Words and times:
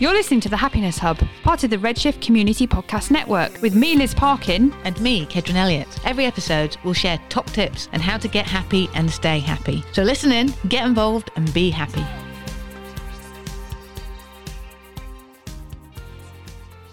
You're 0.00 0.14
listening 0.14 0.40
to 0.40 0.48
the 0.48 0.56
Happiness 0.56 0.96
Hub, 0.96 1.18
part 1.42 1.62
of 1.62 1.68
the 1.68 1.76
Redshift 1.76 2.22
Community 2.22 2.66
Podcast 2.66 3.10
Network, 3.10 3.60
with 3.60 3.74
me, 3.74 3.96
Liz 3.96 4.14
Parkin. 4.14 4.72
And 4.84 4.98
me, 4.98 5.26
Kedron 5.26 5.56
Elliott. 5.56 5.88
Every 6.06 6.24
episode, 6.24 6.78
we'll 6.82 6.94
share 6.94 7.20
top 7.28 7.44
tips 7.48 7.90
on 7.92 8.00
how 8.00 8.16
to 8.16 8.26
get 8.26 8.46
happy 8.46 8.88
and 8.94 9.10
stay 9.10 9.40
happy. 9.40 9.84
So 9.92 10.02
listen 10.02 10.32
in, 10.32 10.54
get 10.68 10.86
involved, 10.86 11.30
and 11.36 11.52
be 11.52 11.68
happy. 11.68 12.06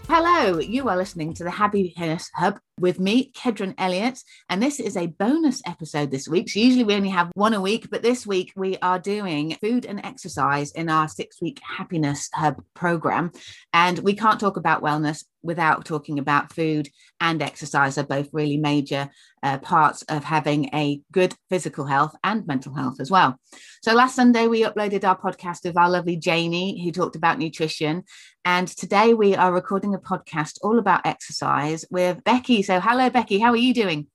Hello, 0.09 0.59
you 0.59 0.89
are 0.89 0.98
listening 0.98 1.34
to 1.35 1.45
the 1.45 1.52
Happiness 1.52 2.30
Hub 2.35 2.59
with 2.80 3.00
me, 3.00 3.32
Kedron 3.32 3.73
Elliott, 3.78 4.21
and 4.50 4.62
this 4.62 4.80
is 4.80 4.96
a 4.96 5.07
bonus 5.07 5.62
episode 5.66 6.12
this 6.12 6.27
week. 6.27 6.50
So 6.50 6.59
usually 6.59 6.84
we 6.84 6.96
only 6.96 7.09
have 7.09 7.32
one 7.34 7.54
a 7.54 7.62
week, 7.62 7.89
but 7.89 8.04
this 8.04 8.27
week 8.27 8.54
we 8.55 8.77
are 8.82 9.00
doing 9.00 9.57
food 9.62 9.86
and 9.86 10.04
exercise 10.05 10.72
in 10.72 10.90
our 10.90 11.08
six-week 11.08 11.59
Happiness 11.63 12.30
Hub 12.34 12.63
program, 12.73 13.32
and 13.73 13.99
we 13.99 14.13
can't 14.13 14.40
talk 14.40 14.58
about 14.58 14.84
wellness 14.84 15.23
without 15.44 15.85
talking 15.85 16.20
about 16.20 16.54
food 16.54 16.90
and 17.21 17.41
exercise 17.41 17.98
are 17.98 18.04
both 18.04 18.30
really 18.34 18.58
major 18.58 19.09
uh, 19.44 19.57
parts 19.59 20.02
of 20.04 20.23
having 20.23 20.66
a 20.73 20.99
good 21.12 21.34
physical 21.49 21.85
health 21.85 22.13
and 22.23 22.46
mental 22.48 22.73
health 22.73 22.99
as 22.99 23.09
well. 23.09 23.40
So 23.82 23.94
last 23.94 24.16
Sunday 24.16 24.48
we 24.48 24.63
uploaded 24.63 25.04
our 25.04 25.18
podcast 25.18 25.63
with 25.63 25.77
our 25.77 25.90
lovely 25.90 26.18
Janie 26.18 26.84
who 26.84 26.91
talked 26.91 27.16
about 27.16 27.40
nutrition 27.40 28.04
and 28.44 28.68
today 28.68 29.13
we 29.13 29.35
are 29.35 29.54
recording 29.54 29.94
a 29.94 29.99
podcast 29.99 30.57
all 30.62 30.80
about 30.80 31.05
exercise 31.05 31.85
with 31.90 32.23
Beckie 32.23 32.63
so, 32.67 32.81
hello, 32.81 33.09
Beckie. 33.09 33.39
How 33.39 33.52
are 33.52 33.55
you 33.55 33.73
doing? 33.73 34.07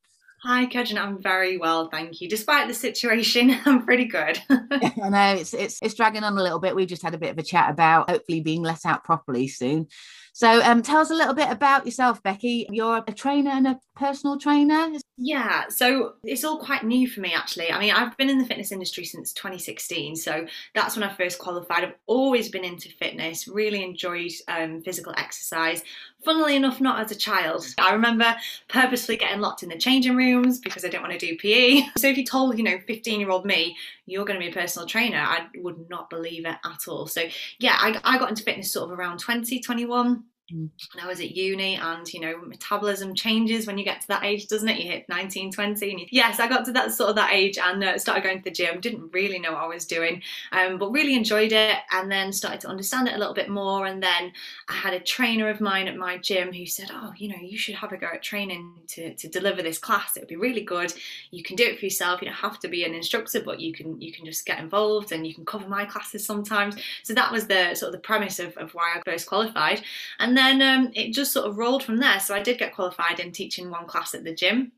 Hi, 0.45 0.67
Kedron. 0.67 0.99
I'm 0.99 1.23
very 1.23 1.57
well, 1.57 1.89
thank 1.89 2.21
you. 2.21 2.29
Despite 2.29 2.69
the 2.69 2.75
situation, 2.75 3.57
I'm 3.65 3.83
pretty 3.87 4.05
good. 4.05 4.39
I 4.51 5.09
know 5.09 5.35
it's 5.41 5.55
it's 5.55 5.79
it's 5.81 5.95
dragging 5.95 6.23
on 6.23 6.37
a 6.37 6.43
little 6.43 6.59
bit. 6.59 6.77
We 6.77 6.85
just 6.85 7.03
had 7.03 7.15
a 7.15 7.19
bit 7.19 7.31
of 7.31 7.39
a 7.39 7.43
chat 7.43 7.71
about 7.71 8.11
hopefully 8.11 8.41
being 8.41 8.63
let 8.63 8.85
out 8.85 9.05
properly 9.05 9.49
soon. 9.49 9.87
So, 10.35 10.63
um, 10.63 10.83
tell 10.83 11.01
us 11.01 11.11
a 11.11 11.15
little 11.15 11.33
bit 11.33 11.51
about 11.51 11.87
yourself, 11.87 12.23
Beckie. 12.23 12.67
You're 12.69 13.03
a 13.07 13.13
trainer 13.13 13.53
and 13.53 13.69
a 13.69 13.81
personal 13.95 14.39
trainer. 14.39 14.89
Yeah, 15.19 15.69
so 15.69 16.15
it's 16.25 16.45
all 16.45 16.59
quite 16.59 16.85
new 16.85 17.09
for 17.09 17.21
me 17.21 17.33
actually. 17.35 17.71
I 17.71 17.79
mean, 17.79 17.93
I've 17.93 18.17
been 18.17 18.31
in 18.31 18.39
the 18.39 18.45
fitness 18.45 18.73
industry 18.73 19.05
since 19.05 19.33
2016, 19.35 20.17
so 20.17 20.47
that's 20.75 20.97
when 20.97 21.09
I 21.09 21.15
first 21.15 21.39
qualified. 21.39 21.85
I've 21.85 21.95
always 22.07 22.49
been 22.49 22.65
into 22.65 22.89
fitness, 22.89 23.47
really 23.47 23.85
enjoyed 23.85 24.33
um, 24.49 24.83
physical 24.83 25.15
exercise. 25.17 25.83
Funnily 26.25 26.57
enough, 26.57 26.81
not 26.81 27.01
as 27.01 27.11
a 27.11 27.17
child. 27.17 27.67
I 27.79 27.93
remember 27.93 28.35
purposely 28.69 29.17
getting 29.17 29.41
locked 29.41 29.63
in 29.63 29.69
the 29.69 29.79
changing 29.79 30.17
rooms 30.17 30.59
because 30.59 30.85
I 30.85 30.89
didn't 30.89 31.03
want 31.03 31.19
to 31.19 31.27
do 31.27 31.37
PE. 31.37 31.83
So 31.97 32.09
if 32.09 32.17
you 32.17 32.25
told, 32.25 32.59
you 32.59 32.65
know, 32.65 32.79
15 32.87 33.21
year 33.21 33.31
old 33.31 33.45
me, 33.45 33.77
you're 34.07 34.25
going 34.25 34.41
to 34.41 34.45
be 34.45 34.51
a 34.51 34.55
personal 34.55 34.89
trainer, 34.89 35.19
I 35.19 35.47
would 35.57 35.89
not 35.89 36.11
believe 36.11 36.47
it 36.47 36.57
at 36.65 36.89
all. 36.89 37.07
So 37.07 37.23
yeah, 37.59 37.77
I, 37.79 38.01
I 38.03 38.19
got 38.19 38.31
into 38.31 38.43
fitness 38.43 38.73
sort 38.73 38.91
of 38.91 38.99
around 38.99 39.19
20, 39.19 39.61
21 39.61 40.25
and 40.53 41.01
I 41.01 41.07
was 41.07 41.21
at 41.21 41.35
uni, 41.35 41.77
and 41.77 42.13
you 42.13 42.21
know, 42.21 42.39
metabolism 42.45 43.15
changes 43.15 43.67
when 43.67 43.79
you 43.79 43.85
get 43.85 44.03
to 44.03 44.09
that 44.09 44.25
age, 44.25 44.49
doesn't 44.49 44.69
it? 44.69 44.79
You 44.79 44.91
hit 44.91 45.09
19, 45.09 45.51
20. 45.51 45.91
And 45.91 46.01
you, 46.01 46.07
yes, 46.11 46.39
I 46.39 46.49
got 46.49 46.65
to 46.67 46.73
that 46.73 46.93
sort 46.93 47.11
of 47.11 47.17
that 47.17 47.33
age 47.33 47.59
and 47.59 47.83
uh, 47.83 47.99
started 47.99 48.25
going 48.25 48.39
to 48.39 48.45
the 48.45 48.51
gym. 48.51 48.81
Didn't 48.81 49.13
really 49.13 49.39
know 49.39 49.53
what 49.53 49.63
I 49.63 49.67
was 49.67 49.87
doing, 49.87 50.23
um, 50.53 50.79
but 50.79 50.93
really 50.93 51.15
enjoyed 51.15 51.53
it. 51.53 51.79
And 51.93 52.11
then 52.11 52.33
started 52.33 52.61
to 52.63 52.69
understand 52.69 53.09
it 53.09 53.15
a 53.15 53.19
little 53.19 53.35
bit 53.35 53.49
more. 53.49 53.87
And 53.87 54.03
then 54.03 54.33
I 54.69 54.75
had 54.75 54.95
a 54.95 55.01
trainer 55.01 55.49
of 55.49 55.61
mine 55.61 55.89
at 55.89 55.97
my 55.97 56.19
gym 56.19 56.53
who 56.53 56.67
said, 56.67 56.91
"Oh, 56.93 57.13
you 57.17 57.29
know, 57.29 57.41
you 57.41 57.57
should 57.57 57.77
have 57.77 57.93
a 57.93 57.97
go 57.97 58.09
at 58.13 58.23
training 58.23 58.75
to, 58.89 59.15
to 59.15 59.29
deliver 59.29 59.63
this 59.63 59.79
class. 59.79 60.17
It 60.17 60.21
would 60.21 60.29
be 60.29 60.37
really 60.37 60.63
good. 60.63 60.93
You 61.31 61.43
can 61.43 61.57
do 61.57 61.65
it 61.65 61.79
for 61.79 61.87
yourself. 61.87 62.21
You 62.21 62.29
don't 62.29 62.37
have 62.37 62.59
to 62.61 62.69
be 62.69 62.85
an 62.85 62.95
instructor, 62.95 63.41
but 63.41 63.61
you 63.61 63.73
can 63.73 64.01
you 64.01 64.13
can 64.13 64.27
just 64.27 64.45
get 64.45 64.59
involved 64.59 65.13
and 65.13 65.27
you 65.27 65.35
can 65.35 65.47
cover 65.47 65.69
my 65.69 65.87
classes 65.87 66.27
sometimes." 66.27 66.77
So 67.03 67.15
that 67.15 67.33
was 67.33 67.47
the 67.47 67.75
sort 67.75 67.89
of 67.89 67.93
the 67.93 68.07
premise 68.07 68.39
of, 68.39 68.57
of 68.59 68.75
why 68.75 68.97
I 68.97 69.03
first 69.11 69.27
qualified. 69.27 69.83
And 70.19 70.37
then 70.37 70.42
then 70.43 70.63
um, 70.63 70.93
it 70.95 71.13
just 71.13 71.33
sort 71.33 71.49
of 71.49 71.59
rolled 71.59 71.85
from 71.85 71.99
there. 71.99 72.21
So 72.21 72.35
I 72.35 72.43
did 72.43 72.59
get 72.59 72.75
qualified 72.75 73.21
in 73.21 73.33
teaching 73.33 73.71
one 73.71 73.87
class 73.87 74.15
at 74.15 74.25
the 74.25 74.35
gym. 74.35 74.73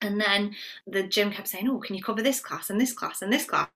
And 0.00 0.20
then 0.20 0.54
the 0.86 1.04
gym 1.04 1.30
kept 1.30 1.48
saying, 1.48 1.68
Oh, 1.68 1.78
can 1.78 1.94
you 1.94 2.02
cover 2.02 2.22
this 2.22 2.40
class 2.40 2.68
and 2.70 2.80
this 2.80 2.92
class 2.92 3.22
and 3.22 3.32
this 3.32 3.46
class? 3.46 3.68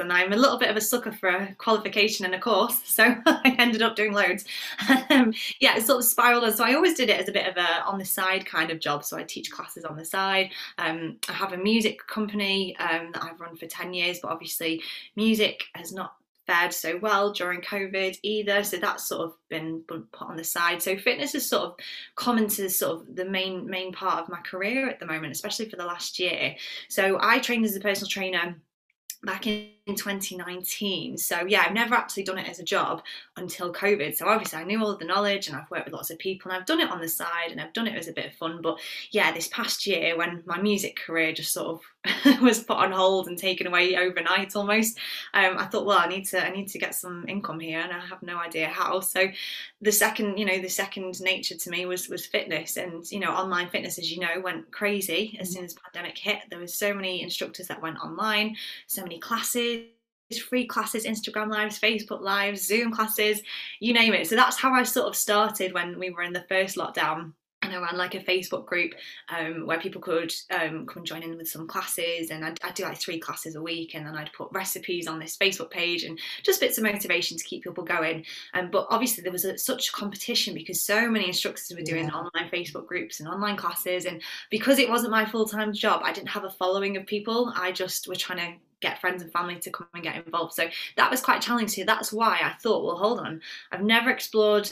And 0.00 0.12
I'm 0.12 0.32
a 0.32 0.36
little 0.36 0.58
bit 0.58 0.68
of 0.68 0.76
a 0.76 0.80
sucker 0.80 1.12
for 1.12 1.28
a 1.28 1.54
qualification 1.54 2.26
and 2.26 2.34
a 2.34 2.40
course. 2.40 2.82
So 2.96 3.14
I 3.26 3.54
ended 3.58 3.82
up 3.82 3.94
doing 3.94 4.12
loads. 4.12 4.44
um, 5.10 5.32
yeah, 5.60 5.76
it 5.76 5.86
sort 5.86 6.00
of 6.00 6.04
spiraled. 6.04 6.44
And 6.44 6.54
so 6.54 6.64
I 6.64 6.74
always 6.74 6.94
did 6.94 7.10
it 7.10 7.20
as 7.20 7.28
a 7.28 7.32
bit 7.32 7.46
of 7.46 7.56
a 7.56 7.84
on 7.84 7.98
the 7.98 8.04
side 8.04 8.44
kind 8.44 8.70
of 8.70 8.80
job. 8.80 9.04
So 9.04 9.16
I 9.16 9.22
teach 9.22 9.50
classes 9.50 9.84
on 9.84 9.96
the 9.96 10.04
side. 10.04 10.50
Um, 10.78 11.18
I 11.28 11.32
have 11.32 11.52
a 11.52 11.58
music 11.58 12.04
company 12.06 12.76
um, 12.78 13.12
that 13.12 13.22
I've 13.22 13.40
run 13.40 13.54
for 13.54 13.66
10 13.66 13.94
years, 13.94 14.18
but 14.20 14.30
obviously 14.30 14.82
music 15.14 15.64
has 15.74 15.92
not 15.92 16.16
fared 16.46 16.72
so 16.72 16.98
well 16.98 17.32
during 17.32 17.60
COVID 17.60 18.18
either. 18.22 18.62
So 18.62 18.76
that's 18.76 19.08
sort 19.08 19.22
of 19.22 19.34
been 19.48 19.82
put 19.86 20.06
on 20.20 20.36
the 20.36 20.44
side. 20.44 20.82
So 20.82 20.96
fitness 20.96 21.34
is 21.34 21.48
sort 21.48 21.64
of 21.64 21.74
common 22.14 22.48
to 22.48 22.68
sort 22.70 23.00
of 23.00 23.16
the 23.16 23.24
main 23.24 23.66
main 23.66 23.92
part 23.92 24.22
of 24.22 24.28
my 24.28 24.40
career 24.40 24.88
at 24.88 25.00
the 25.00 25.06
moment, 25.06 25.32
especially 25.32 25.68
for 25.68 25.76
the 25.76 25.86
last 25.86 26.18
year. 26.18 26.54
So 26.88 27.18
I 27.20 27.38
trained 27.38 27.64
as 27.64 27.76
a 27.76 27.80
personal 27.80 28.08
trainer 28.08 28.56
back 29.22 29.46
in 29.46 29.70
2019. 29.94 31.16
So 31.16 31.46
yeah, 31.46 31.64
I've 31.64 31.72
never 31.72 31.94
actually 31.94 32.24
done 32.24 32.38
it 32.38 32.48
as 32.48 32.58
a 32.58 32.64
job 32.64 33.02
until 33.36 33.72
COVID. 33.72 34.16
So 34.16 34.26
obviously 34.26 34.58
I 34.58 34.64
knew 34.64 34.82
all 34.82 34.96
the 34.96 35.04
knowledge 35.04 35.46
and 35.46 35.56
I've 35.56 35.70
worked 35.70 35.84
with 35.84 35.94
lots 35.94 36.10
of 36.10 36.18
people 36.18 36.50
and 36.50 36.58
I've 36.58 36.66
done 36.66 36.80
it 36.80 36.90
on 36.90 37.00
the 37.00 37.08
side 37.08 37.52
and 37.52 37.60
I've 37.60 37.72
done 37.72 37.86
it 37.86 37.96
as 37.96 38.08
a 38.08 38.12
bit 38.12 38.26
of 38.26 38.34
fun. 38.34 38.60
But 38.62 38.80
yeah, 39.12 39.32
this 39.32 39.46
past 39.48 39.86
year 39.86 40.16
when 40.18 40.42
my 40.44 40.60
music 40.60 40.96
career 40.96 41.32
just 41.32 41.52
sort 41.52 41.80
of 42.24 42.40
was 42.42 42.64
put 42.64 42.76
on 42.76 42.90
hold 42.90 43.28
and 43.28 43.38
taken 43.38 43.68
away 43.68 43.96
overnight 43.96 44.56
almost, 44.56 44.98
um, 45.34 45.56
I 45.56 45.66
thought, 45.66 45.86
well, 45.86 45.98
I 45.98 46.08
need 46.08 46.24
to 46.26 46.44
I 46.44 46.50
need 46.50 46.68
to 46.68 46.78
get 46.78 46.94
some 46.94 47.24
income 47.28 47.60
here 47.60 47.80
and 47.80 47.92
I 47.92 48.04
have 48.06 48.22
no 48.22 48.38
idea 48.38 48.66
how. 48.66 48.98
So 49.00 49.28
the 49.80 49.92
second, 49.92 50.38
you 50.38 50.46
know, 50.46 50.58
the 50.58 50.68
second 50.68 51.20
nature 51.20 51.56
to 51.56 51.70
me 51.70 51.86
was 51.86 52.08
was 52.08 52.26
fitness 52.26 52.76
and 52.76 53.08
you 53.12 53.20
know, 53.20 53.30
online 53.30 53.68
fitness 53.68 53.98
as 53.98 54.10
you 54.10 54.18
know 54.18 54.40
went 54.42 54.72
crazy 54.72 55.36
as 55.40 55.50
mm. 55.50 55.54
soon 55.54 55.64
as 55.64 55.74
pandemic 55.74 56.18
hit. 56.18 56.38
There 56.50 56.58
was 56.58 56.74
so 56.74 56.92
many 56.92 57.22
instructors 57.22 57.68
that 57.68 57.80
went 57.80 57.98
online, 57.98 58.56
so 58.88 59.02
many 59.02 59.20
classes 59.20 59.75
free 60.48 60.66
classes, 60.66 61.06
Instagram 61.06 61.50
lives, 61.50 61.78
Facebook 61.78 62.20
lives, 62.20 62.66
Zoom 62.66 62.92
classes, 62.92 63.40
you 63.80 63.92
name 63.92 64.12
it. 64.12 64.26
So 64.26 64.36
that's 64.36 64.56
how 64.56 64.72
I 64.72 64.82
sort 64.82 65.08
of 65.08 65.16
started 65.16 65.72
when 65.72 65.98
we 65.98 66.10
were 66.10 66.22
in 66.22 66.32
the 66.32 66.44
first 66.48 66.76
lockdown. 66.76 67.32
And 67.66 67.74
I 67.76 67.80
ran 67.80 67.96
like 67.96 68.14
a 68.14 68.20
Facebook 68.20 68.64
group 68.64 68.94
um, 69.28 69.66
where 69.66 69.80
people 69.80 70.00
could 70.00 70.32
um, 70.50 70.86
come 70.86 71.04
join 71.04 71.22
in 71.22 71.36
with 71.36 71.48
some 71.48 71.66
classes, 71.66 72.30
and 72.30 72.44
I'd, 72.44 72.60
I'd, 72.62 72.74
do 72.74 72.84
like 72.84 73.00
three 73.00 73.18
classes 73.18 73.56
a 73.56 73.62
week, 73.62 73.94
and 73.94 74.06
then 74.06 74.14
I'd 74.14 74.32
put 74.32 74.52
recipes 74.52 75.06
on 75.06 75.18
this 75.18 75.36
Facebook 75.36 75.70
page 75.70 76.04
and 76.04 76.18
just 76.42 76.60
bits 76.60 76.78
of 76.78 76.84
motivation 76.84 77.36
to 77.36 77.44
keep 77.44 77.64
people 77.64 77.84
going. 77.84 78.24
Um, 78.54 78.70
but 78.70 78.86
obviously, 78.90 79.22
there 79.22 79.32
was 79.32 79.44
a, 79.44 79.58
such 79.58 79.92
competition 79.92 80.54
because 80.54 80.80
so 80.80 81.10
many 81.10 81.26
instructors 81.26 81.72
were 81.76 81.82
doing 81.82 82.06
yeah. 82.06 82.14
online 82.14 82.50
Facebook 82.52 82.86
groups 82.86 83.20
and 83.20 83.28
online 83.28 83.56
classes, 83.56 84.04
and 84.04 84.22
because 84.50 84.78
it 84.78 84.88
wasn't 84.88 85.10
my 85.10 85.24
full 85.24 85.46
time 85.46 85.72
job, 85.72 86.02
I 86.04 86.12
didn't 86.12 86.28
have 86.28 86.44
a 86.44 86.50
following 86.50 86.96
of 86.96 87.06
people. 87.06 87.52
I 87.56 87.72
just 87.72 88.08
were 88.08 88.14
trying 88.14 88.38
to 88.38 88.60
get 88.80 89.00
friends 89.00 89.22
and 89.22 89.32
family 89.32 89.56
to 89.56 89.70
come 89.70 89.88
and 89.94 90.02
get 90.02 90.24
involved. 90.24 90.52
So 90.52 90.68
that 90.96 91.10
was 91.10 91.20
quite 91.20 91.40
challenging. 91.40 91.68
So 91.68 91.84
that's 91.84 92.12
why 92.12 92.40
I 92.42 92.52
thought, 92.60 92.84
well, 92.84 92.96
hold 92.96 93.20
on, 93.20 93.40
I've 93.72 93.82
never 93.82 94.10
explored 94.10 94.70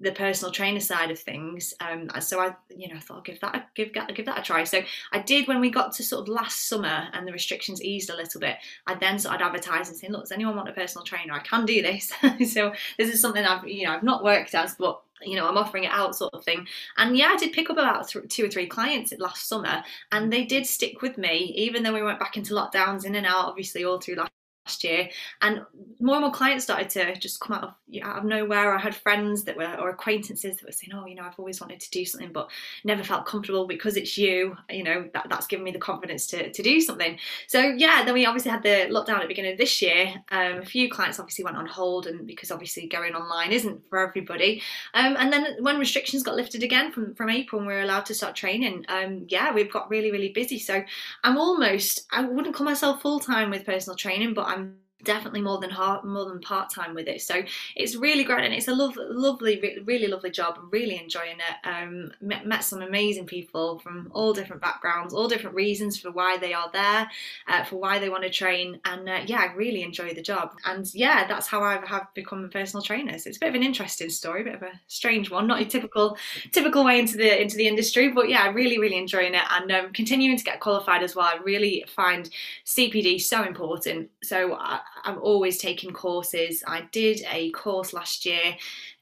the 0.00 0.12
personal 0.12 0.52
trainer 0.52 0.80
side 0.80 1.10
of 1.10 1.18
things. 1.18 1.74
Um, 1.80 2.08
so 2.20 2.40
I, 2.40 2.54
you 2.74 2.88
know, 2.88 2.96
I 2.96 3.00
thought 3.00 3.16
I'll 3.16 3.22
give 3.22 3.40
that 3.40 3.54
a, 3.56 3.64
give 3.74 3.92
give 4.14 4.26
that 4.26 4.38
a 4.38 4.42
try. 4.42 4.64
So 4.64 4.82
I 5.12 5.20
did 5.20 5.48
when 5.48 5.60
we 5.60 5.70
got 5.70 5.92
to 5.94 6.02
sort 6.02 6.22
of 6.22 6.28
last 6.28 6.68
summer 6.68 7.08
and 7.12 7.26
the 7.26 7.32
restrictions 7.32 7.82
eased 7.82 8.10
a 8.10 8.16
little 8.16 8.40
bit. 8.40 8.56
I 8.86 8.94
then 8.94 9.18
started 9.18 9.44
advertising, 9.44 9.96
saying, 9.96 10.12
"Look, 10.12 10.22
does 10.22 10.32
anyone 10.32 10.56
want 10.56 10.68
a 10.68 10.72
personal 10.72 11.04
trainer? 11.04 11.32
I 11.32 11.40
can 11.40 11.66
do 11.66 11.82
this." 11.82 12.12
so 12.52 12.72
this 12.96 13.12
is 13.12 13.20
something 13.20 13.44
I've, 13.44 13.66
you 13.66 13.84
know, 13.84 13.92
I've 13.92 14.02
not 14.02 14.22
worked 14.22 14.54
as, 14.54 14.74
but 14.76 15.00
you 15.22 15.36
know, 15.36 15.48
I'm 15.48 15.58
offering 15.58 15.84
it 15.84 15.90
out 15.90 16.14
sort 16.14 16.32
of 16.32 16.44
thing. 16.44 16.66
And 16.96 17.16
yeah, 17.16 17.30
I 17.32 17.36
did 17.36 17.52
pick 17.52 17.70
up 17.70 17.76
about 17.76 18.08
th- 18.08 18.28
two 18.28 18.44
or 18.44 18.48
three 18.48 18.66
clients 18.66 19.12
last 19.18 19.48
summer, 19.48 19.82
and 20.12 20.32
they 20.32 20.44
did 20.44 20.66
stick 20.66 21.02
with 21.02 21.18
me, 21.18 21.52
even 21.56 21.82
though 21.82 21.92
we 21.92 22.02
went 22.02 22.20
back 22.20 22.36
into 22.36 22.54
lockdowns 22.54 23.04
in 23.04 23.16
and 23.16 23.26
out, 23.26 23.46
obviously, 23.46 23.84
all 23.84 24.00
through 24.00 24.16
last 24.16 24.30
last 24.68 24.84
year. 24.84 25.08
And 25.40 25.62
more 25.98 26.16
and 26.16 26.24
more 26.24 26.32
clients 26.32 26.64
started 26.64 26.90
to 26.90 27.16
just 27.18 27.40
come 27.40 27.56
out 27.56 27.64
of, 27.64 27.74
you 27.88 28.02
know, 28.02 28.08
out 28.08 28.18
of 28.18 28.24
nowhere. 28.24 28.74
I 28.74 28.78
had 28.78 28.94
friends 28.94 29.44
that 29.44 29.56
were 29.56 29.74
or 29.80 29.88
acquaintances 29.88 30.56
that 30.56 30.66
were 30.66 30.72
saying 30.72 30.92
oh 30.94 31.06
you 31.06 31.14
know 31.14 31.22
i've 31.22 31.38
always 31.38 31.60
wanted 31.60 31.80
to 31.80 31.90
do 31.90 32.04
something 32.04 32.32
but 32.32 32.50
never 32.84 33.02
felt 33.02 33.24
comfortable 33.24 33.66
because 33.66 33.96
it's 33.96 34.18
you. 34.18 34.56
You 34.70 34.84
know 34.84 35.08
that, 35.14 35.28
that's 35.30 35.46
given 35.46 35.64
me 35.64 35.70
the 35.70 35.78
confidence 35.78 36.26
to, 36.28 36.52
to 36.52 36.62
do 36.62 36.80
something. 36.80 37.18
So 37.46 37.60
yeah 37.60 38.04
then 38.04 38.14
we 38.14 38.26
obviously 38.26 38.50
had 38.50 38.62
the 38.62 38.88
lockdown 38.90 39.16
at 39.16 39.22
the 39.22 39.28
beginning 39.28 39.52
of 39.52 39.58
this 39.58 39.80
year. 39.80 40.14
Um, 40.30 40.58
a 40.58 40.64
few 40.64 40.90
clients 40.90 41.18
obviously 41.18 41.44
went 41.44 41.56
on 41.56 41.66
hold 41.66 42.06
and 42.06 42.26
because 42.26 42.50
obviously 42.50 42.86
going 42.86 43.14
online 43.14 43.52
isn't 43.52 43.80
for 43.88 44.06
everybody. 44.06 44.62
Um, 44.94 45.16
and 45.18 45.32
then 45.32 45.56
when 45.60 45.78
restrictions 45.78 46.22
got 46.22 46.36
lifted 46.36 46.62
again 46.62 46.92
from 46.92 47.14
from 47.14 47.30
april 47.30 47.60
and 47.60 47.68
we 47.68 47.74
were 47.74 47.80
allowed 47.80 48.06
to 48.06 48.14
start 48.14 48.36
training 48.36 48.84
um, 48.88 49.24
yeah 49.28 49.52
we've 49.52 49.72
got 49.72 49.88
really 49.88 50.10
really 50.10 50.30
busy. 50.30 50.58
So 50.58 50.82
i'm 51.24 51.38
almost 51.38 52.06
i 52.12 52.24
wouldn't 52.24 52.54
call 52.54 52.64
myself 52.64 53.00
full-time 53.00 53.50
with 53.50 53.64
personal 53.64 53.96
training 53.96 54.34
but 54.34 54.46
i'm 54.46 54.57
cambio 54.58 54.87
definitely 55.04 55.40
more 55.40 55.58
than 55.58 55.70
hard, 55.70 56.04
more 56.04 56.24
than 56.24 56.40
part 56.40 56.70
time 56.70 56.94
with 56.94 57.06
it. 57.06 57.20
So 57.22 57.42
it's 57.76 57.94
really 57.94 58.24
great 58.24 58.44
and 58.44 58.52
it's 58.52 58.68
a 58.68 58.74
love, 58.74 58.96
lovely, 58.96 59.82
really 59.84 60.08
lovely 60.08 60.30
job. 60.30 60.56
I'm 60.58 60.70
really 60.70 60.98
enjoying 61.00 61.38
it. 61.38 61.68
Um, 61.68 62.12
met, 62.20 62.46
met, 62.46 62.64
some 62.64 62.82
amazing 62.82 63.26
people 63.26 63.78
from 63.78 64.10
all 64.12 64.32
different 64.32 64.60
backgrounds, 64.60 65.14
all 65.14 65.28
different 65.28 65.54
reasons 65.54 65.98
for 65.98 66.10
why 66.10 66.36
they 66.36 66.52
are 66.52 66.70
there, 66.72 67.08
uh, 67.46 67.64
for 67.64 67.76
why 67.76 67.98
they 67.98 68.08
want 68.08 68.24
to 68.24 68.30
train, 68.30 68.80
and 68.84 69.08
uh, 69.08 69.20
yeah, 69.26 69.38
I 69.38 69.54
really 69.54 69.82
enjoy 69.82 70.12
the 70.12 70.22
job. 70.22 70.52
And 70.64 70.92
yeah, 70.94 71.26
that's 71.26 71.46
how 71.46 71.62
I 71.62 71.84
have 71.86 72.08
become 72.14 72.44
a 72.44 72.48
personal 72.48 72.82
trainer. 72.82 73.16
So 73.18 73.28
it's 73.28 73.36
a 73.36 73.40
bit 73.40 73.50
of 73.50 73.54
an 73.54 73.62
interesting 73.62 74.10
story, 74.10 74.42
a 74.42 74.44
bit 74.44 74.54
of 74.56 74.62
a 74.62 74.80
strange 74.88 75.30
one, 75.30 75.46
not 75.46 75.62
a 75.62 75.64
typical 75.64 76.18
typical 76.52 76.84
way 76.84 76.98
into 76.98 77.16
the 77.16 77.40
into 77.40 77.56
the 77.56 77.68
industry, 77.68 78.10
but 78.10 78.28
yeah, 78.28 78.50
really 78.50 78.78
really 78.78 78.98
enjoying 78.98 79.34
it 79.34 79.44
and 79.50 79.70
um, 79.70 79.92
continuing 79.92 80.36
to 80.36 80.44
get 80.44 80.60
qualified 80.60 81.02
as 81.02 81.14
well. 81.14 81.26
I 81.26 81.38
really 81.42 81.84
find 81.88 82.28
CPD 82.66 83.20
so 83.20 83.44
important. 83.44 84.10
So 84.22 84.54
I, 84.54 84.80
I'm 85.04 85.18
always 85.18 85.58
taking 85.58 85.92
courses. 85.92 86.62
I 86.66 86.88
did 86.92 87.24
a 87.30 87.50
course 87.50 87.92
last 87.92 88.24
year 88.24 88.56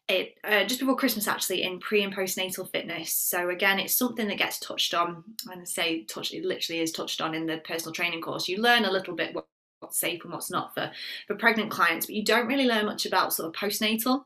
it 0.08 0.38
uh, 0.44 0.64
just 0.64 0.80
before 0.80 0.96
Christmas 0.96 1.26
actually 1.26 1.62
in 1.62 1.80
pre 1.80 2.02
and 2.02 2.14
postnatal 2.14 2.70
fitness. 2.70 3.12
So 3.12 3.50
again, 3.50 3.78
it's 3.78 3.94
something 3.94 4.28
that 4.28 4.38
gets 4.38 4.58
touched 4.58 4.94
on. 4.94 5.24
When 5.44 5.60
I 5.60 5.64
say 5.64 6.04
touch, 6.04 6.32
it 6.32 6.44
literally 6.44 6.80
is 6.80 6.92
touched 6.92 7.20
on 7.20 7.34
in 7.34 7.46
the 7.46 7.58
personal 7.58 7.92
training 7.92 8.22
course. 8.22 8.48
You 8.48 8.58
learn 8.58 8.84
a 8.84 8.92
little 8.92 9.14
bit 9.14 9.34
what's 9.80 9.98
safe 9.98 10.22
and 10.24 10.32
what's 10.32 10.50
not 10.50 10.74
for 10.74 10.92
for 11.26 11.34
pregnant 11.34 11.70
clients, 11.70 12.06
but 12.06 12.14
you 12.14 12.24
don't 12.24 12.46
really 12.46 12.66
learn 12.66 12.86
much 12.86 13.04
about 13.06 13.32
sort 13.32 13.48
of 13.48 13.60
postnatal. 13.60 14.24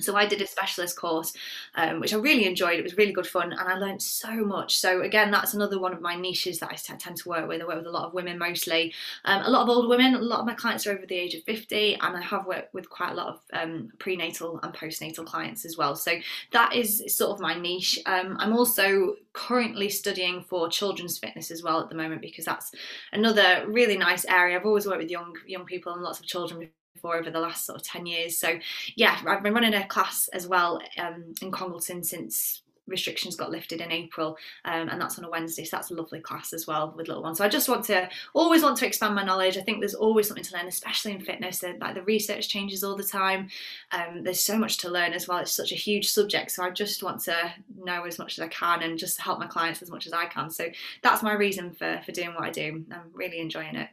So 0.00 0.16
I 0.16 0.26
did 0.26 0.40
a 0.40 0.46
specialist 0.46 0.96
course, 0.96 1.32
um, 1.74 2.00
which 2.00 2.12
I 2.12 2.16
really 2.16 2.46
enjoyed. 2.46 2.78
It 2.78 2.82
was 2.82 2.96
really 2.96 3.12
good 3.12 3.26
fun, 3.26 3.52
and 3.52 3.68
I 3.68 3.74
learned 3.74 4.02
so 4.02 4.32
much. 4.44 4.76
So 4.76 5.02
again, 5.02 5.30
that's 5.30 5.54
another 5.54 5.78
one 5.78 5.92
of 5.92 6.00
my 6.00 6.14
niches 6.14 6.58
that 6.60 6.70
I 6.70 6.74
tend 6.74 7.16
to 7.16 7.28
work 7.28 7.48
with. 7.48 7.60
I 7.60 7.64
work 7.64 7.76
with 7.76 7.86
a 7.86 7.90
lot 7.90 8.06
of 8.06 8.14
women 8.14 8.38
mostly, 8.38 8.94
um, 9.24 9.42
a 9.44 9.50
lot 9.50 9.62
of 9.62 9.68
older 9.68 9.88
women. 9.88 10.14
A 10.14 10.18
lot 10.18 10.40
of 10.40 10.46
my 10.46 10.54
clients 10.54 10.86
are 10.86 10.92
over 10.92 11.06
the 11.06 11.16
age 11.16 11.34
of 11.34 11.42
fifty, 11.44 11.94
and 11.94 12.16
I 12.16 12.22
have 12.22 12.46
worked 12.46 12.74
with 12.74 12.88
quite 12.88 13.12
a 13.12 13.14
lot 13.14 13.28
of 13.28 13.40
um, 13.52 13.90
prenatal 13.98 14.60
and 14.62 14.72
postnatal 14.74 15.26
clients 15.26 15.64
as 15.64 15.76
well. 15.76 15.94
So 15.96 16.12
that 16.52 16.74
is 16.74 17.04
sort 17.08 17.32
of 17.32 17.40
my 17.40 17.54
niche. 17.54 17.98
Um, 18.06 18.36
I'm 18.38 18.52
also 18.52 19.16
currently 19.32 19.88
studying 19.88 20.44
for 20.48 20.68
children's 20.68 21.18
fitness 21.18 21.50
as 21.50 21.62
well 21.62 21.80
at 21.80 21.88
the 21.88 21.94
moment 21.94 22.20
because 22.20 22.44
that's 22.44 22.72
another 23.12 23.64
really 23.66 23.96
nice 23.96 24.24
area. 24.26 24.58
I've 24.58 24.66
always 24.66 24.86
worked 24.86 24.98
with 24.98 25.10
young 25.10 25.34
young 25.46 25.64
people 25.64 25.92
and 25.92 26.02
lots 26.02 26.20
of 26.20 26.26
children 26.26 26.70
for 27.00 27.16
over 27.16 27.30
the 27.30 27.40
last 27.40 27.66
sort 27.66 27.80
of 27.80 27.86
10 27.86 28.06
years. 28.06 28.38
So 28.38 28.58
yeah, 28.96 29.18
I've 29.26 29.42
been 29.42 29.54
running 29.54 29.74
a 29.74 29.86
class 29.86 30.28
as 30.28 30.46
well 30.46 30.80
um, 30.98 31.34
in 31.40 31.50
Congleton 31.50 32.02
since 32.02 32.62
restrictions 32.86 33.36
got 33.36 33.50
lifted 33.50 33.80
in 33.80 33.92
April, 33.92 34.36
um, 34.64 34.88
and 34.88 35.00
that's 35.00 35.18
on 35.18 35.24
a 35.24 35.30
Wednesday. 35.30 35.64
So 35.64 35.76
that's 35.76 35.90
a 35.90 35.94
lovely 35.94 36.20
class 36.20 36.52
as 36.52 36.66
well 36.66 36.92
with 36.96 37.08
little 37.08 37.22
ones. 37.22 37.38
So 37.38 37.44
I 37.44 37.48
just 37.48 37.68
want 37.68 37.84
to 37.86 38.08
always 38.34 38.62
want 38.62 38.76
to 38.78 38.86
expand 38.86 39.14
my 39.14 39.24
knowledge. 39.24 39.56
I 39.56 39.60
think 39.60 39.80
there's 39.80 39.94
always 39.94 40.26
something 40.26 40.44
to 40.44 40.56
learn, 40.56 40.66
especially 40.66 41.12
in 41.12 41.20
fitness. 41.20 41.62
And 41.62 41.80
like 41.80 41.94
the 41.94 42.02
research 42.02 42.48
changes 42.48 42.82
all 42.82 42.96
the 42.96 43.04
time. 43.04 43.48
Um, 43.92 44.22
there's 44.22 44.42
so 44.42 44.58
much 44.58 44.78
to 44.78 44.90
learn 44.90 45.12
as 45.12 45.28
well. 45.28 45.38
It's 45.38 45.52
such 45.52 45.72
a 45.72 45.76
huge 45.76 46.08
subject. 46.08 46.50
So 46.50 46.64
I 46.64 46.70
just 46.70 47.02
want 47.02 47.20
to 47.22 47.54
know 47.76 48.04
as 48.04 48.18
much 48.18 48.38
as 48.38 48.44
I 48.44 48.48
can 48.48 48.82
and 48.82 48.98
just 48.98 49.20
help 49.20 49.38
my 49.38 49.46
clients 49.46 49.82
as 49.82 49.90
much 49.90 50.06
as 50.06 50.12
I 50.12 50.26
can. 50.26 50.50
So 50.50 50.68
that's 51.02 51.22
my 51.22 51.32
reason 51.32 51.72
for 51.72 52.00
for 52.04 52.12
doing 52.12 52.34
what 52.34 52.44
I 52.44 52.50
do. 52.50 52.84
I'm 52.90 53.10
really 53.12 53.40
enjoying 53.40 53.76
it 53.76 53.88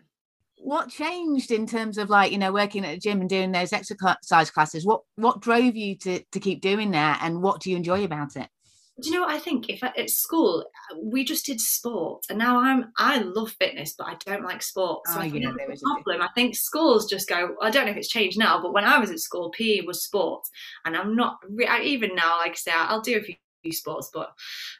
what 0.61 0.89
changed 0.89 1.51
in 1.51 1.65
terms 1.65 1.97
of 1.97 2.09
like 2.09 2.31
you 2.31 2.37
know 2.37 2.51
working 2.51 2.85
at 2.85 2.95
a 2.95 2.99
gym 2.99 3.21
and 3.21 3.29
doing 3.29 3.51
those 3.51 3.73
exercise 3.73 4.51
classes 4.51 4.85
what 4.85 5.01
what 5.15 5.41
drove 5.41 5.75
you 5.75 5.95
to 5.95 6.21
to 6.31 6.39
keep 6.39 6.61
doing 6.61 6.91
that 6.91 7.19
and 7.23 7.41
what 7.41 7.61
do 7.61 7.71
you 7.71 7.77
enjoy 7.77 8.03
about 8.03 8.35
it 8.35 8.49
do 9.01 9.09
you 9.09 9.15
know 9.15 9.21
what 9.21 9.33
I 9.33 9.39
think? 9.39 9.69
If 9.69 9.83
I, 9.83 9.91
at 9.97 10.09
school 10.09 10.65
uh, 10.91 10.97
we 11.01 11.23
just 11.23 11.45
did 11.45 11.61
sport, 11.61 12.25
and 12.29 12.37
now 12.37 12.59
I'm 12.59 12.91
I 12.97 13.19
love 13.19 13.51
fitness, 13.51 13.93
but 13.97 14.07
I 14.07 14.15
don't 14.25 14.43
like 14.43 14.61
sport. 14.61 15.07
So 15.07 15.19
oh, 15.19 15.21
I 15.21 15.25
yeah, 15.25 15.51
there 15.57 15.69
was 15.69 15.81
a 15.81 15.85
problem. 15.85 16.21
I 16.21 16.29
think 16.35 16.55
schools 16.55 17.09
just 17.09 17.29
go. 17.29 17.55
I 17.61 17.69
don't 17.69 17.85
know 17.85 17.91
if 17.91 17.97
it's 17.97 18.09
changed 18.09 18.37
now, 18.37 18.61
but 18.61 18.73
when 18.73 18.85
I 18.85 18.97
was 18.97 19.11
at 19.11 19.19
school, 19.19 19.51
PE 19.51 19.81
was 19.81 20.03
sport, 20.03 20.43
and 20.85 20.97
I'm 20.97 21.15
not 21.15 21.37
even 21.81 22.15
now. 22.15 22.37
Like 22.37 22.51
I 22.51 22.55
say, 22.55 22.71
I'll 22.73 23.01
do 23.01 23.17
a 23.17 23.21
few 23.21 23.35
sports, 23.71 24.09
but 24.13 24.31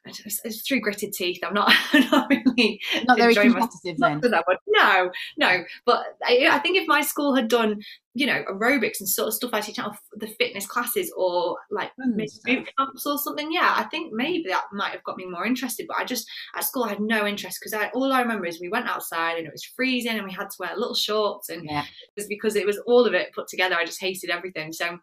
it's, 0.06 0.42
it's 0.44 0.68
through 0.68 0.82
gritted 0.82 1.14
teeth. 1.14 1.40
I'm 1.44 1.54
not, 1.54 1.72
not 2.12 2.30
really 2.30 2.82
not 3.06 3.18
very 3.18 3.36
competitive 3.36 3.98
then. 3.98 4.22
No, 4.68 5.12
no. 5.38 5.64
But 5.86 6.06
I, 6.24 6.48
I, 6.52 6.60
think 6.60 6.78
if 6.78 6.88
my 6.88 7.02
school 7.02 7.36
had 7.36 7.48
done, 7.48 7.82
you 8.14 8.26
know, 8.26 8.44
aerobics 8.50 9.00
and 9.00 9.10
sort 9.10 9.28
of 9.28 9.34
stuff 9.34 9.54
I 9.54 9.62
teach 9.62 9.80
out 9.80 9.96
the 10.14 10.28
fitness 10.28 10.66
classes 10.66 11.12
or 11.16 11.58
like 11.70 11.92
hmm. 12.02 12.18
boot 12.18 12.70
camps 12.78 13.06
or 13.06 13.18
something, 13.18 13.52
yeah, 13.52 13.74
I 13.76 13.84
think 13.84 14.14
maybe 14.14 14.46
that 14.48 14.66
might 14.72 14.92
have 14.92 15.04
got 15.04 15.18
me 15.18 15.26
more 15.26 15.46
interested. 15.46 15.86
But 15.88 15.98
I 15.98 16.06
just 16.06 16.28
at 16.56 16.64
school 16.64 16.84
I 16.84 16.90
had 16.90 17.02
no 17.02 17.28
interest 17.28 17.60
because 17.60 17.74
I 17.74 17.90
all 17.90 18.12
I 18.14 18.22
remember 18.22 18.46
is 18.46 18.62
we 18.62 18.70
went 18.70 18.88
outside 18.88 19.38
and 19.38 19.46
it 19.46 19.54
was 19.54 19.64
freezing 19.64 20.18
and 20.18 20.26
we 20.26 20.34
had 20.34 20.50
to 20.50 20.58
wear 20.60 20.76
little 20.76 20.96
shorts 20.96 21.50
and 21.50 21.66
yeah. 21.66 21.82
it 21.82 22.14
was 22.16 22.28
because 22.28 22.56
it 22.56 22.66
was 22.66 22.82
all 22.86 23.06
of 23.06 23.14
it 23.14 23.34
put 23.34 23.48
together. 23.48 23.76
I 23.76 23.86
just 23.86 24.02
hated 24.02 24.30
everything. 24.30 24.72
So 24.72 25.00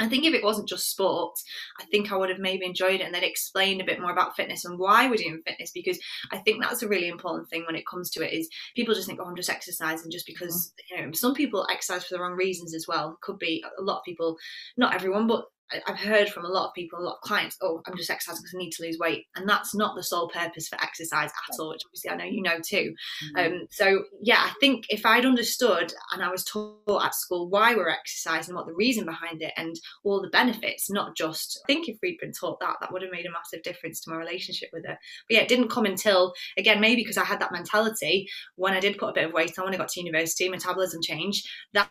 I 0.00 0.08
think 0.08 0.24
if 0.24 0.34
it 0.34 0.42
wasn't 0.42 0.68
just 0.68 0.90
sport, 0.90 1.38
I 1.78 1.84
think 1.84 2.10
I 2.10 2.16
would 2.16 2.30
have 2.30 2.38
maybe 2.38 2.64
enjoyed 2.64 3.00
it 3.00 3.04
and 3.04 3.14
then 3.14 3.22
explained 3.22 3.80
a 3.80 3.84
bit 3.84 4.00
more 4.00 4.10
about 4.10 4.34
fitness 4.34 4.64
and 4.64 4.78
why 4.78 5.08
we're 5.08 5.16
doing 5.16 5.42
fitness 5.46 5.70
because 5.72 5.98
I 6.32 6.38
think 6.38 6.62
that's 6.62 6.82
a 6.82 6.88
really 6.88 7.08
important 7.08 7.50
thing 7.50 7.64
when 7.66 7.76
it 7.76 7.86
comes 7.86 8.10
to 8.10 8.26
it 8.26 8.32
is 8.32 8.48
people 8.74 8.94
just 8.94 9.06
think, 9.06 9.20
oh, 9.22 9.26
I'm 9.26 9.36
just 9.36 9.50
exercising 9.50 10.10
just 10.10 10.26
because, 10.26 10.72
mm-hmm. 10.72 11.00
you 11.00 11.06
know, 11.06 11.12
some 11.12 11.34
people 11.34 11.66
exercise 11.70 12.04
for 12.04 12.14
the 12.14 12.22
wrong 12.22 12.32
reasons 12.32 12.74
as 12.74 12.86
well. 12.88 13.18
Could 13.20 13.38
be 13.38 13.62
a 13.78 13.82
lot 13.82 13.98
of 13.98 14.04
people, 14.04 14.36
not 14.76 14.94
everyone, 14.94 15.26
but 15.26 15.44
I've 15.86 15.98
heard 15.98 16.28
from 16.28 16.44
a 16.44 16.48
lot 16.48 16.68
of 16.68 16.74
people, 16.74 16.98
a 16.98 17.02
lot 17.02 17.16
of 17.16 17.20
clients, 17.22 17.56
oh, 17.62 17.80
I'm 17.86 17.96
just 17.96 18.10
exercising 18.10 18.42
because 18.42 18.54
I 18.54 18.58
need 18.58 18.72
to 18.72 18.82
lose 18.82 18.98
weight. 18.98 19.26
And 19.36 19.48
that's 19.48 19.74
not 19.74 19.94
the 19.94 20.02
sole 20.02 20.28
purpose 20.28 20.68
for 20.68 20.80
exercise 20.82 21.30
at 21.30 21.58
all, 21.58 21.70
which 21.70 21.82
obviously 21.86 22.10
I 22.10 22.16
know 22.16 22.24
you 22.24 22.42
know 22.42 22.58
too. 22.64 22.94
Mm-hmm. 23.36 23.54
Um, 23.54 23.66
so, 23.70 24.04
yeah, 24.22 24.38
I 24.38 24.52
think 24.60 24.86
if 24.88 25.06
I'd 25.06 25.26
understood 25.26 25.92
and 26.12 26.22
I 26.22 26.30
was 26.30 26.44
taught 26.44 27.04
at 27.04 27.14
school 27.14 27.48
why 27.48 27.74
we're 27.74 27.88
exercising, 27.88 28.54
what 28.54 28.66
the 28.66 28.74
reason 28.74 29.04
behind 29.04 29.42
it, 29.42 29.52
and 29.56 29.74
all 30.04 30.20
the 30.20 30.28
benefits, 30.28 30.90
not 30.90 31.16
just, 31.16 31.60
I 31.64 31.66
think 31.66 31.88
if 31.88 31.98
we'd 32.02 32.18
been 32.20 32.32
taught 32.32 32.60
that, 32.60 32.76
that 32.80 32.92
would 32.92 33.02
have 33.02 33.12
made 33.12 33.26
a 33.26 33.32
massive 33.32 33.62
difference 33.62 34.00
to 34.00 34.10
my 34.10 34.16
relationship 34.16 34.70
with 34.72 34.84
it. 34.84 34.96
But 35.28 35.34
yeah, 35.34 35.40
it 35.40 35.48
didn't 35.48 35.70
come 35.70 35.84
until, 35.84 36.32
again, 36.56 36.80
maybe 36.80 37.02
because 37.02 37.18
I 37.18 37.24
had 37.24 37.40
that 37.40 37.52
mentality 37.52 38.28
when 38.56 38.74
I 38.74 38.80
did 38.80 38.98
put 38.98 39.10
a 39.10 39.14
bit 39.14 39.26
of 39.26 39.32
weight 39.32 39.58
on 39.58 39.64
when 39.64 39.74
I 39.74 39.78
got 39.78 39.88
to 39.88 40.00
university, 40.00 40.48
metabolism 40.48 41.00
changed. 41.02 41.46
That 41.74 41.80
that 41.80 41.90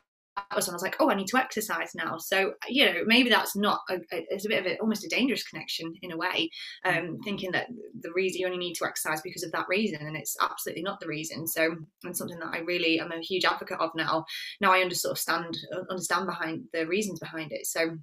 was 0.56 0.68
when 0.68 0.74
I 0.74 0.76
was 0.76 0.84
like, 0.84 0.98
oh, 1.00 1.10
I 1.10 1.16
need 1.16 1.28
to 1.28 1.38
exercise 1.38 1.92
now. 1.96 2.18
So 2.18 2.54
you 2.68 2.86
know, 2.86 3.02
maybe 3.06 3.30
that's 3.30 3.56
not 3.56 3.82
a, 3.90 4.00
it's 4.12 4.46
a 4.46 4.50
bit 4.50 4.66
of 4.66 4.72
a, 4.72 4.78
almost 4.80 5.06
a 5.06 5.10
dangerous 5.10 5.44
connection 5.44 5.94
in 6.02 6.12
a 6.12 6.18
way, 6.18 6.50
um, 6.86 7.20
thinking 7.24 7.52
that 7.52 7.68
the 8.02 8.12
reason 8.14 8.42
you 8.42 8.46
only 8.46 8.58
need 8.58 8.76
to 8.76 8.86
exercise 8.86 9.22
because 9.22 9.44
of 9.44 9.52
that 9.52 9.68
reason, 9.70 10.06
and 10.06 10.16
it's 10.16 10.38
absolutely 10.42 10.84
not 10.84 11.00
the 11.00 11.08
reason. 11.08 11.48
So 11.48 11.76
and 12.04 12.16
something 12.16 12.40
that 12.40 12.54
I 12.54 12.60
really 12.60 13.00
am 13.00 13.12
a 13.12 13.20
huge 13.20 13.46
advocate 13.46 13.80
of 13.80 13.92
now. 13.96 14.26
Now 14.62 14.74
I 14.74 14.80
understand 14.80 15.58
understand 15.90 16.26
behind 16.26 16.64
the 16.74 16.86
reasons 16.88 17.20
behind 17.20 17.52
it. 17.52 17.66
So 17.66 17.98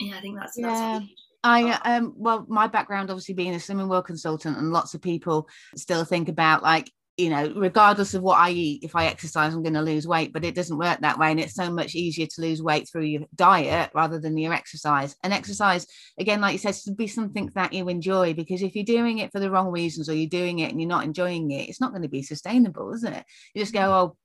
yeah, 0.00 0.16
I 0.16 0.20
think 0.20 0.38
that's 0.38 0.56
yeah. 0.56 1.00
That's 1.00 1.06
I 1.44 1.70
um 1.84 2.12
well 2.16 2.44
my 2.48 2.66
background 2.66 3.10
obviously 3.10 3.34
being 3.34 3.54
a 3.54 3.58
Slimming 3.58 3.88
World 3.88 4.06
consultant 4.06 4.58
and 4.58 4.72
lots 4.72 4.94
of 4.94 5.00
people 5.00 5.48
still 5.76 6.04
think 6.04 6.28
about 6.28 6.62
like 6.62 6.90
you 7.16 7.30
know, 7.30 7.50
regardless 7.56 8.12
of 8.12 8.22
what 8.22 8.38
I 8.38 8.50
eat, 8.50 8.84
if 8.84 8.94
I 8.94 9.06
exercise, 9.06 9.54
I'm 9.54 9.62
going 9.62 9.74
to 9.74 9.82
lose 9.82 10.06
weight. 10.06 10.32
But 10.32 10.44
it 10.44 10.54
doesn't 10.54 10.76
work 10.76 11.00
that 11.00 11.18
way. 11.18 11.30
And 11.30 11.40
it's 11.40 11.54
so 11.54 11.70
much 11.70 11.94
easier 11.94 12.26
to 12.26 12.40
lose 12.40 12.62
weight 12.62 12.88
through 12.88 13.04
your 13.04 13.22
diet 13.34 13.90
rather 13.94 14.18
than 14.18 14.36
your 14.36 14.52
exercise. 14.52 15.16
And 15.22 15.32
exercise, 15.32 15.86
again, 16.18 16.42
like 16.42 16.52
you 16.52 16.58
said, 16.58 16.74
should 16.74 16.96
be 16.96 17.06
something 17.06 17.50
that 17.54 17.72
you 17.72 17.88
enjoy 17.88 18.34
because 18.34 18.62
if 18.62 18.76
you're 18.76 18.84
doing 18.84 19.18
it 19.18 19.32
for 19.32 19.40
the 19.40 19.50
wrong 19.50 19.70
reasons 19.70 20.10
or 20.10 20.14
you're 20.14 20.28
doing 20.28 20.58
it 20.58 20.70
and 20.70 20.80
you're 20.80 20.88
not 20.88 21.04
enjoying 21.04 21.50
it, 21.50 21.68
it's 21.68 21.80
not 21.80 21.92
going 21.92 22.02
to 22.02 22.08
be 22.08 22.22
sustainable, 22.22 22.92
is 22.92 23.04
it? 23.04 23.24
You 23.54 23.62
just 23.62 23.72
go, 23.72 23.80
oh, 23.80 24.16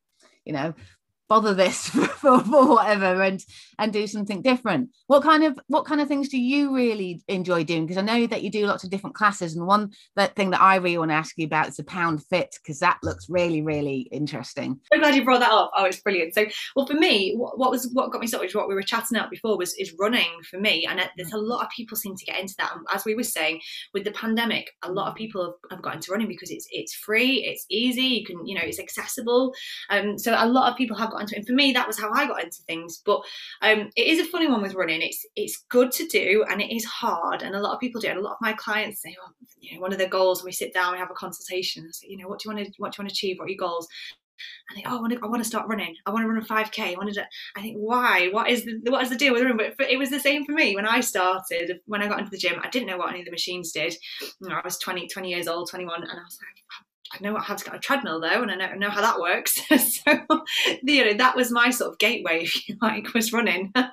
you 0.43 0.51
know, 0.51 0.73
bother 1.31 1.53
this 1.53 1.87
for, 1.89 2.07
for, 2.41 2.67
whatever 2.67 3.21
and 3.23 3.41
and 3.79 3.93
do 3.93 4.05
something 4.05 4.41
different. 4.41 4.89
What 5.07 5.23
kind 5.23 5.45
of 5.45 5.57
what 5.67 5.85
kind 5.85 6.01
of 6.01 6.09
things 6.09 6.27
do 6.27 6.37
you 6.37 6.75
really 6.75 7.23
enjoy 7.29 7.63
doing? 7.63 7.85
Because 7.85 7.97
i 7.97 8.01
know 8.01 8.27
that 8.27 8.43
you 8.43 8.51
do 8.51 8.65
lots 8.65 8.83
of 8.83 8.89
different 8.89 9.15
classes 9.15 9.55
and 9.55 9.65
one 9.65 9.91
that 10.17 10.35
thing 10.35 10.49
that 10.49 10.61
i 10.61 10.75
really 10.75 10.97
want 10.97 11.11
to 11.11 11.15
ask 11.15 11.37
you 11.37 11.45
about 11.45 11.69
is 11.69 11.77
the 11.77 11.85
pound 11.85 12.21
fit 12.25 12.53
because 12.61 12.79
that 12.79 12.97
looks 13.01 13.27
really 13.29 13.61
really 13.61 14.09
interesting. 14.11 14.77
I'm 14.91 14.99
glad 14.99 15.15
you 15.15 15.23
brought 15.23 15.39
that 15.39 15.53
up. 15.53 15.71
Oh 15.77 15.85
it's 15.85 16.01
brilliant. 16.01 16.33
So 16.35 16.45
well 16.75 16.85
for 16.85 16.95
me 16.95 17.33
what, 17.37 17.57
what 17.57 17.71
was 17.71 17.89
what 17.93 18.11
got 18.11 18.19
me 18.19 18.27
started 18.27 18.53
what 18.53 18.67
we 18.67 18.75
were 18.75 18.81
chatting 18.81 19.17
about 19.17 19.31
before 19.31 19.57
was 19.57 19.73
is 19.75 19.95
running 19.97 20.31
for 20.49 20.59
me 20.59 20.85
and 20.85 20.99
there's 21.15 21.31
a 21.31 21.37
lot 21.37 21.63
of 21.63 21.69
people 21.69 21.95
seem 21.95 22.17
to 22.17 22.25
get 22.25 22.41
into 22.41 22.55
that. 22.57 22.73
And 22.75 22.85
as 22.93 23.05
we 23.05 23.15
were 23.15 23.23
saying 23.23 23.61
with 23.93 24.03
the 24.03 24.11
pandemic 24.11 24.69
a 24.83 24.91
lot 24.91 25.07
of 25.07 25.15
people 25.15 25.41
have, 25.45 25.77
have 25.77 25.81
got 25.81 25.95
into 25.95 26.11
running 26.11 26.27
because 26.27 26.51
it's 26.51 26.67
it's 26.71 26.93
free 26.93 27.45
it's 27.45 27.65
easy 27.69 28.19
you 28.19 28.25
can 28.25 28.45
you 28.45 28.55
know 28.55 28.65
it's 28.65 28.79
accessible. 28.79 29.53
Um 29.89 30.17
so 30.19 30.35
a 30.37 30.45
lot 30.45 30.69
of 30.69 30.77
people 30.77 30.97
have 30.97 31.09
got 31.09 31.20
into 31.21 31.35
it. 31.35 31.39
And 31.39 31.47
for 31.47 31.53
me, 31.53 31.71
that 31.73 31.87
was 31.87 31.99
how 31.99 32.11
I 32.11 32.27
got 32.27 32.43
into 32.43 32.61
things. 32.63 33.01
But 33.05 33.21
um, 33.61 33.89
it 33.95 34.07
is 34.07 34.19
a 34.19 34.29
funny 34.29 34.47
one 34.47 34.61
with 34.61 34.75
running. 34.75 35.01
It's 35.01 35.25
it's 35.35 35.63
good 35.69 35.91
to 35.93 36.07
do 36.07 36.45
and 36.49 36.61
it 36.61 36.73
is 36.75 36.85
hard. 36.85 37.41
And 37.41 37.55
a 37.55 37.61
lot 37.61 37.73
of 37.73 37.79
people 37.79 38.01
do. 38.01 38.09
And 38.09 38.19
a 38.19 38.21
lot 38.21 38.33
of 38.33 38.41
my 38.41 38.53
clients 38.53 39.01
say, 39.01 39.15
oh, 39.23 39.31
you 39.59 39.75
know, 39.75 39.81
one 39.81 39.91
of 39.91 39.99
their 39.99 40.09
goals 40.09 40.43
we 40.43 40.51
sit 40.51 40.73
down, 40.73 40.93
we 40.93 40.99
have 40.99 41.11
a 41.11 41.15
consultation. 41.15 41.91
Say, 41.93 42.07
you 42.09 42.17
know, 42.17 42.27
what 42.27 42.39
do 42.39 42.49
you 42.49 42.55
want 42.55 42.65
to 42.65 42.73
what 42.77 42.91
do 42.91 42.95
you 42.97 43.03
want 43.03 43.09
to 43.09 43.13
achieve? 43.13 43.37
What 43.39 43.45
are 43.45 43.49
your 43.49 43.57
goals? 43.57 43.87
I 44.69 44.73
think, 44.73 44.87
oh, 44.89 44.97
I 44.97 45.01
want, 45.01 45.13
to, 45.13 45.19
I 45.21 45.27
want 45.27 45.43
to 45.43 45.47
start 45.47 45.67
running. 45.67 45.95
I 46.05 46.11
want 46.11 46.23
to 46.23 46.27
run 46.27 46.41
a 46.41 46.45
5k. 46.45 46.93
I 46.93 46.97
wanted 46.97 47.15
to, 47.15 47.25
I 47.55 47.61
think, 47.61 47.77
why? 47.77 48.29
What 48.31 48.49
is 48.49 48.65
the 48.65 48.79
what 48.89 49.03
is 49.03 49.09
the 49.09 49.15
deal 49.15 49.33
with 49.33 49.43
running? 49.43 49.71
But 49.77 49.89
it 49.89 49.97
was 49.97 50.09
the 50.09 50.19
same 50.19 50.45
for 50.45 50.53
me 50.53 50.75
when 50.75 50.87
I 50.87 51.01
started. 51.01 51.79
When 51.85 52.01
I 52.01 52.07
got 52.07 52.19
into 52.19 52.31
the 52.31 52.37
gym, 52.37 52.59
I 52.63 52.69
didn't 52.69 52.87
know 52.87 52.97
what 52.97 53.09
any 53.09 53.19
of 53.19 53.25
the 53.25 53.31
machines 53.31 53.71
did. 53.71 53.93
You 54.21 54.49
know, 54.49 54.55
I 54.55 54.61
was 54.63 54.77
20, 54.79 55.07
20 55.07 55.29
years 55.29 55.47
old, 55.47 55.69
21, 55.69 56.01
and 56.01 56.11
I 56.11 56.23
was 56.23 56.39
like, 56.41 56.81
I 57.13 57.17
know 57.21 57.37
how 57.37 57.55
to 57.55 57.65
get 57.65 57.75
a 57.75 57.79
treadmill 57.79 58.21
though, 58.21 58.41
and 58.41 58.51
I 58.51 58.55
know, 58.55 58.65
I 58.65 58.75
know 58.75 58.89
how 58.89 59.01
that 59.01 59.19
works. 59.19 59.59
so, 59.69 60.11
you 60.83 61.05
know, 61.05 61.13
that 61.15 61.35
was 61.35 61.51
my 61.51 61.69
sort 61.69 61.91
of 61.91 61.99
gateway, 61.99 62.43
if 62.43 62.69
you 62.69 62.77
like, 62.81 63.13
was 63.13 63.33
running. 63.33 63.71
um, 63.75 63.89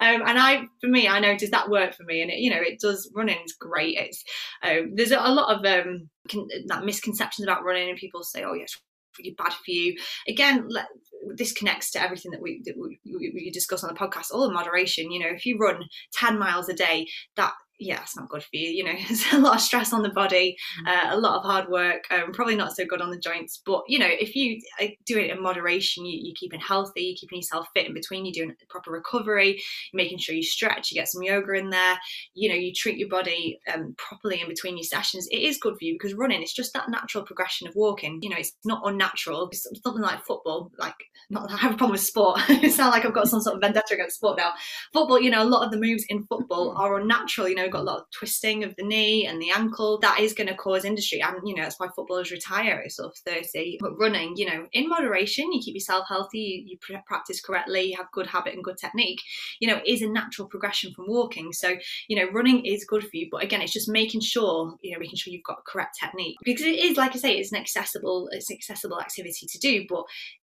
and 0.00 0.38
I, 0.38 0.64
for 0.80 0.88
me, 0.88 1.08
I 1.08 1.20
noticed 1.20 1.52
that 1.52 1.70
worked 1.70 1.94
for 1.94 2.04
me, 2.04 2.22
and 2.22 2.30
it, 2.30 2.38
you 2.38 2.50
know, 2.50 2.60
it 2.60 2.80
does. 2.80 3.10
Running's 3.14 3.52
great. 3.52 3.96
It's 3.96 4.24
um, 4.62 4.92
there's 4.94 5.12
a 5.12 5.16
lot 5.16 5.56
of 5.56 5.64
um, 5.64 6.10
con- 6.30 6.48
that 6.66 6.84
misconceptions 6.84 7.46
about 7.46 7.64
running, 7.64 7.88
and 7.88 7.98
people 7.98 8.22
say, 8.22 8.44
oh 8.44 8.54
yes, 8.54 8.76
really 9.18 9.34
bad 9.36 9.52
for 9.52 9.70
you. 9.70 9.96
Again, 10.28 10.66
let, 10.68 10.86
this 11.34 11.52
connects 11.52 11.90
to 11.92 12.02
everything 12.02 12.30
that 12.32 12.42
we, 12.42 12.62
that 12.64 12.74
we, 12.76 12.98
we 13.04 13.50
discuss 13.50 13.84
on 13.84 13.92
the 13.92 13.98
podcast. 13.98 14.32
All 14.32 14.46
in 14.46 14.54
moderation. 14.54 15.10
You 15.10 15.20
know, 15.20 15.34
if 15.34 15.46
you 15.46 15.58
run 15.58 15.84
ten 16.12 16.38
miles 16.38 16.68
a 16.68 16.74
day, 16.74 17.08
that 17.36 17.52
yeah, 17.80 18.02
it's 18.02 18.16
not 18.16 18.28
good 18.28 18.42
for 18.42 18.50
you. 18.52 18.68
You 18.68 18.84
know, 18.84 18.92
there's 19.08 19.32
a 19.32 19.38
lot 19.38 19.56
of 19.56 19.60
stress 19.60 19.92
on 19.92 20.02
the 20.02 20.10
body, 20.10 20.56
mm. 20.86 20.88
uh, 20.88 21.14
a 21.14 21.18
lot 21.18 21.38
of 21.38 21.44
hard 21.44 21.68
work, 21.68 22.04
um, 22.10 22.32
probably 22.32 22.54
not 22.54 22.76
so 22.76 22.84
good 22.84 23.00
on 23.00 23.10
the 23.10 23.18
joints. 23.18 23.60
But 23.64 23.82
you 23.88 23.98
know, 23.98 24.08
if 24.08 24.36
you 24.36 24.60
uh, 24.80 24.86
do 25.06 25.18
it 25.18 25.30
in 25.30 25.42
moderation, 25.42 26.04
you, 26.04 26.18
you're 26.22 26.36
keeping 26.36 26.60
healthy, 26.60 27.02
you're 27.02 27.16
keeping 27.18 27.38
yourself 27.38 27.66
fit 27.74 27.86
in 27.86 27.94
between, 27.94 28.26
you're 28.26 28.46
doing 28.46 28.54
proper 28.68 28.90
recovery, 28.90 29.62
making 29.94 30.18
sure 30.18 30.34
you 30.34 30.42
stretch, 30.42 30.90
you 30.90 31.00
get 31.00 31.08
some 31.08 31.22
yoga 31.22 31.54
in 31.54 31.70
there. 31.70 31.98
You 32.34 32.50
know, 32.50 32.54
you 32.54 32.72
treat 32.72 32.98
your 32.98 33.08
body 33.08 33.58
um, 33.72 33.94
properly 33.96 34.40
in 34.40 34.48
between 34.48 34.76
your 34.76 34.84
sessions. 34.84 35.26
It 35.30 35.38
is 35.38 35.58
good 35.58 35.76
for 35.78 35.84
you 35.84 35.94
because 35.94 36.14
running, 36.14 36.42
it's 36.42 36.52
just 36.52 36.74
that 36.74 36.90
natural 36.90 37.24
progression 37.24 37.66
of 37.66 37.74
walking. 37.74 38.18
You 38.22 38.30
know, 38.30 38.36
it's 38.38 38.52
not 38.64 38.82
unnatural. 38.84 39.48
It's 39.50 39.66
something 39.82 40.02
like 40.02 40.24
football. 40.24 40.70
Like, 40.78 40.94
not 41.30 41.48
that 41.48 41.54
I 41.54 41.58
have 41.58 41.72
a 41.72 41.76
problem 41.76 41.92
with 41.92 42.00
sport. 42.02 42.40
it's 42.48 42.78
not 42.78 42.92
like 42.92 43.04
I've 43.04 43.14
got 43.14 43.28
some 43.28 43.40
sort 43.40 43.56
of 43.56 43.62
vendetta 43.62 43.94
against 43.94 44.16
sport 44.16 44.36
now. 44.38 44.52
Football, 44.92 45.20
you 45.20 45.30
know, 45.30 45.42
a 45.42 45.44
lot 45.44 45.64
of 45.64 45.70
the 45.70 45.78
moves 45.78 46.04
in 46.08 46.24
football 46.24 46.74
mm. 46.74 46.78
are 46.78 47.00
unnatural. 47.00 47.48
You 47.48 47.54
know, 47.54 47.69
got 47.70 47.82
a 47.82 47.84
lot 47.84 48.00
of 48.00 48.10
twisting 48.10 48.64
of 48.64 48.74
the 48.76 48.84
knee 48.84 49.26
and 49.26 49.40
the 49.40 49.50
ankle. 49.50 49.98
That 50.00 50.20
is 50.20 50.32
going 50.32 50.48
to 50.48 50.54
cause 50.54 50.84
injury. 50.84 51.22
And, 51.22 51.36
you 51.44 51.54
know, 51.54 51.62
that's 51.62 51.78
why 51.78 51.88
footballers 51.94 52.30
retire 52.30 52.82
at 52.84 52.92
sort 52.92 53.12
of 53.12 53.18
30. 53.26 53.78
But 53.80 53.98
running, 53.98 54.36
you 54.36 54.46
know, 54.46 54.66
in 54.72 54.88
moderation, 54.88 55.52
you 55.52 55.60
keep 55.60 55.74
yourself 55.74 56.06
healthy, 56.08 56.64
you, 56.66 56.78
you 56.88 56.98
practice 57.06 57.40
correctly, 57.40 57.82
you 57.90 57.96
have 57.96 58.10
good 58.12 58.26
habit 58.26 58.54
and 58.54 58.64
good 58.64 58.78
technique, 58.78 59.20
you 59.60 59.68
know, 59.68 59.80
is 59.86 60.02
a 60.02 60.08
natural 60.08 60.48
progression 60.48 60.92
from 60.94 61.06
walking. 61.08 61.52
So, 61.52 61.76
you 62.08 62.16
know, 62.16 62.30
running 62.32 62.64
is 62.64 62.84
good 62.84 63.02
for 63.02 63.10
you. 63.12 63.28
But 63.30 63.42
again, 63.42 63.62
it's 63.62 63.72
just 63.72 63.88
making 63.88 64.20
sure, 64.20 64.74
you 64.82 64.92
know, 64.92 64.98
making 64.98 65.16
sure 65.16 65.32
you've 65.32 65.42
got 65.44 65.64
correct 65.66 65.98
technique. 66.02 66.36
Because 66.44 66.66
it 66.66 66.78
is, 66.78 66.96
like 66.96 67.14
I 67.14 67.18
say, 67.18 67.34
it's 67.34 67.52
an 67.52 67.58
accessible, 67.58 68.28
it's 68.32 68.50
an 68.50 68.56
accessible 68.56 69.00
activity 69.00 69.46
to 69.46 69.58
do. 69.58 69.86
But 69.88 70.04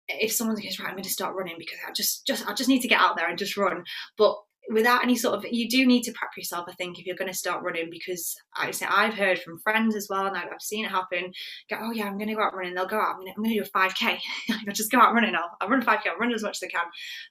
if 0.10 0.32
someone 0.32 0.56
goes 0.56 0.80
right 0.80 0.88
i'm 0.88 0.94
going 0.94 1.04
to 1.04 1.10
start 1.10 1.36
running 1.36 1.56
because 1.58 1.78
i 1.88 1.92
just 1.92 2.26
just 2.26 2.48
i 2.48 2.54
just 2.54 2.70
need 2.70 2.82
to 2.82 2.88
get 2.88 3.02
out 3.02 3.18
there 3.18 3.28
and 3.30 3.38
just 3.38 3.58
run 3.58 3.84
but 4.18 4.38
without 4.70 5.04
any 5.04 5.16
sort 5.16 5.36
of 5.36 5.46
you 5.52 5.70
do 5.70 5.86
need 5.86 6.04
to 6.04 6.12
prep 6.12 6.32
yourself 6.36 6.66
i 6.68 6.74
think 6.74 7.00
if 7.00 7.06
you're 7.06 7.16
going 7.16 7.32
to 7.32 7.38
start 7.38 7.64
running 7.64 7.90
because 7.90 8.36
i 8.56 8.70
say 8.72 8.86
i've 8.90 9.14
heard 9.14 9.40
from 9.40 9.60
friends 9.60 9.96
as 9.96 10.08
well 10.10 10.26
and 10.26 10.36
i've 10.36 10.62
seen 10.62 10.86
it 10.86 10.92
happen 10.92 11.32
go 11.70 11.78
oh 11.80 11.92
yeah 11.92 12.06
i'm 12.06 12.18
going 12.18 12.28
to 12.28 12.36
go 12.36 12.42
out 12.42 12.54
running 12.54 12.74
they'll 12.74 12.88
go 12.88 13.00
out 13.00 13.16
i'm 13.16 13.20
going 13.20 13.28
to, 13.28 13.34
I'm 13.38 13.44
going 13.44 13.56
to 13.56 13.64
do 13.64 13.70
a 13.70 13.78
5k 13.78 14.20
i'll 14.68 14.74
just 14.74 14.92
go 14.92 15.00
out 15.00 15.14
running 15.14 15.36
i'll, 15.36 15.52
I'll 15.62 15.70
run 15.70 15.82
a 15.82 15.86
5k 15.86 16.08
i'll 16.08 16.18
run 16.18 16.34
as 16.34 16.44
much 16.44 16.58
as 16.62 16.68
i 16.68 16.68
can 16.68 16.86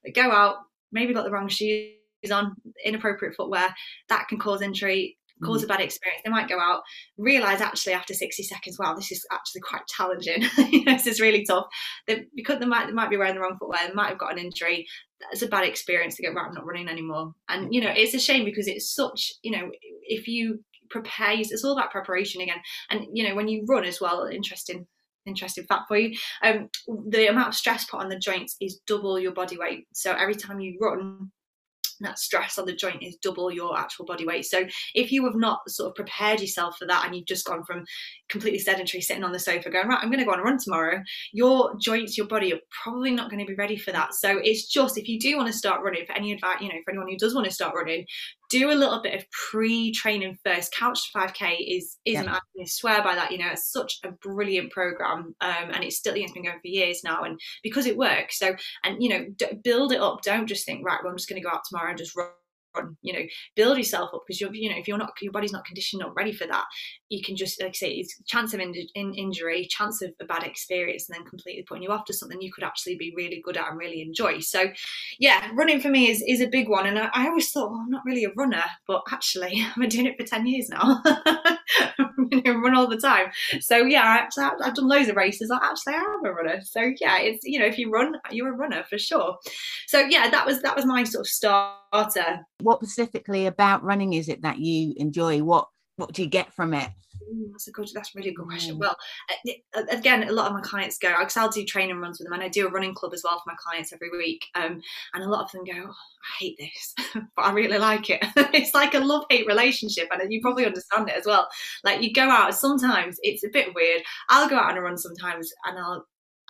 they 0.05 0.13
go 0.13 0.31
out 0.31 0.57
maybe 0.93 1.13
got 1.13 1.25
the 1.25 1.31
wrong 1.31 1.49
shoes 1.49 1.93
on 2.33 2.55
inappropriate 2.85 3.35
footwear 3.37 3.75
that 4.09 4.29
can 4.29 4.39
cause 4.39 4.63
injury 4.63 5.19
cause 5.45 5.63
a 5.63 5.67
mm. 5.67 5.69
bad 5.69 5.81
experience. 5.81 6.23
They 6.25 6.31
might 6.31 6.49
go 6.49 6.59
out, 6.59 6.83
realize 7.19 7.61
actually 7.61 7.93
after 7.93 8.15
60 8.15 8.43
seconds, 8.43 8.79
wow, 8.79 8.95
this 8.95 9.13
is 9.13 9.27
actually 9.31 9.61
quite 9.63 9.87
challenging. 9.87 10.43
you 10.71 10.85
know, 10.85 10.93
this 10.93 11.07
is 11.07 11.21
really 11.21 11.45
tough. 11.45 11.67
They, 12.07 12.27
because 12.35 12.59
they 12.59 12.67
might, 12.67 12.87
they 12.87 12.93
might 12.93 13.11
be 13.11 13.17
wearing 13.17 13.35
the 13.35 13.41
wrong 13.41 13.57
footwear, 13.59 13.87
they 13.87 13.95
might 13.95 14.09
have 14.09 14.19
got 14.19 14.33
an 14.33 14.39
injury. 14.39 14.87
That's 15.21 15.43
a 15.43 15.49
bad 15.49 15.65
experience 15.65 16.17
to 16.17 16.23
go, 16.23 16.33
right, 16.33 16.47
I'm 16.47 16.55
not 16.55 16.67
running 16.67 16.89
anymore. 16.89 17.35
And, 17.49 17.73
you 17.73 17.81
know, 17.81 17.93
it's 17.95 18.15
a 18.15 18.19
shame 18.19 18.45
because 18.45 18.69
it's 18.69 18.95
such, 18.95 19.33
you 19.43 19.51
know, 19.51 19.71
if 20.03 20.29
you 20.29 20.63
prepare, 20.91 21.35
it's 21.35 21.65
all 21.65 21.73
about 21.73 21.91
preparation 21.91 22.43
again. 22.43 22.59
And, 22.91 23.07
you 23.13 23.27
know, 23.27 23.35
when 23.35 23.49
you 23.49 23.65
run 23.67 23.85
as 23.85 24.01
well, 24.01 24.27
interesting 24.27 24.87
interesting 25.27 25.65
fact 25.65 25.89
for 25.89 25.97
you. 25.97 26.17
Um, 26.43 26.69
the 27.09 27.27
amount 27.27 27.49
of 27.49 27.55
stress 27.55 27.85
put 27.85 28.01
on 28.01 28.09
the 28.09 28.19
joints 28.19 28.57
is 28.61 28.81
double 28.87 29.19
your 29.19 29.33
body 29.33 29.59
weight. 29.59 29.87
So 29.93 30.13
every 30.13 30.37
time 30.37 30.61
you 30.61 30.79
run, 30.81 31.33
that 32.01 32.19
stress 32.19 32.59
on 32.59 32.67
the 32.67 32.75
joint 32.75 33.03
is 33.03 33.17
double 33.17 33.51
your 33.51 33.79
actual 33.79 34.05
body 34.05 34.27
weight. 34.27 34.45
So 34.45 34.65
if 34.95 35.13
you 35.13 35.25
have 35.25 35.37
not 35.37 35.69
sort 35.71 35.91
of 35.91 35.95
prepared 35.95 36.41
yourself 36.41 36.79
for 36.79 36.87
that 36.87 37.05
and 37.07 37.15
you've 37.15 37.27
just 37.27 37.47
gone 37.47 37.65
from 37.65 37.85
completely 38.29 38.59
sedentary 38.59 39.01
sitting 39.01 39.25
on 39.25 39.33
the 39.33 39.39
sofa 39.39 39.71
going, 39.71 39.89
right, 39.89 39.99
I'm 40.03 40.11
going 40.11 40.19
to 40.19 40.25
go 40.25 40.33
on 40.33 40.41
a 40.41 40.43
run 40.43 40.59
tomorrow, 40.59 41.03
your 41.33 41.77
joints, 41.79 42.17
your 42.17 42.27
body 42.27 42.53
are 42.53 42.61
probably 42.71 43.11
not 43.11 43.31
going 43.31 43.41
to 43.41 43.51
be 43.51 43.55
ready 43.55 43.77
for 43.77 43.93
that. 43.93 44.15
So 44.15 44.39
it's 44.39 44.67
just 44.67 44.99
if 44.99 45.09
you 45.09 45.19
do 45.19 45.37
want 45.37 45.49
to 45.49 45.57
start 45.57 45.83
running, 45.83 46.07
for 46.07 46.13
any 46.13 46.33
advice, 46.33 46.61
you 46.61 46.69
know, 46.69 46.75
for 46.85 46.91
anyone 46.91 47.09
who 47.09 47.17
does 47.17 47.35
want 47.35 47.47
to 47.47 47.53
start 47.53 47.75
running, 47.75 48.07
do 48.49 48.71
a 48.71 48.75
little 48.75 49.03
bit 49.03 49.15
of 49.15 49.25
pre-training 49.31 50.39
first. 50.45 50.75
Couch 50.75 51.11
5K 51.15 51.57
is 51.67 51.99
isn't 52.05 52.25
yeah. 52.25 52.35
I 52.35 52.65
swear 52.65 53.03
by 53.03 53.15
that. 53.15 53.33
You 53.33 53.39
know, 53.39 53.51
it's 53.51 53.71
such 53.71 53.99
a 54.05 54.13
brilliant 54.13 54.71
program, 54.73 55.35
um, 55.41 55.71
and 55.73 55.85
it's 55.85 55.97
still 55.97 56.15
it's 56.15 56.33
been 56.33 56.45
going 56.45 56.61
for 56.61 56.69
years 56.69 57.03
now, 57.05 57.23
and 57.23 57.39
because 57.63 57.87
it 57.87 57.97
works. 57.97 58.39
So, 58.39 58.55
and 58.85 59.03
you 59.03 59.09
know, 59.09 59.27
d- 59.37 59.59
build 59.63 59.93
it 59.93 60.01
up. 60.01 60.23
Don't 60.23 60.47
just 60.47 60.65
think, 60.65 60.85
right, 60.85 61.01
well, 61.03 61.11
I'm 61.11 61.19
just 61.19 61.29
going 61.29 61.41
to 61.41 61.47
go 61.47 61.55
out 61.55 61.63
tomorrow 61.69 61.91
and 61.91 61.99
just 61.99 62.17
run 62.17 62.29
you 63.03 63.13
know 63.13 63.23
build 63.55 63.79
yourself 63.79 64.11
up 64.15 64.23
because 64.27 64.41
you're 64.41 64.55
you 64.55 64.71
know 64.71 64.77
if 64.77 64.89
you're 64.89 64.99
not 64.99 65.13
your 65.21 65.33
body's 65.33 65.53
not 65.53 65.65
conditioned 65.65 66.01
not 66.01 66.15
ready 66.15 66.33
for 66.33 66.47
that 66.47 66.65
you 67.09 67.23
can 67.23 67.37
just 67.37 67.61
like 67.61 67.71
I 67.71 67.73
say 67.73 67.91
it's 67.93 68.21
chance 68.27 68.55
of 68.55 68.61
in, 68.61 68.75
in 68.95 69.15
injury 69.15 69.67
chance 69.71 70.03
of 70.03 70.11
a 70.21 70.25
bad 70.25 70.43
experience 70.43 71.09
and 71.09 71.17
then 71.17 71.27
completely 71.27 71.65
putting 71.69 71.83
you 71.83 71.91
off 71.91 72.05
to 72.07 72.15
something 72.15 72.41
you 72.41 72.53
could 72.53 72.65
actually 72.65 72.97
be 72.97 73.13
really 73.17 73.41
good 73.45 73.57
at 73.57 73.69
and 73.69 73.79
really 73.79 74.03
enjoy. 74.03 74.41
So 74.41 74.71
yeah 75.19 75.51
running 75.55 75.81
for 75.81 75.89
me 75.89 76.11
is 76.11 76.23
is 76.27 76.41
a 76.41 76.49
big 76.49 76.69
one 76.69 76.87
and 76.87 76.99
I, 76.99 77.11
I 77.13 77.27
always 77.27 77.51
thought 77.51 77.71
well 77.71 77.81
I'm 77.81 77.91
not 77.91 78.03
really 78.05 78.25
a 78.25 78.33
runner 78.37 78.65
but 78.87 79.03
actually 79.11 79.63
I've 79.67 79.77
been 79.77 79.89
doing 79.89 80.07
it 80.07 80.17
for 80.19 80.27
10 80.27 80.47
years 80.47 80.69
now 80.69 81.03
you 82.33 82.43
know, 82.43 82.61
run 82.61 82.75
all 82.75 82.89
the 82.89 82.97
time. 82.97 83.27
So 83.61 83.79
yeah 83.79 84.27
I 84.39 84.57
I've 84.65 84.75
done 84.75 84.89
loads 84.89 85.09
of 85.09 85.17
races. 85.17 85.51
I 85.51 85.59
actually 85.63 85.95
am 85.95 86.25
a 86.25 86.33
runner. 86.33 86.61
So 86.63 86.93
yeah 87.01 87.19
it's 87.21 87.45
you 87.45 87.59
know 87.59 87.67
if 87.67 87.79
you 87.79 87.91
run 87.91 88.17
you're 88.31 88.53
a 88.53 88.57
runner 88.57 88.85
for 88.89 88.99
sure. 88.99 89.37
So 89.87 90.01
yeah 90.01 90.31
that 90.31 90.47
was 90.47 90.63
that 90.63 90.77
was 90.77 90.85
my 90.87 91.05
sort 91.05 91.27
of 91.27 91.29
starter. 91.29 92.47
What 92.61 92.81
specifically 92.81 93.47
about 93.47 93.83
running 93.83 94.15
is 94.15 94.29
it 94.29 94.43
that 94.43 94.59
you 94.59 94.95
enjoy? 94.97 95.43
What 95.43 95.69
what 95.97 96.13
do 96.13 96.23
you 96.23 96.29
get 96.29 96.53
from 96.55 96.75
it 96.75 96.91
Ooh, 97.23 97.49
that's 97.51 97.69
a 97.69 97.73
good. 97.73 97.89
That's 97.95 98.15
a 98.15 98.19
really 98.19 98.33
good 98.33 98.47
question. 98.47 98.77
Mm. 98.77 98.81
Well, 98.81 98.97
uh, 99.75 99.83
again, 99.91 100.29
a 100.29 100.33
lot 100.33 100.47
of 100.47 100.53
my 100.53 100.61
clients 100.61 100.99
go 100.99 101.15
because 101.19 101.37
I'll 101.37 101.49
do 101.49 101.65
training 101.65 101.99
runs 101.99 102.19
with 102.19 102.27
them, 102.27 102.35
and 102.35 102.43
I 102.43 102.49
do 102.49 102.67
a 102.67 102.71
running 102.71 102.95
club 102.95 103.15
as 103.15 103.23
well 103.25 103.39
for 103.39 103.51
my 103.51 103.57
clients 103.59 103.93
every 103.93 104.11
week. 104.11 104.45
Um, 104.55 104.81
and 105.15 105.25
a 105.25 105.29
lot 105.29 105.45
of 105.45 105.53
them 105.53 105.65
go, 105.65 105.89
oh, 105.89 105.91
"I 105.91 106.39
hate 106.39 106.59
this, 106.59 106.95
but 107.15 107.45
I 107.45 107.53
really 107.53 107.79
like 107.79 108.11
it." 108.11 108.25
it's 108.37 108.75
like 108.75 108.95
a 108.95 109.01
love 109.01 109.25
hate 109.31 109.47
relationship, 109.47 110.09
and 110.13 110.33
you 110.33 110.41
probably 110.41 110.67
understand 110.67 111.09
it 111.09 111.17
as 111.17 111.27
well. 111.27 111.49
Like 111.85 112.03
you 112.03 112.13
go 112.13 112.31
out, 112.31 112.55
sometimes 112.55 113.19
it's 113.23 113.45
a 113.45 113.51
bit 113.53 113.75
weird. 113.75 114.03
I'll 114.29 114.49
go 114.49 114.57
out 114.57 114.71
on 114.71 114.79
a 114.79 114.83
run 114.83 114.99
sometimes, 114.99 115.53
and 115.65 115.79
I'll 115.79 116.07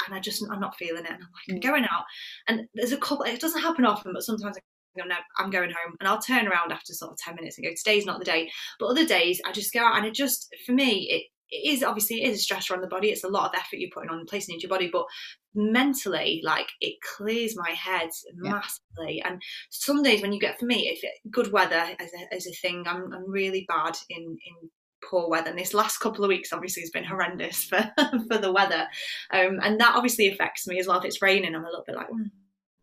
and 0.07 0.15
I 0.15 0.21
just 0.21 0.45
I'm 0.50 0.61
not 0.61 0.76
feeling 0.76 1.05
it, 1.05 1.11
and 1.11 1.23
I'm 1.23 1.33
like 1.33 1.57
I'm 1.57 1.57
mm. 1.57 1.62
going 1.62 1.85
out, 1.85 2.05
and 2.49 2.69
there's 2.75 2.93
a 2.93 2.99
couple. 2.99 3.25
It 3.25 3.41
doesn't 3.41 3.62
happen 3.62 3.85
often, 3.85 4.12
but 4.12 4.23
sometimes 4.23 4.57
I 4.57 4.61
no, 5.05 5.17
I'm 5.38 5.50
going 5.50 5.71
home. 5.71 5.97
And 6.00 6.09
I'll 6.09 6.21
turn 6.21 6.47
around 6.49 6.73
after 6.73 6.93
sort 6.93 7.12
of 7.12 7.19
10 7.19 7.35
minutes 7.37 7.59
and 7.59 7.67
go, 7.67 7.73
today's 7.76 8.07
not 8.07 8.19
the 8.19 8.25
day. 8.25 8.50
But 8.79 8.87
other 8.87 9.07
days 9.07 9.41
I 9.45 9.53
just 9.53 9.73
go 9.73 9.81
out 9.81 9.97
and 9.97 10.07
it 10.07 10.15
just, 10.15 10.55
for 10.65 10.73
me, 10.73 11.09
it, 11.11 11.23
it 11.50 11.73
is 11.73 11.85
obviously 11.85 12.23
it 12.23 12.31
is 12.31 12.43
a 12.43 12.55
stressor 12.55 12.73
on 12.73 12.81
the 12.81 12.88
body. 12.88 13.09
It's 13.09 13.25
a 13.25 13.29
lot 13.29 13.49
of 13.49 13.59
effort 13.59 13.76
you're 13.76 13.91
putting 13.93 14.11
on 14.11 14.26
placing 14.26 14.55
into 14.55 14.65
your 14.65 14.71
body, 14.71 14.91
but 14.93 15.07
mentally, 15.55 16.41
like 16.45 16.69
it 16.81 16.97
clears 17.17 17.57
my 17.57 17.71
head 17.71 18.11
yeah. 18.43 18.50
massively. 18.50 19.23
And 19.25 19.41
some 19.71 20.03
days 20.03 20.23
when 20.23 20.33
you 20.33 20.41
get, 20.41 20.59
for 20.59 20.67
me, 20.67 20.88
if 20.88 21.05
it, 21.05 21.31
good 21.31 21.53
weather 21.53 21.85
as 22.00 22.11
a, 22.12 22.35
as 22.35 22.47
a 22.47 22.53
thing, 22.53 22.85
I'm, 22.87 23.12
I'm 23.12 23.31
really 23.31 23.65
bad 23.69 23.97
in 24.11 24.23
in 24.23 24.71
poor 25.09 25.29
weather. 25.29 25.50
And 25.50 25.59
this 25.59 25.75
last 25.75 25.99
couple 25.99 26.25
of 26.25 26.29
weeks, 26.29 26.53
obviously, 26.53 26.83
has 26.83 26.91
been 26.91 27.05
horrendous 27.05 27.65
for 27.65 27.93
for 28.29 28.38
the 28.38 28.53
weather, 28.53 28.88
um, 29.33 29.61
and 29.62 29.81
that 29.81 29.95
obviously 29.95 30.29
affects 30.29 30.67
me 30.67 30.79
as 30.79 30.87
well. 30.87 30.99
If 30.99 31.05
it's 31.05 31.23
raining, 31.23 31.55
I'm 31.55 31.65
a 31.65 31.69
little 31.69 31.85
bit 31.87 31.97
like. 31.97 32.11
Mm 32.11 32.31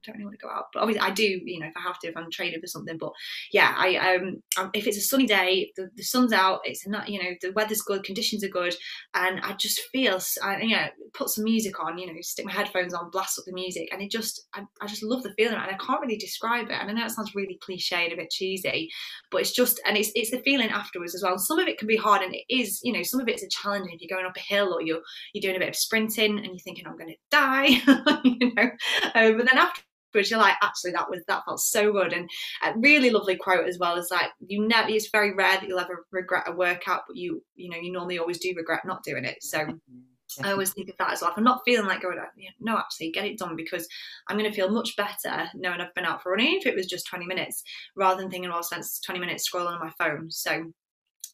don't 0.03 0.15
really 0.15 0.25
want 0.25 0.39
to 0.39 0.45
go 0.45 0.51
out. 0.51 0.65
But 0.73 0.81
obviously, 0.81 1.07
I 1.07 1.11
do, 1.11 1.23
you 1.23 1.59
know, 1.59 1.67
if 1.67 1.77
I 1.77 1.81
have 1.81 1.99
to, 1.99 2.07
if 2.07 2.17
I'm 2.17 2.31
training 2.31 2.59
for 2.61 2.67
something. 2.67 2.97
But 2.97 3.11
yeah, 3.51 3.73
I 3.75 3.95
um, 4.15 4.41
if 4.73 4.87
it's 4.87 4.97
a 4.97 5.01
sunny 5.01 5.25
day, 5.25 5.71
the, 5.75 5.89
the 5.95 6.03
sun's 6.03 6.33
out, 6.33 6.61
it's 6.63 6.87
not, 6.87 7.09
you 7.09 7.21
know, 7.21 7.31
the 7.41 7.51
weather's 7.51 7.81
good, 7.81 8.03
conditions 8.03 8.43
are 8.43 8.49
good, 8.49 8.75
and 9.13 9.39
I 9.41 9.53
just 9.53 9.81
feel, 9.91 10.19
I, 10.41 10.61
you 10.61 10.75
know, 10.75 10.87
put 11.13 11.29
some 11.29 11.43
music 11.43 11.79
on, 11.83 11.97
you 11.97 12.07
know, 12.07 12.13
stick 12.21 12.45
my 12.45 12.51
headphones 12.51 12.93
on, 12.93 13.09
blast 13.11 13.39
up 13.39 13.45
the 13.45 13.53
music, 13.53 13.89
and 13.91 14.01
it 14.01 14.11
just, 14.11 14.47
I, 14.53 14.63
I 14.81 14.87
just 14.87 15.03
love 15.03 15.23
the 15.23 15.33
feeling, 15.33 15.55
and 15.55 15.63
I 15.63 15.77
can't 15.77 16.01
really 16.01 16.17
describe 16.17 16.67
it. 16.67 16.73
And 16.79 16.89
I 16.89 16.93
know 16.93 17.05
it 17.05 17.11
sounds 17.11 17.35
really 17.35 17.59
cliche 17.61 18.05
and 18.05 18.13
a 18.13 18.17
bit 18.17 18.31
cheesy, 18.31 18.89
but 19.31 19.41
it's 19.41 19.51
just, 19.51 19.81
and 19.85 19.97
it's 19.97 20.11
it's 20.15 20.31
the 20.31 20.41
feeling 20.41 20.69
afterwards 20.69 21.15
as 21.15 21.23
well. 21.23 21.37
Some 21.37 21.59
of 21.59 21.67
it 21.67 21.77
can 21.77 21.87
be 21.87 21.97
hard, 21.97 22.21
and 22.21 22.33
it 22.33 22.43
is, 22.49 22.79
you 22.83 22.93
know, 22.93 23.03
some 23.03 23.19
of 23.19 23.27
it's 23.27 23.43
a 23.43 23.49
challenge 23.49 23.89
if 23.91 24.01
you're 24.01 24.15
going 24.15 24.27
up 24.27 24.37
a 24.37 24.39
hill 24.39 24.73
or 24.73 24.81
you're 24.81 25.01
you're 25.33 25.41
doing 25.41 25.55
a 25.55 25.59
bit 25.59 25.69
of 25.69 25.75
sprinting 25.75 26.37
and 26.37 26.45
you're 26.45 26.59
thinking 26.59 26.85
I'm 26.87 26.97
going 26.97 27.09
to 27.09 27.15
die, 27.31 27.67
you 28.23 28.53
know, 28.55 28.69
uh, 29.15 29.31
but 29.31 29.45
then 29.45 29.57
after 29.57 29.81
but 30.13 30.29
you're 30.29 30.39
like 30.39 30.55
actually 30.61 30.91
that 30.91 31.09
was 31.09 31.21
that 31.27 31.43
felt 31.45 31.59
so 31.59 31.91
good 31.91 32.13
and 32.13 32.29
a 32.63 32.73
really 32.77 33.09
lovely 33.09 33.35
quote 33.35 33.67
as 33.67 33.77
well 33.79 33.97
is 33.97 34.11
like 34.11 34.31
you 34.47 34.65
never 34.67 34.89
it's 34.89 35.09
very 35.11 35.33
rare 35.33 35.59
that 35.59 35.67
you'll 35.67 35.79
ever 35.79 36.05
regret 36.11 36.43
a 36.47 36.51
workout 36.51 37.01
but 37.07 37.15
you 37.15 37.43
you 37.55 37.69
know 37.69 37.77
you 37.77 37.91
normally 37.91 38.19
always 38.19 38.39
do 38.39 38.53
regret 38.55 38.85
not 38.85 39.03
doing 39.03 39.25
it 39.25 39.41
so 39.41 39.59
mm-hmm. 39.59 39.99
I 40.41 40.51
always 40.51 40.73
think 40.73 40.89
of 40.89 40.97
that 40.97 41.11
as 41.11 41.21
well. 41.21 41.31
If 41.31 41.37
I'm 41.37 41.43
not 41.43 41.61
feeling 41.65 41.85
like 41.85 42.01
going, 42.01 42.17
no, 42.59 42.77
actually, 42.77 43.11
get 43.11 43.25
it 43.25 43.37
done 43.37 43.55
because 43.55 43.87
I'm 44.27 44.37
going 44.37 44.49
to 44.49 44.55
feel 44.55 44.71
much 44.71 44.95
better 44.95 45.47
knowing 45.53 45.81
I've 45.81 45.93
been 45.93 46.05
out 46.05 46.23
for 46.23 46.31
running 46.31 46.57
if 46.57 46.65
it 46.65 46.75
was 46.75 46.87
just 46.87 47.07
20 47.07 47.25
minutes 47.25 47.63
rather 47.95 48.21
than 48.21 48.31
thinking, 48.31 48.49
oh, 48.49 48.53
well, 48.53 48.63
since 48.63 48.99
20 49.01 49.19
minutes 49.19 49.47
scrolling 49.47 49.79
on 49.79 49.79
my 49.79 49.91
phone. 49.99 50.31
So 50.31 50.71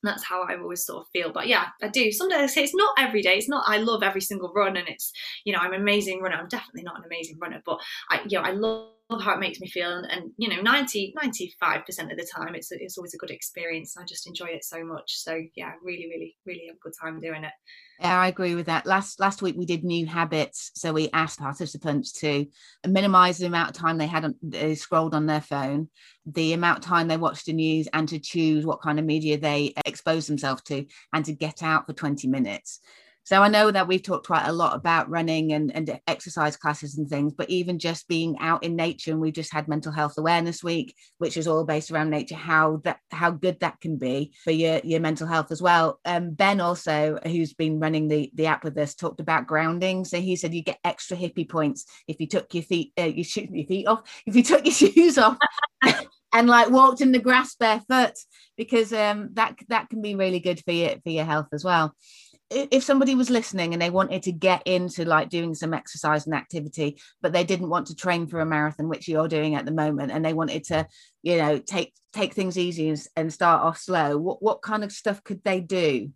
that's 0.04 0.24
how 0.24 0.44
I 0.44 0.58
always 0.58 0.86
sort 0.86 1.02
of 1.02 1.08
feel. 1.12 1.32
But 1.32 1.48
yeah, 1.48 1.68
I 1.82 1.88
do. 1.90 2.12
Sometimes 2.12 2.44
I 2.44 2.54
say 2.54 2.64
it's 2.64 2.76
not 2.76 2.94
every 2.98 3.22
day. 3.22 3.38
It's 3.38 3.50
not. 3.50 3.66
I 3.68 3.78
love 3.78 4.04
every 4.04 4.22
single 4.22 4.52
run, 4.54 4.78
and 4.78 4.88
it's 4.88 5.12
you 5.44 5.54
know 5.54 5.60
I'm 5.60 5.74
an 5.74 5.82
amazing 5.82 6.22
runner. 6.22 6.38
I'm 6.38 6.48
definitely 6.48 6.84
not 6.84 6.98
an 6.98 7.06
amazing 7.06 7.38
runner, 7.40 7.62
but 7.66 7.80
I 8.10 8.22
you 8.28 8.40
know 8.40 8.44
I 8.44 8.52
love 8.52 8.90
how 9.18 9.34
it 9.34 9.40
makes 9.40 9.60
me 9.60 9.68
feel 9.68 9.92
and, 9.92 10.06
and, 10.12 10.32
you 10.38 10.48
know 10.48 10.62
90 10.62 11.14
95 11.16 11.86
percent 11.86 12.12
of 12.12 12.18
the 12.18 12.28
time 12.32 12.54
it's 12.54 12.72
it's 12.72 12.98
always 12.98 13.16
a 13.16 13.18
good 13.18 13.32
experience 13.32 13.96
i 13.98 14.04
just 14.04 14.28
enjoy 14.28 14.46
it 14.46 14.64
so 14.64 14.84
much. 14.84 15.18
So 15.18 15.42
yeah 15.56 15.72
really 15.82 16.08
really 16.08 16.38
really 16.46 16.68
have 16.68 16.76
a 16.76 16.80
good 16.80 16.94
time 17.02 17.20
doing 17.20 17.44
it. 17.44 17.52
Yeah 18.00 18.20
i 18.20 18.28
agree 18.28 18.54
with 18.54 18.68
that. 18.68 18.86
Last 18.86 19.20
last 19.20 19.42
week 19.42 19.56
we 19.58 19.66
did 19.66 19.84
new 19.84 20.06
habits 20.06 20.72
so 20.76 20.94
we 20.94 21.10
asked 21.12 21.40
participants 21.40 22.12
to 22.14 22.46
minimize 22.88 23.40
the 23.40 23.48
amount 23.48 23.72
of 23.72 23.76
time 23.76 23.98
they 23.98 24.08
had 24.08 24.26
on, 24.26 24.36
they 24.44 24.76
scrolled 24.76 25.16
on 25.16 25.26
their 25.26 25.42
phone 25.42 25.90
the 26.28 26.54
amount 26.54 26.80
of 26.80 26.86
time 26.86 27.08
they 27.08 27.18
watched 27.18 27.48
the 27.48 27.54
news 27.54 27.88
and 27.94 28.08
to 28.10 28.20
choose 28.20 28.66
what 28.66 28.82
kind 28.82 29.00
of 29.00 29.06
media 29.06 29.40
they 29.40 29.74
expose 29.88 30.28
themselves 30.28 30.62
to 30.64 30.86
and 31.14 31.26
to 31.26 31.34
get 31.34 31.64
out 31.64 31.88
for 31.88 31.94
20 31.94 32.28
minutes 32.28 32.80
so 33.30 33.44
I 33.44 33.48
know 33.48 33.70
that 33.70 33.88
we've 33.88 34.02
talked 34.02 34.26
quite 34.26 34.48
a 34.48 34.52
lot 34.52 34.76
about 34.76 35.08
running 35.08 35.54
and, 35.54 35.72
and 35.76 36.00
exercise 36.08 36.58
classes 36.58 36.98
and 36.98 37.08
things, 37.08 37.32
but 37.32 37.48
even 37.48 37.78
just 37.78 38.08
being 38.08 38.36
out 38.40 38.64
in 38.64 38.76
nature, 38.76 39.12
and 39.12 39.22
we 39.22 39.32
just 39.32 39.54
had 39.54 39.68
mental 39.68 39.92
health 39.92 40.16
awareness 40.18 40.64
week, 40.64 40.96
which 41.20 41.38
is 41.38 41.48
all 41.48 41.64
based 41.64 41.92
around 41.92 42.10
nature, 42.10 42.34
how 42.34 42.78
that 42.86 42.98
how 43.12 43.30
good 43.30 43.60
that 43.60 43.80
can 43.82 43.98
be 43.98 44.34
for 44.44 44.50
your, 44.50 44.82
your 44.84 45.00
mental 45.00 45.28
health 45.28 45.52
as 45.52 45.62
well. 45.62 46.00
Um, 46.06 46.32
ben 46.32 46.60
also, 46.60 47.20
who's 47.24 47.54
been 47.54 47.80
running 47.80 48.08
the, 48.08 48.32
the 48.34 48.48
app 48.48 48.64
with 48.64 48.76
us, 48.80 48.96
talked 48.96 49.20
about 49.20 49.46
grounding. 49.46 50.06
So 50.06 50.20
he 50.20 50.36
said 50.36 50.56
you 50.56 50.64
get 50.64 50.80
extra 50.84 51.16
hippie 51.16 51.48
points 51.48 51.86
if 52.08 52.20
you 52.20 52.26
took 52.26 52.52
your 52.56 52.64
feet, 52.64 52.94
uh, 53.00 53.04
you 53.04 53.24
shoot 53.24 53.52
your 53.52 53.68
feet 53.68 53.86
off, 53.86 54.02
if 54.26 54.36
you 54.36 54.42
took 54.42 54.66
your 54.66 54.74
shoes 54.92 55.20
off. 55.20 55.38
and 56.34 56.48
like 56.48 56.72
walked 56.72 57.02
in 57.02 57.12
the 57.12 57.20
grass 57.20 57.56
barefoot 57.56 58.14
because 58.58 58.92
um, 58.92 59.30
that 59.34 59.56
that 59.68 59.90
can 59.90 60.02
be 60.02 60.16
really 60.16 60.40
good 60.40 60.64
for 60.64 60.72
your 60.72 60.96
for 61.04 61.10
your 61.10 61.26
health 61.26 61.48
as 61.54 61.64
well 61.64 61.96
if 62.50 62.84
somebody 62.84 63.16
was 63.16 63.30
listening 63.30 63.74
and 63.74 63.82
they 63.82 63.90
wanted 63.90 64.24
to 64.24 64.32
get 64.32 64.62
into 64.66 65.06
like 65.06 65.30
doing 65.30 65.54
some 65.54 65.74
exercise 65.74 66.26
and 66.26 66.36
activity 66.36 67.00
but 67.22 67.32
they 67.32 67.44
didn't 67.44 67.70
want 67.70 67.88
to 67.88 67.96
train 67.96 68.28
for 68.28 68.40
a 68.40 68.46
marathon 68.46 68.90
which 68.90 69.08
you're 69.08 69.28
doing 69.28 69.56
at 69.56 69.66
the 69.66 69.72
moment 69.72 70.12
and 70.12 70.26
they 70.26 70.34
wanted 70.34 70.64
to 70.64 70.88
you 71.22 71.38
know 71.38 71.60
take 71.60 71.94
take 72.14 72.34
things 72.34 72.58
easy 72.58 72.96
and, 73.16 73.32
start 73.32 73.62
off 73.62 73.78
slow 73.78 74.18
what 74.18 74.42
what 74.42 74.62
kind 74.62 74.84
of 74.84 74.92
stuff 74.92 75.24
could 75.24 75.44
they 75.44 75.60
do 75.60 76.10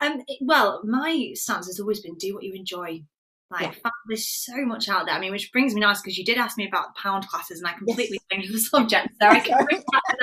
um 0.00 0.22
well 0.42 0.82
my 0.84 1.30
stance 1.34 1.66
has 1.66 1.80
always 1.80 2.00
been 2.00 2.16
do 2.16 2.34
what 2.34 2.42
you 2.42 2.52
enjoy 2.52 3.02
like, 3.50 3.78
yeah. 3.84 3.90
there's 4.08 4.26
so 4.26 4.64
much 4.64 4.88
out 4.88 5.04
there. 5.04 5.14
I 5.14 5.20
mean, 5.20 5.30
which 5.30 5.52
brings 5.52 5.74
me 5.74 5.82
nice 5.82 6.00
because 6.00 6.16
you 6.16 6.24
did 6.24 6.38
ask 6.38 6.56
me 6.56 6.66
about 6.66 6.96
pound 6.96 7.28
classes, 7.28 7.58
and 7.58 7.68
I 7.68 7.74
completely 7.74 8.18
yes. 8.30 8.38
changed 8.38 8.54
the 8.54 8.58
subject, 8.58 9.08
so 9.20 9.28
I 9.28 9.40
can 9.40 9.62
bring 9.66 9.82
back 9.92 10.02
to 10.08 10.16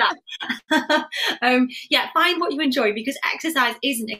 that. 0.68 1.06
um, 1.42 1.68
yeah, 1.90 2.08
find 2.12 2.40
what 2.40 2.52
you 2.52 2.60
enjoy 2.60 2.92
because 2.92 3.16
exercise 3.32 3.76
isn't 3.84 4.10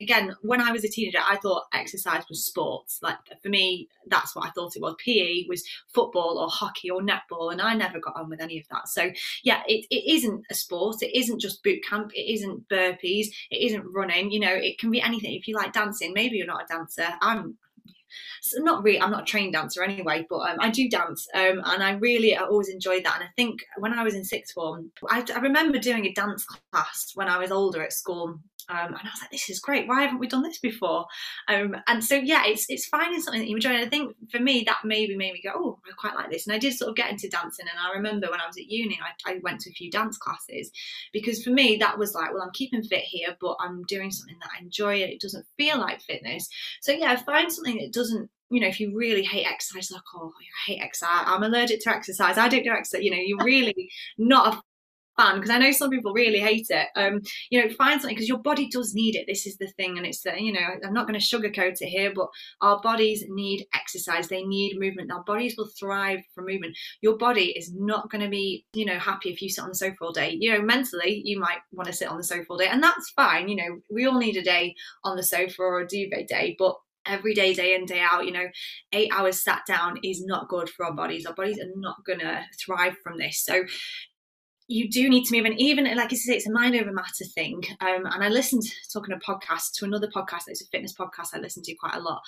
again, 0.00 0.34
when 0.42 0.60
I 0.60 0.72
was 0.72 0.84
a 0.84 0.88
teenager, 0.88 1.18
I 1.18 1.36
thought 1.36 1.64
exercise 1.72 2.24
was 2.28 2.44
sports. 2.44 3.00
Like 3.02 3.16
for 3.42 3.48
me, 3.48 3.88
that's 4.06 4.34
what 4.34 4.46
I 4.46 4.50
thought 4.50 4.76
it 4.76 4.82
was. 4.82 4.94
PE 5.04 5.46
was 5.48 5.64
football 5.88 6.38
or 6.38 6.48
hockey 6.48 6.90
or 6.90 7.00
netball, 7.00 7.52
and 7.52 7.60
I 7.60 7.74
never 7.74 7.98
got 7.98 8.16
on 8.16 8.28
with 8.28 8.40
any 8.40 8.58
of 8.58 8.68
that. 8.70 8.88
So 8.88 9.10
yeah, 9.42 9.62
it, 9.66 9.86
it 9.90 10.12
isn't 10.14 10.44
a 10.50 10.54
sport. 10.54 11.02
It 11.02 11.16
isn't 11.16 11.40
just 11.40 11.62
boot 11.62 11.80
camp. 11.88 12.12
It 12.14 12.32
isn't 12.34 12.68
burpees. 12.68 13.26
It 13.50 13.66
isn't 13.66 13.92
running. 13.92 14.30
You 14.30 14.40
know, 14.40 14.54
it 14.54 14.78
can 14.78 14.90
be 14.90 15.00
anything. 15.00 15.34
If 15.34 15.48
you 15.48 15.56
like 15.56 15.72
dancing, 15.72 16.12
maybe 16.12 16.36
you're 16.36 16.46
not 16.46 16.64
a 16.64 16.66
dancer. 16.66 17.06
I'm 17.20 17.56
so 18.40 18.62
not 18.62 18.82
really 18.82 19.00
i'm 19.00 19.10
not 19.10 19.22
a 19.22 19.26
trained 19.26 19.52
dancer 19.52 19.82
anyway 19.82 20.26
but 20.30 20.38
um, 20.38 20.56
i 20.60 20.70
do 20.70 20.88
dance 20.88 21.28
um, 21.34 21.60
and 21.64 21.82
i 21.82 21.90
really 21.92 22.34
I 22.34 22.42
always 22.42 22.70
enjoyed 22.70 23.04
that 23.04 23.16
and 23.16 23.24
i 23.24 23.30
think 23.36 23.60
when 23.76 23.92
i 23.92 24.02
was 24.02 24.14
in 24.14 24.24
sixth 24.24 24.54
form 24.54 24.90
I, 25.10 25.22
I 25.34 25.40
remember 25.40 25.78
doing 25.78 26.06
a 26.06 26.12
dance 26.14 26.46
class 26.46 27.12
when 27.14 27.28
i 27.28 27.36
was 27.36 27.50
older 27.50 27.82
at 27.82 27.92
school 27.92 28.38
um, 28.68 28.88
and 28.88 28.96
I 28.96 29.10
was 29.10 29.20
like, 29.20 29.30
this 29.30 29.48
is 29.48 29.60
great. 29.60 29.88
Why 29.88 30.02
haven't 30.02 30.18
we 30.18 30.26
done 30.28 30.42
this 30.42 30.58
before? 30.58 31.06
Um, 31.48 31.76
and 31.86 32.04
so, 32.04 32.16
yeah, 32.16 32.44
it's 32.46 32.66
it's 32.68 32.86
finding 32.86 33.20
something 33.20 33.40
that 33.40 33.48
you 33.48 33.56
enjoy. 33.56 33.70
And 33.70 33.84
I 33.84 33.88
think 33.88 34.14
for 34.30 34.38
me, 34.38 34.62
that 34.66 34.78
maybe 34.84 35.16
made 35.16 35.32
me 35.32 35.40
go, 35.42 35.52
oh, 35.54 35.78
I 35.86 35.92
quite 35.96 36.14
like 36.14 36.30
this. 36.30 36.46
And 36.46 36.54
I 36.54 36.58
did 36.58 36.74
sort 36.74 36.90
of 36.90 36.96
get 36.96 37.10
into 37.10 37.28
dancing. 37.28 37.66
And 37.70 37.78
I 37.78 37.96
remember 37.96 38.30
when 38.30 38.40
I 38.40 38.46
was 38.46 38.58
at 38.58 38.66
uni, 38.66 38.98
I, 39.02 39.32
I 39.32 39.40
went 39.42 39.60
to 39.60 39.70
a 39.70 39.72
few 39.72 39.90
dance 39.90 40.18
classes 40.18 40.70
because 41.12 41.42
for 41.42 41.50
me, 41.50 41.76
that 41.78 41.98
was 41.98 42.14
like, 42.14 42.32
well, 42.32 42.42
I'm 42.42 42.52
keeping 42.52 42.82
fit 42.82 43.04
here, 43.04 43.36
but 43.40 43.56
I'm 43.60 43.84
doing 43.84 44.10
something 44.10 44.36
that 44.40 44.50
I 44.56 44.62
enjoy 44.62 45.02
and 45.02 45.12
it 45.12 45.20
doesn't 45.20 45.46
feel 45.56 45.78
like 45.78 46.02
fitness. 46.02 46.48
So, 46.82 46.92
yeah, 46.92 47.16
find 47.16 47.52
something 47.52 47.78
that 47.78 47.92
doesn't 47.92 48.30
you 48.50 48.60
know, 48.60 48.66
if 48.66 48.80
you 48.80 48.96
really 48.96 49.22
hate 49.22 49.44
exercise, 49.44 49.90
like, 49.90 50.00
oh, 50.14 50.32
I 50.38 50.70
hate 50.70 50.80
exercise, 50.80 51.24
I'm 51.26 51.42
allergic 51.42 51.82
to 51.82 51.90
exercise, 51.90 52.38
I 52.38 52.48
don't 52.48 52.64
do 52.64 52.70
exercise, 52.70 53.02
you 53.04 53.10
know, 53.10 53.18
you're 53.18 53.44
really 53.44 53.90
not 54.16 54.64
a 55.18 55.22
fan 55.22 55.36
because 55.36 55.50
I 55.50 55.58
know 55.58 55.72
some 55.72 55.90
people 55.90 56.12
really 56.12 56.40
hate 56.40 56.66
it. 56.70 56.88
Um, 56.96 57.20
you 57.50 57.62
know, 57.62 57.72
find 57.74 58.00
something 58.00 58.14
because 58.14 58.28
your 58.28 58.38
body 58.38 58.68
does 58.68 58.94
need 58.94 59.16
it. 59.16 59.26
This 59.26 59.46
is 59.46 59.56
the 59.58 59.68
thing, 59.76 59.96
and 59.96 60.06
it's 60.06 60.22
the 60.22 60.32
you 60.38 60.52
know 60.52 60.60
I'm 60.84 60.92
not 60.92 61.06
going 61.06 61.18
to 61.18 61.24
sugarcoat 61.24 61.80
it 61.80 61.86
here, 61.86 62.12
but 62.14 62.28
our 62.60 62.80
bodies 62.80 63.24
need 63.28 63.66
exercise. 63.74 64.28
They 64.28 64.44
need 64.44 64.78
movement. 64.78 65.12
Our 65.12 65.24
bodies 65.24 65.54
will 65.56 65.70
thrive 65.78 66.20
from 66.34 66.46
movement. 66.46 66.76
Your 67.02 67.16
body 67.16 67.52
is 67.56 67.72
not 67.74 68.10
going 68.10 68.22
to 68.22 68.30
be 68.30 68.64
you 68.72 68.84
know 68.84 68.98
happy 68.98 69.30
if 69.30 69.42
you 69.42 69.48
sit 69.48 69.62
on 69.62 69.70
the 69.70 69.74
sofa 69.74 69.96
all 70.00 70.12
day. 70.12 70.36
You 70.38 70.52
know, 70.52 70.62
mentally 70.62 71.22
you 71.24 71.38
might 71.38 71.58
want 71.72 71.88
to 71.88 71.92
sit 71.94 72.08
on 72.08 72.16
the 72.16 72.24
sofa 72.24 72.46
all 72.48 72.58
day, 72.58 72.68
and 72.68 72.82
that's 72.82 73.10
fine. 73.10 73.48
You 73.48 73.56
know, 73.56 73.80
we 73.90 74.06
all 74.06 74.18
need 74.18 74.36
a 74.36 74.42
day 74.42 74.74
on 75.04 75.16
the 75.16 75.22
sofa 75.22 75.62
or 75.62 75.80
a 75.80 75.86
duvet 75.86 76.28
day, 76.28 76.56
but 76.58 76.76
every 77.08 77.34
day, 77.34 77.54
day 77.54 77.74
in, 77.74 77.86
day 77.86 78.00
out, 78.00 78.26
you 78.26 78.32
know, 78.32 78.46
eight 78.92 79.10
hours 79.12 79.42
sat 79.42 79.62
down 79.66 79.98
is 80.04 80.24
not 80.24 80.48
good 80.48 80.68
for 80.68 80.86
our 80.86 80.94
bodies. 80.94 81.26
Our 81.26 81.34
bodies 81.34 81.58
are 81.58 81.70
not 81.76 82.04
going 82.06 82.20
to 82.20 82.42
thrive 82.64 82.96
from 83.02 83.18
this. 83.18 83.42
So 83.44 83.64
you 84.70 84.88
do 84.90 85.08
need 85.08 85.24
to 85.24 85.34
move 85.34 85.46
and 85.46 85.58
even 85.58 85.84
like 85.96 86.12
I 86.12 86.16
say 86.16 86.34
it's 86.34 86.46
a 86.46 86.52
mind 86.52 86.76
over 86.76 86.92
matter 86.92 87.24
thing. 87.24 87.62
Um, 87.80 88.04
and 88.04 88.22
I 88.22 88.28
listened 88.28 88.64
talking 88.92 89.14
a 89.14 89.18
podcast 89.18 89.72
to 89.74 89.86
another 89.86 90.08
podcast 90.08 90.42
it's 90.46 90.60
a 90.60 90.66
fitness 90.66 90.92
podcast 90.92 91.28
I 91.32 91.38
listen 91.38 91.62
to 91.62 91.74
quite 91.74 91.94
a 91.94 92.00
lot. 92.00 92.20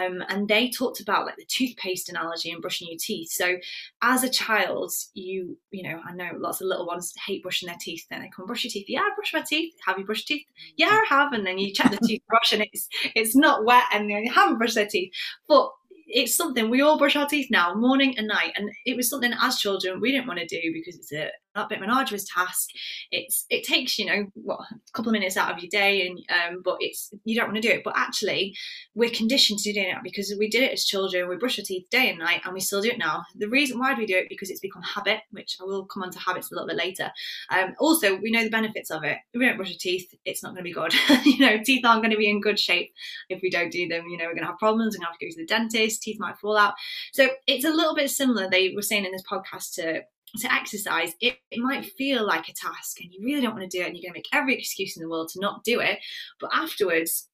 Um, 0.00 0.24
and 0.30 0.48
they 0.48 0.70
talked 0.70 1.00
about 1.00 1.26
like 1.26 1.36
the 1.36 1.44
toothpaste 1.44 2.08
analogy 2.08 2.50
and 2.50 2.62
brushing 2.62 2.88
your 2.88 2.96
teeth. 2.98 3.30
So 3.30 3.56
as 4.00 4.24
a 4.24 4.30
child 4.30 4.90
you 5.12 5.58
you 5.70 5.82
know 5.82 6.00
I 6.02 6.14
know 6.14 6.30
lots 6.38 6.62
of 6.62 6.68
little 6.68 6.86
ones 6.86 7.12
hate 7.26 7.42
brushing 7.42 7.66
their 7.66 7.76
teeth. 7.78 8.06
Then 8.08 8.22
they 8.22 8.30
come 8.34 8.46
brush 8.46 8.64
your 8.64 8.70
teeth. 8.70 8.86
Yeah 8.88 9.00
I 9.00 9.10
brush 9.14 9.34
my 9.34 9.42
teeth. 9.42 9.74
Have 9.86 9.98
you 9.98 10.06
brushed 10.06 10.26
teeth? 10.26 10.46
Yeah 10.76 10.88
I 10.88 11.04
have. 11.08 11.34
And 11.34 11.46
then 11.46 11.58
you 11.58 11.74
check 11.74 11.90
the 11.90 11.98
toothbrush 12.08 12.54
and 12.54 12.66
it's 12.72 12.88
it's 13.14 13.36
not 13.36 13.66
wet 13.66 13.84
and 13.92 14.08
they 14.08 14.26
haven't 14.28 14.56
brushed 14.56 14.76
their 14.76 14.86
teeth. 14.86 15.12
But 15.46 15.70
it's 16.12 16.34
something 16.34 16.68
we 16.68 16.82
all 16.82 16.98
brush 16.98 17.16
our 17.16 17.26
teeth 17.26 17.48
now 17.50 17.74
morning 17.74 18.16
and 18.18 18.28
night. 18.28 18.52
And 18.56 18.70
it 18.84 18.96
was 18.96 19.08
something 19.08 19.32
as 19.40 19.58
children 19.58 20.00
we 20.00 20.12
didn't 20.12 20.26
want 20.26 20.40
to 20.40 20.46
do 20.46 20.72
because 20.72 20.96
it's 20.96 21.12
a 21.12 21.30
a 21.54 21.66
bit 21.68 21.78
of 21.78 21.84
an 21.84 21.90
arduous 21.90 22.24
task. 22.24 22.70
It's 23.10 23.46
it 23.50 23.64
takes 23.64 23.98
you 23.98 24.06
know 24.06 24.26
what 24.34 24.60
a 24.60 24.92
couple 24.92 25.10
of 25.10 25.14
minutes 25.14 25.36
out 25.36 25.52
of 25.52 25.62
your 25.62 25.70
day, 25.70 26.06
and 26.06 26.18
um, 26.30 26.62
but 26.64 26.76
it's 26.80 27.12
you 27.24 27.36
don't 27.36 27.48
want 27.48 27.62
to 27.62 27.68
do 27.68 27.74
it. 27.74 27.84
But 27.84 27.94
actually, 27.96 28.54
we're 28.94 29.10
conditioned 29.10 29.58
to 29.60 29.72
doing 29.72 29.88
it 29.88 29.98
because 30.02 30.34
we 30.38 30.48
did 30.48 30.62
it 30.62 30.72
as 30.72 30.84
children. 30.84 31.28
We 31.28 31.36
brush 31.36 31.58
our 31.58 31.64
teeth 31.64 31.88
day 31.90 32.10
and 32.10 32.18
night, 32.18 32.42
and 32.44 32.54
we 32.54 32.60
still 32.60 32.82
do 32.82 32.90
it 32.90 32.98
now. 32.98 33.24
The 33.36 33.48
reason 33.48 33.78
why 33.78 33.94
do 33.94 34.00
we 34.00 34.06
do 34.06 34.16
it 34.16 34.28
because 34.28 34.50
it's 34.50 34.60
become 34.60 34.82
habit, 34.82 35.20
which 35.30 35.56
I 35.60 35.64
will 35.64 35.84
come 35.86 36.02
on 36.02 36.10
to 36.10 36.18
habits 36.18 36.50
a 36.50 36.54
little 36.54 36.68
bit 36.68 36.76
later. 36.76 37.10
Um, 37.50 37.74
also, 37.78 38.16
we 38.16 38.30
know 38.30 38.44
the 38.44 38.50
benefits 38.50 38.90
of 38.90 39.04
it. 39.04 39.18
If 39.32 39.38
we 39.38 39.46
don't 39.46 39.56
brush 39.56 39.72
our 39.72 39.78
teeth, 39.78 40.12
it's 40.24 40.42
not 40.42 40.50
going 40.50 40.58
to 40.58 40.62
be 40.62 40.72
good. 40.72 40.94
you 41.24 41.38
know, 41.38 41.58
teeth 41.62 41.84
aren't 41.84 42.02
going 42.02 42.12
to 42.12 42.16
be 42.16 42.30
in 42.30 42.40
good 42.40 42.58
shape 42.58 42.92
if 43.28 43.40
we 43.42 43.50
don't 43.50 43.70
do 43.72 43.88
them. 43.88 44.06
You 44.06 44.18
know, 44.18 44.24
we're 44.24 44.34
going 44.34 44.44
to 44.44 44.50
have 44.50 44.58
problems. 44.58 44.94
We're 44.94 45.04
going 45.04 45.06
to 45.06 45.12
have 45.12 45.18
to 45.18 45.26
go 45.26 45.30
to 45.30 45.36
the 45.36 45.46
dentist. 45.46 46.02
Teeth 46.02 46.20
might 46.20 46.38
fall 46.38 46.56
out. 46.56 46.74
So 47.12 47.28
it's 47.46 47.64
a 47.64 47.70
little 47.70 47.94
bit 47.94 48.10
similar. 48.10 48.48
They 48.48 48.72
were 48.74 48.82
saying 48.82 49.04
in 49.04 49.12
this 49.12 49.24
podcast 49.30 49.74
to 49.74 50.02
to 50.38 50.52
exercise, 50.52 51.12
it, 51.20 51.36
it 51.50 51.60
might 51.60 51.84
feel 51.84 52.26
like 52.26 52.48
a 52.48 52.54
task 52.54 53.00
and 53.00 53.12
you 53.12 53.24
really 53.24 53.42
don't 53.42 53.54
want 53.54 53.68
to 53.70 53.76
do 53.76 53.82
it 53.82 53.88
and 53.88 53.96
you're 53.96 54.02
going 54.02 54.14
to 54.14 54.18
make 54.18 54.28
every 54.32 54.56
excuse 54.56 54.96
in 54.96 55.02
the 55.02 55.08
world 55.08 55.28
to 55.30 55.40
not 55.40 55.64
do 55.64 55.80
it. 55.80 55.98
But 56.40 56.50
afterwards, 56.54 57.28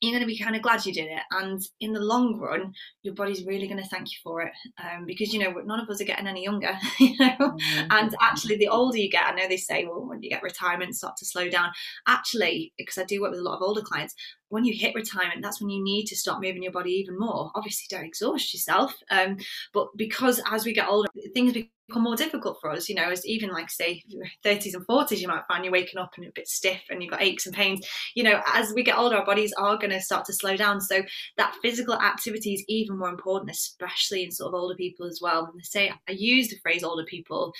you're 0.00 0.12
going 0.12 0.22
to 0.22 0.26
be 0.26 0.38
kind 0.38 0.56
of 0.56 0.62
glad 0.62 0.84
you 0.84 0.92
did 0.92 1.06
it. 1.06 1.22
And 1.30 1.62
in 1.80 1.92
the 1.92 2.00
long 2.00 2.38
run, 2.38 2.74
your 3.02 3.14
body's 3.14 3.44
really 3.44 3.66
going 3.66 3.82
to 3.82 3.88
thank 3.88 4.08
you 4.10 4.18
for 4.22 4.42
it 4.42 4.52
um, 4.82 5.06
because, 5.06 5.32
you 5.32 5.40
know, 5.40 5.52
none 5.64 5.80
of 5.80 5.88
us 5.88 6.00
are 6.00 6.04
getting 6.04 6.26
any 6.26 6.44
younger, 6.44 6.76
you 7.00 7.16
know. 7.18 7.36
Mm-hmm. 7.38 7.86
And 7.90 8.14
actually, 8.20 8.56
the 8.56 8.68
older 8.68 8.98
you 8.98 9.10
get, 9.10 9.26
I 9.26 9.32
know 9.32 9.48
they 9.48 9.56
say, 9.56 9.84
well, 9.84 10.06
when 10.06 10.22
you 10.22 10.30
get 10.30 10.42
retirement, 10.42 10.96
start 10.96 11.16
to 11.18 11.26
slow 11.26 11.48
down. 11.48 11.70
Actually, 12.06 12.72
because 12.76 12.98
I 12.98 13.04
do 13.04 13.22
work 13.22 13.30
with 13.30 13.40
a 13.40 13.44
lot 13.44 13.56
of 13.56 13.62
older 13.62 13.82
clients, 13.82 14.14
when 14.54 14.64
you 14.64 14.72
hit 14.72 14.94
retirement, 14.94 15.42
that's 15.42 15.60
when 15.60 15.68
you 15.68 15.82
need 15.82 16.06
to 16.06 16.16
start 16.16 16.40
moving 16.40 16.62
your 16.62 16.70
body 16.70 16.92
even 16.92 17.18
more. 17.18 17.50
Obviously, 17.56 17.86
don't 17.90 18.06
exhaust 18.06 18.54
yourself. 18.54 18.94
Um, 19.10 19.36
but 19.72 19.88
because 19.96 20.40
as 20.48 20.64
we 20.64 20.72
get 20.72 20.88
older, 20.88 21.08
things 21.34 21.54
become 21.88 22.02
more 22.02 22.16
difficult 22.16 22.56
for 22.62 22.70
us 22.70 22.88
you 22.88 22.94
know 22.94 23.10
as 23.10 23.26
even 23.26 23.50
like 23.50 23.68
say 23.68 24.02
30s 24.42 24.74
and 24.74 24.86
40s 24.86 25.18
you 25.18 25.28
might 25.28 25.42
find 25.46 25.64
you're 25.64 25.72
waking 25.72 26.00
up 26.00 26.12
and 26.16 26.26
a 26.26 26.30
bit 26.34 26.48
stiff 26.48 26.80
and 26.88 27.02
you've 27.02 27.10
got 27.10 27.20
aches 27.20 27.44
and 27.44 27.54
pains 27.54 27.86
you 28.14 28.22
know 28.22 28.40
as 28.54 28.72
we 28.72 28.82
get 28.82 28.96
older 28.96 29.16
our 29.16 29.26
bodies 29.26 29.52
are 29.58 29.76
going 29.76 29.90
to 29.90 30.00
start 30.00 30.24
to 30.24 30.32
slow 30.32 30.56
down 30.56 30.80
so 30.80 31.02
that 31.36 31.54
physical 31.60 31.94
activity 31.94 32.54
is 32.54 32.64
even 32.68 32.96
more 32.96 33.10
important 33.10 33.50
especially 33.50 34.24
in 34.24 34.30
sort 34.30 34.48
of 34.48 34.58
older 34.58 34.74
people 34.74 35.06
as 35.06 35.18
well 35.20 35.44
and 35.44 35.60
they 35.60 35.62
say 35.62 35.92
i 36.08 36.12
use 36.12 36.48
the 36.48 36.56
phrase 36.62 36.82
older 36.82 37.04
people 37.04 37.52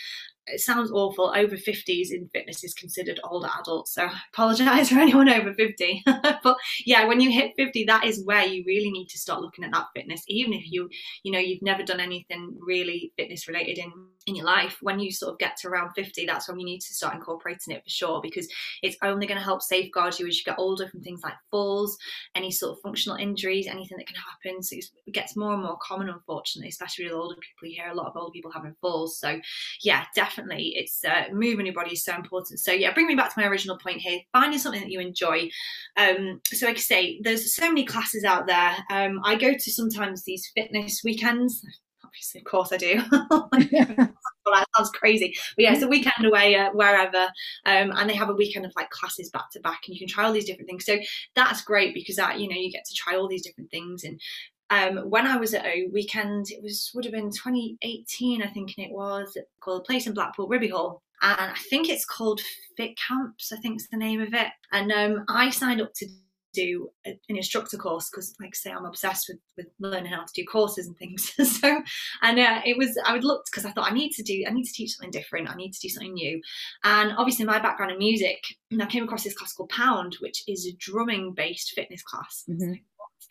it 0.47 0.61
sounds 0.61 0.91
awful. 0.91 1.33
Over 1.35 1.57
50s 1.57 2.11
in 2.11 2.29
fitness 2.33 2.65
is 2.65 2.75
considered 2.75 3.21
older 3.25 3.49
adults. 3.61 3.95
So 3.95 4.05
I 4.05 4.21
apologize 4.33 4.89
for 4.91 4.99
anyone 4.99 5.29
over 5.29 5.55
50. 5.55 6.03
but 6.43 6.57
yeah, 6.85 7.07
when 7.07 7.21
you 7.21 7.31
hit 7.31 7.53
50, 7.57 7.85
that 7.85 8.05
is 8.05 8.25
where 8.25 8.45
you 8.45 8.65
really 8.67 8.91
need 8.91 9.09
to 9.09 9.19
start 9.19 9.41
looking 9.41 9.65
at 9.65 9.73
that 9.73 9.87
fitness. 9.95 10.23
Even 10.29 10.53
if 10.53 10.71
you, 10.71 10.89
you 11.23 11.33
know, 11.33 11.39
you've 11.39 11.63
never 11.63 11.83
done 11.83 12.01
anything 12.01 12.57
really 12.61 13.13
fitness 13.17 13.49
related 13.49 13.79
in, 13.79 13.93
in 14.27 14.35
your 14.35 14.47
life, 14.47 14.79
when 14.81 14.99
you 14.99 15.11
sort 15.13 15.33
of 15.33 15.39
get 15.39 15.57
to 15.59 15.69
around 15.69 15.93
50, 15.95 16.27
that's 16.27 16.49
when 16.49 16.59
you 16.59 16.65
need 16.65 16.81
to 16.81 16.95
start 16.95 17.15
incorporating 17.15 17.75
it 17.75 17.85
for 17.85 17.91
sure, 17.91 18.21
because 18.23 18.49
it's 18.83 18.97
only 19.03 19.27
going 19.27 19.39
to 19.39 19.45
help 19.45 19.63
safeguard 19.63 20.19
you 20.19 20.27
as 20.27 20.39
you 20.39 20.45
get 20.45 20.59
older 20.59 20.89
from 20.89 21.03
things 21.03 21.23
like 21.23 21.35
falls, 21.51 21.97
any 22.35 22.51
sort 22.51 22.73
of 22.73 22.83
functional 22.83 23.19
injuries, 23.19 23.67
anything 23.67 23.99
that 23.99 24.07
can 24.07 24.17
happen. 24.17 24.63
So 24.63 24.77
it 24.77 25.13
gets 25.13 25.37
more 25.37 25.55
and 25.55 25.63
more 25.63 25.79
common, 25.83 26.09
unfortunately, 26.09 26.69
especially 26.69 27.07
with 27.07 27.15
older 27.15 27.37
people. 27.37 27.69
You 27.69 27.83
hear 27.83 27.93
a 27.93 27.95
lot 27.95 28.07
of 28.07 28.17
older 28.17 28.33
people 28.33 28.51
having 28.51 28.75
falls. 28.81 29.19
So 29.19 29.41
yeah, 29.83 30.05
definitely 30.15 30.75
it's 30.75 31.05
uh, 31.05 31.25
moving 31.33 31.67
your 31.67 31.75
body 31.75 31.93
is 31.93 32.05
so 32.05 32.15
important 32.15 32.61
so 32.61 32.73
yeah 32.73 32.93
bring 32.93 33.07
me 33.07 33.15
back 33.15 33.33
to 33.33 33.41
my 33.41 33.47
original 33.47 33.79
point 33.79 34.01
here 34.01 34.21
finding 34.33 34.59
something 34.59 34.81
that 34.81 34.91
you 34.91 35.01
enjoy 35.01 35.49
um, 35.97 36.41
so 36.47 36.67
like 36.67 36.77
i 36.77 36.81
say 36.81 37.21
there's 37.23 37.55
so 37.55 37.69
many 37.69 37.85
classes 37.85 38.25
out 38.25 38.47
there 38.47 38.77
um, 38.91 39.21
i 39.25 39.35
go 39.35 39.53
to 39.53 39.73
sometimes 39.73 40.25
these 40.25 40.51
fitness 40.55 41.03
weekends 41.05 41.65
obviously 42.15 42.41
of 42.41 42.45
course 42.45 42.73
i 42.73 42.77
do. 42.77 43.03
That 44.47 44.69
sounds 44.77 44.91
crazy. 44.91 45.35
But 45.57 45.63
yeah 45.63 45.73
it's 45.73 45.83
a 45.83 45.89
weekend 45.89 46.27
away 46.27 46.55
uh, 46.55 46.71
wherever 46.73 47.25
um, 47.65 47.93
and 47.97 48.09
they 48.09 48.15
have 48.15 48.29
a 48.29 48.35
weekend 48.35 48.67
of 48.67 48.73
like 48.77 48.91
classes 48.91 49.31
back 49.31 49.51
to 49.53 49.61
back 49.61 49.81
and 49.87 49.95
you 49.95 49.99
can 49.99 50.07
try 50.07 50.25
all 50.25 50.33
these 50.33 50.45
different 50.45 50.69
things. 50.69 50.85
So 50.85 50.99
that's 51.35 51.63
great 51.63 51.95
because 51.95 52.17
that 52.17 52.39
you 52.39 52.49
know 52.49 52.55
you 52.55 52.71
get 52.71 52.85
to 52.85 52.95
try 52.95 53.17
all 53.17 53.27
these 53.27 53.45
different 53.45 53.71
things. 53.71 54.05
And 54.05 54.21
um, 54.71 55.11
when 55.11 55.27
I 55.27 55.37
was 55.37 55.55
at 55.55 55.65
a 55.65 55.89
weekend, 55.93 56.47
it 56.51 56.63
was 56.63 56.91
would 56.95 57.05
have 57.05 57.13
been 57.13 57.31
2018, 57.31 58.43
I 58.43 58.47
think 58.49 58.79
it 58.79 58.93
was, 58.93 59.37
called 59.61 59.83
a 59.83 59.85
place 59.85 60.07
in 60.07 60.15
Blackpool, 60.15 60.49
Ribby 60.49 60.69
Hall. 60.69 61.03
And 61.23 61.53
I 61.53 61.59
think 61.71 61.89
it's 61.89 62.05
called 62.05 62.41
Fit 62.77 62.99
Camps, 62.99 63.53
I 63.53 63.57
think 63.57 63.81
is 63.81 63.89
the 63.91 63.97
name 63.97 64.21
of 64.21 64.35
it. 64.35 64.49
And 64.73 64.93
um, 64.93 65.25
I 65.29 65.51
signed 65.51 65.81
up 65.81 65.93
to 65.97 66.09
do 66.55 66.89
an 67.05 67.19
instructor 67.29 67.77
course 67.77 68.09
because 68.11 68.35
like 68.41 68.51
I 68.51 68.57
say 68.57 68.71
I'm 68.71 68.87
obsessed 68.87 69.29
with, 69.29 69.39
with 69.57 69.67
learning 69.79 70.13
how 70.13 70.25
to 70.25 70.33
do 70.35 70.45
courses 70.45 70.87
and 70.87 70.97
things. 70.97 71.33
So 71.45 71.83
and 72.23 72.39
uh, 72.39 72.61
it 72.65 72.77
was 72.77 72.99
I 73.05 73.13
would 73.13 73.25
look 73.25 73.45
because 73.51 73.65
I 73.65 73.71
thought 73.71 73.91
I 73.91 73.95
need 73.95 74.13
to 74.13 74.23
do 74.23 74.45
I 74.47 74.51
need 74.51 74.65
to 74.65 74.73
teach 74.73 74.93
something 74.93 75.11
different. 75.11 75.51
I 75.51 75.55
need 75.55 75.73
to 75.73 75.81
do 75.81 75.89
something 75.89 76.15
new. 76.15 76.41
And 76.85 77.13
obviously 77.17 77.45
my 77.45 77.59
background 77.59 77.93
in 77.93 77.99
music 77.99 78.43
and 78.71 78.83
I 78.83 78.87
came 78.87 79.05
across 79.05 79.25
this 79.25 79.35
class 79.35 79.53
called 79.53 79.71
Pound 79.71 80.17
which 80.21 80.43
is 80.49 80.67
a 80.67 80.77
drumming 80.79 81.33
based 81.35 81.73
fitness 81.75 82.03
class. 82.03 82.45
Mm-hmm 82.49 82.75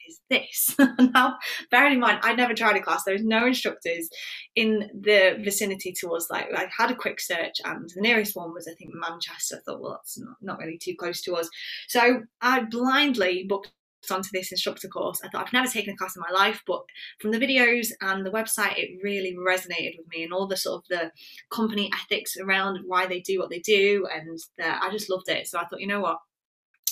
is 0.07 0.19
this? 0.29 0.75
now, 1.13 1.37
bearing 1.71 1.93
in 1.93 1.99
mind, 1.99 2.19
I'd 2.23 2.37
never 2.37 2.53
tried 2.53 2.75
a 2.75 2.81
class. 2.81 3.03
There 3.03 3.13
was 3.13 3.23
no 3.23 3.47
instructors 3.47 4.09
in 4.55 4.89
the 4.93 5.37
vicinity 5.43 5.93
to 5.99 6.13
us. 6.13 6.29
Like, 6.29 6.47
I 6.55 6.67
had 6.77 6.91
a 6.91 6.95
quick 6.95 7.19
search, 7.19 7.57
and 7.63 7.89
the 7.95 8.01
nearest 8.01 8.35
one 8.35 8.53
was, 8.53 8.67
I 8.67 8.73
think, 8.75 8.91
Manchester. 8.93 9.57
I 9.57 9.59
thought, 9.65 9.81
well, 9.81 9.93
that's 9.93 10.19
not, 10.19 10.35
not 10.41 10.59
really 10.59 10.77
too 10.77 10.95
close 10.97 11.21
to 11.23 11.35
us. 11.35 11.49
So 11.87 12.21
I 12.41 12.61
blindly 12.63 13.45
booked 13.47 13.71
onto 14.11 14.29
this 14.33 14.51
instructor 14.51 14.87
course. 14.87 15.21
I 15.23 15.29
thought 15.29 15.45
I've 15.47 15.53
never 15.53 15.67
taken 15.67 15.93
a 15.93 15.97
class 15.97 16.15
in 16.15 16.21
my 16.21 16.33
life, 16.33 16.61
but 16.67 16.83
from 17.19 17.31
the 17.31 17.39
videos 17.39 17.89
and 18.01 18.25
the 18.25 18.31
website, 18.31 18.77
it 18.77 18.99
really 19.03 19.35
resonated 19.35 19.97
with 19.97 20.07
me 20.09 20.23
and 20.23 20.33
all 20.33 20.47
the 20.47 20.57
sort 20.57 20.83
of 20.83 20.83
the 20.89 21.11
company 21.49 21.89
ethics 21.93 22.35
around 22.37 22.79
why 22.85 23.05
they 23.05 23.21
do 23.21 23.39
what 23.39 23.49
they 23.49 23.59
do, 23.59 24.07
and 24.13 24.39
the, 24.57 24.83
I 24.83 24.89
just 24.91 25.09
loved 25.09 25.29
it. 25.29 25.47
So 25.47 25.59
I 25.59 25.65
thought, 25.65 25.79
you 25.79 25.87
know 25.87 26.01
what, 26.01 26.17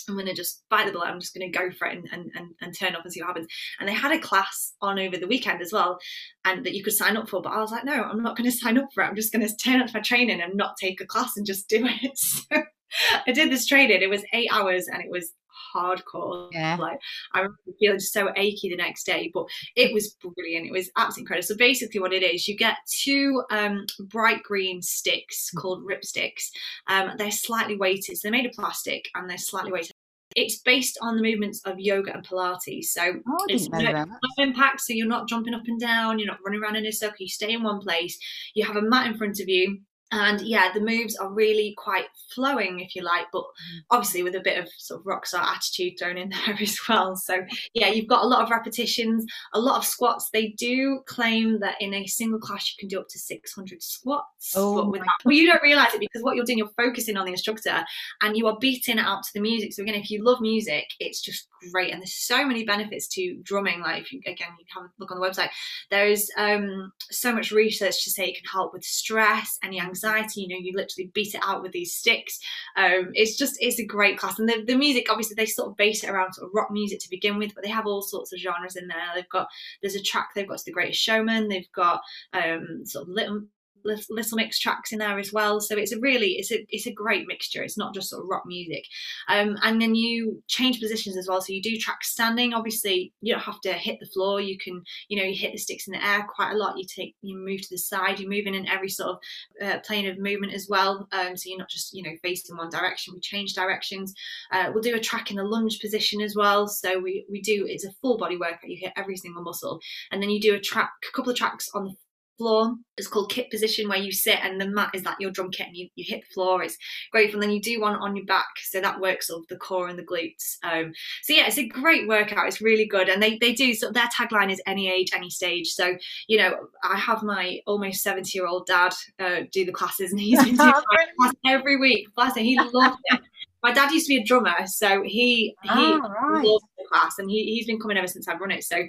I'm 0.08 0.16
going 0.16 0.28
to 0.28 0.34
just 0.34 0.64
bite 0.70 0.86
the 0.86 0.92
bullet. 0.92 1.08
I'm 1.08 1.20
just 1.20 1.34
going 1.34 1.52
to 1.52 1.58
go 1.58 1.72
for 1.72 1.88
it 1.88 1.98
and, 1.98 2.08
and, 2.12 2.32
and, 2.36 2.50
and, 2.62 2.78
turn 2.78 2.96
off 2.96 3.04
and 3.04 3.14
see 3.14 3.22
what 3.22 3.28
happens. 3.28 3.48
And 3.80 3.88
they 3.88 3.94
had 3.94 4.12
a 4.12 4.20
class 4.20 4.74
on 4.82 5.00
over 5.00 5.18
the 5.18 5.28
weekend 5.28 5.62
as 5.62 5.72
well, 5.72 6.00
and 6.46 6.66
that 6.66 6.76
you 6.76 6.84
could 6.84 6.94
sign 6.94 7.18
up 7.18 7.30
for. 7.30 7.42
But 7.42 7.54
I 7.54 7.60
was 7.60 7.72
like, 7.72 7.86
no, 7.86 8.04
I'm 8.04 8.24
not 8.24 8.38
going 8.38 8.50
to 8.50 8.56
sign 8.56 8.78
up 8.78 8.90
for 8.94 9.04
it. 9.04 9.08
I'm 9.08 9.16
just 9.16 9.34
going 9.34 9.48
to 9.48 9.56
turn 9.56 9.82
up 9.82 9.94
my 9.94 10.02
training 10.02 10.42
and 10.42 10.56
not 10.56 10.78
take 10.80 11.02
a 11.02 11.06
class 11.06 11.38
and 11.38 11.46
just 11.46 11.68
do 11.68 11.86
it. 11.86 12.12
So 12.52 12.64
I 13.28 13.32
did 13.32 13.52
this 13.52 13.66
training. 13.66 14.02
It 14.02 14.10
was 14.10 14.24
eight 14.34 14.50
hours, 14.52 14.88
and 14.88 15.04
it 15.04 15.10
was 15.10 15.34
hardcore. 15.74 16.50
Yeah. 16.52 16.78
Like 16.80 17.00
I 17.34 17.40
remember 17.40 17.58
feeling 17.80 18.00
so 18.00 18.32
achy 18.36 18.70
the 18.70 18.76
next 18.76 19.06
day, 19.06 19.32
but 19.34 19.46
it 19.76 19.94
was 19.94 20.16
brilliant. 20.22 20.68
It 20.68 20.72
was 20.72 20.90
absolutely 20.98 21.22
incredible. 21.24 21.48
So 21.48 21.58
basically, 21.58 22.00
what 22.00 22.14
it 22.14 22.24
is, 22.24 22.48
you 22.48 22.56
get 22.56 22.78
two 22.88 23.44
um, 23.52 23.86
bright 24.00 24.44
green 24.44 24.82
sticks 24.82 25.52
mm. 25.54 25.62
called 25.62 25.84
Ripstix. 25.84 26.50
Um, 26.88 27.12
they're 27.18 27.32
slightly 27.32 27.78
weighted. 27.78 28.18
So 28.18 28.22
they're 28.24 28.32
made 28.32 28.46
of 28.46 28.54
plastic 28.54 29.10
and 29.16 29.30
they're 29.30 29.38
slightly 29.38 29.72
weighted. 29.72 29.92
It's 30.34 30.60
based 30.60 30.98
on 31.02 31.18
the 31.18 31.22
movements 31.22 31.62
of 31.66 31.78
yoga 31.78 32.14
and 32.14 32.26
Pilates. 32.26 32.86
So 32.86 33.02
oh, 33.28 33.46
it's 33.50 33.68
no, 33.68 33.80
no, 33.80 34.06
impact. 34.38 34.80
So 34.80 34.94
you're 34.94 35.06
not 35.06 35.28
jumping 35.28 35.54
up 35.54 35.64
and 35.68 35.78
down, 35.78 36.20
you're 36.20 36.28
not 36.28 36.40
running 36.46 36.62
around 36.62 36.78
in 36.78 36.86
a 36.86 36.92
circle, 36.92 37.18
you 37.20 37.28
stay 37.28 37.52
in 37.52 37.64
one 37.64 37.82
place. 37.82 38.18
You 38.54 38.66
have 38.66 38.78
a 38.78 38.82
mat 38.82 39.08
in 39.08 39.18
front 39.18 39.42
of 39.42 39.50
you 39.50 39.82
and 40.12 40.42
yeah 40.42 40.72
the 40.74 40.82
moves 40.82 41.16
are 41.16 41.32
really 41.32 41.74
quite 41.78 42.06
flowing 42.34 42.80
if 42.80 42.96
you 42.96 43.02
like 43.02 43.26
but 43.32 43.44
mm. 43.44 43.80
obviously 43.90 44.24
with 44.24 44.36
a 44.36 44.42
bit 44.42 44.60
of 44.60 44.70
sort 44.78 45.00
of 45.00 45.06
rock 45.06 45.26
star 45.26 45.42
attitude 45.42 45.94
thrown 45.98 46.18
in 46.18 46.30
there 46.46 46.58
as 46.60 46.78
well. 46.88 47.16
So 47.16 47.46
yeah 47.74 47.88
you've 47.88 48.08
got 48.08 48.24
a 48.24 48.28
lot 48.28 48.44
of 48.44 48.50
repetitions 48.50 49.26
a 49.54 49.60
lot 49.60 49.78
of 49.78 49.86
squats. 49.86 50.30
They 50.32 50.50
do 50.50 51.02
claim 51.06 51.60
that 51.60 51.76
in 51.80 51.94
a 51.94 52.06
single 52.08 52.40
class 52.40 52.70
you 52.70 52.80
can 52.80 52.90
do 52.90 53.00
up 53.00 53.08
to 53.10 53.20
600 53.20 53.82
squats 53.82 54.54
oh 54.56 54.92
but, 54.92 55.02
but 55.24 55.36
you 55.36 55.48
don't 55.48 55.64
realize 55.64 55.94
it 55.94 56.00
because 56.00 56.24
what 56.24 56.36
you're 56.36 56.46
doing 56.46 56.58
you're 56.58 56.70
focusing 56.78 57.18
on 57.18 57.26
the 57.26 57.32
instructor 57.32 57.84
and 58.22 58.36
you 58.36 58.48
are 58.48 58.58
beating 58.60 58.98
it 58.98 59.06
out 59.06 59.24
to 59.24 59.34
the 59.34 59.42
music. 59.42 59.74
So 59.74 59.84
again 59.84 59.96
if 59.96 60.12
you 60.12 60.24
love 60.24 60.42
music 60.42 60.86
it's 61.00 61.22
just 61.22 61.48
great. 61.72 61.92
And 61.92 62.02
there's 62.02 62.14
so 62.14 62.46
many 62.46 62.66
benefits 62.66 63.08
to 63.10 63.38
drumming. 63.44 63.82
Like 63.82 64.04
if 64.04 64.12
you 64.12 64.20
again 64.26 64.50
you 64.60 64.66
have 64.76 64.86
a 64.86 64.90
look 65.00 65.12
on 65.12 65.20
the 65.20 65.26
website 65.26 65.50
there 65.90 66.08
is 66.08 66.30
um, 66.38 66.92
so 67.10 67.34
much 67.34 67.52
research 67.52 68.04
to 68.04 68.12
say 68.12 68.26
it 68.26 68.36
can 68.36 68.46
help 68.52 68.74
with 68.74 68.84
stress 68.84 69.58
any 69.64 69.80
anxiety 69.80 70.01
anxiety 70.04 70.42
you 70.42 70.48
know 70.48 70.60
you 70.60 70.74
literally 70.76 71.12
beat 71.14 71.36
it 71.36 71.42
out 71.46 71.62
with 71.62 71.72
these 71.72 71.96
sticks. 71.96 72.40
Um, 72.76 73.12
it's 73.14 73.38
just 73.38 73.58
it's 73.60 73.80
a 73.80 73.86
great 73.86 74.18
class. 74.18 74.40
And 74.40 74.48
the, 74.48 74.64
the 74.66 74.76
music 74.76 75.08
obviously 75.10 75.36
they 75.36 75.46
sort 75.46 75.70
of 75.70 75.78
base 75.78 76.04
it 76.04 76.10
around 76.10 76.34
sort 76.34 76.48
of 76.48 76.54
rock 76.54 76.72
music 76.72 77.00
to 77.02 77.10
begin 77.10 77.38
with 77.38 77.54
but 77.54 77.64
they 77.64 77.70
have 77.70 77.86
all 77.86 78.02
sorts 78.02 78.34
of 78.34 78.40
genres 78.40 78.76
in 78.76 78.88
there. 78.88 78.98
They've 79.16 79.30
got 79.30 79.48
there's 79.82 79.96
a 79.96 80.02
track 80.02 80.30
they've 80.36 80.48
got 80.48 80.60
to 80.60 80.66
the 80.66 80.72
greatest 80.72 81.02
showman 81.02 81.48
they've 81.48 81.72
got 81.74 82.02
um, 82.34 82.86
sort 82.86 83.08
of 83.08 83.10
little 83.10 83.42
little 83.84 84.38
mix 84.38 84.60
tracks 84.60 84.92
in 84.92 85.00
there 85.00 85.20
as 85.20 85.34
well. 85.34 85.60
So 85.60 85.78
it's 85.78 85.92
a 85.92 86.00
really 86.00 86.34
it's 86.34 86.52
a 86.52 86.66
it's 86.70 86.88
a 86.88 86.94
great 86.94 87.28
mixture. 87.28 87.64
It's 87.64 87.78
not 87.78 87.94
just 87.94 88.10
sort 88.10 88.24
of 88.24 88.30
rock 88.30 88.44
music. 88.46 88.86
Um, 89.28 89.58
and 89.62 89.82
then 89.82 89.96
you 89.96 90.42
change 90.48 90.80
positions 90.80 91.18
as 91.18 91.28
well. 91.28 91.42
So 91.42 91.54
you 91.54 91.62
do 91.62 91.78
track 91.78 92.04
standing. 92.04 92.54
Obviously 92.54 93.14
you 93.22 93.34
don't 93.34 93.44
have 93.44 93.62
to 93.62 93.74
hit 93.74 94.00
the 94.00 94.08
floor. 94.08 94.42
You 94.42 94.58
can 94.58 94.84
you 95.08 95.18
know 95.18 95.24
you 95.24 95.36
hit 95.36 95.52
the 95.52 95.58
sticks 95.58 95.88
in 95.88 95.94
the 95.94 96.06
air 96.06 96.28
quite 96.34 96.52
a 96.52 96.58
lot. 96.58 96.78
You 96.78 96.86
take 96.86 97.16
you 97.22 97.38
move 97.38 97.62
to 97.62 97.70
the 97.70 97.78
side. 97.78 98.20
You're 98.20 98.30
moving 98.30 98.56
in 98.56 98.68
every 98.68 98.90
sort 98.90 99.10
of 99.10 99.68
uh, 99.68 99.80
plane 99.80 100.08
of 100.08 100.18
movement 100.18 100.54
as 100.54 100.68
well. 100.70 101.08
Um, 101.12 101.36
so 101.38 101.50
you're 101.50 101.60
not 101.60 101.70
just 101.70 101.94
you 101.94 102.04
know 102.04 102.16
facing 102.22 102.58
one 102.58 102.70
direction. 102.70 103.14
We 103.14 103.20
change 103.20 103.54
directions. 103.54 104.14
Uh, 104.52 104.72
we'll 104.74 104.84
do 104.84 104.96
a 104.96 105.00
track 105.00 105.32
in 105.32 105.38
the 105.38 105.44
lunge 105.44 105.80
position 105.80 106.22
as 106.22 106.36
well. 106.36 106.68
So 106.68 107.00
we 107.00 107.26
we 107.30 107.42
do 107.42 107.66
it's 107.68 107.86
a 107.86 107.92
full 108.02 108.18
body 108.18 108.38
workout. 108.38 108.70
You 108.70 108.78
hit 108.80 108.94
every 108.96 109.18
single 109.18 109.44
muscle. 109.44 109.80
And 110.12 110.22
then 110.22 110.30
you 110.30 110.40
do 110.40 110.56
a 110.56 110.60
track 110.60 110.92
a 111.08 111.16
couple 111.16 111.32
of 111.32 111.38
tracks 111.38 111.70
on 111.74 111.86
the 111.86 111.96
floor. 112.42 112.76
It's 112.98 113.08
called 113.08 113.32
kit 113.32 113.52
position 113.52 113.88
where 113.88 114.00
you 114.00 114.12
sit 114.12 114.40
and 114.42 114.60
the 114.60 114.68
mat 114.68 114.90
is 114.96 115.06
like 115.06 115.18
your 115.20 115.30
drum 115.30 115.52
kit 115.52 115.68
and 115.68 115.78
you, 115.78 115.90
you 115.96 116.04
hit 116.08 116.22
the 116.22 116.34
floor. 116.34 116.64
It's 116.64 116.76
great. 117.12 117.34
And 117.34 117.42
then 117.42 117.52
you 117.52 117.62
do 117.62 117.80
one 117.80 117.96
on 117.96 118.16
your 118.16 118.26
back. 118.26 118.48
So 118.64 118.82
that 118.82 119.00
works 119.00 119.28
sort 119.28 119.44
of 119.44 119.48
the 119.48 119.58
core 119.58 119.88
and 119.88 119.98
the 119.98 120.04
glutes. 120.04 120.58
Um, 120.64 120.92
so 121.22 121.34
yeah, 121.34 121.46
it's 121.46 121.60
a 121.60 121.68
great 121.68 122.08
workout. 122.08 122.48
It's 122.48 122.62
really 122.62 122.86
good. 122.86 123.10
And 123.10 123.22
they, 123.22 123.38
they 123.38 123.54
do, 123.54 123.76
so 123.76 123.92
their 123.92 124.10
tagline 124.18 124.52
is 124.52 124.62
any 124.66 124.90
age, 124.90 125.12
any 125.14 125.30
stage. 125.30 125.68
So, 125.68 125.96
you 126.28 126.40
know, 126.40 126.56
I 126.84 126.98
have 126.98 127.22
my 127.22 127.60
almost 127.68 128.02
70 128.02 128.32
year 128.36 128.48
old 128.48 128.66
dad 128.66 128.94
uh, 129.20 129.42
do 129.52 129.66
the 129.66 129.72
classes 129.72 130.12
and 130.12 130.20
he's 130.20 130.44
been 130.44 130.58
doing 130.58 130.72
class 131.20 131.34
every 131.46 131.78
week. 131.78 132.08
Bless 132.16 132.36
him, 132.36 132.44
he 132.44 132.60
loves 132.74 132.98
it. 133.06 133.22
My 133.64 133.72
dad 133.72 133.92
used 133.92 134.08
to 134.08 134.16
be 134.16 134.22
a 134.22 134.26
drummer, 134.26 134.66
so 134.66 135.04
he 135.04 135.56
he 135.62 135.70
oh, 135.70 136.00
right. 136.00 136.44
loves 136.44 136.66
the 136.80 136.86
class, 136.90 137.20
and 137.20 137.30
he 137.30 137.54
he's 137.54 137.68
been 137.68 137.80
coming 137.80 137.96
ever 137.96 138.08
since 138.08 138.28
I've 138.28 138.40
run 138.40 138.50
it. 138.50 138.64
So, 138.64 138.82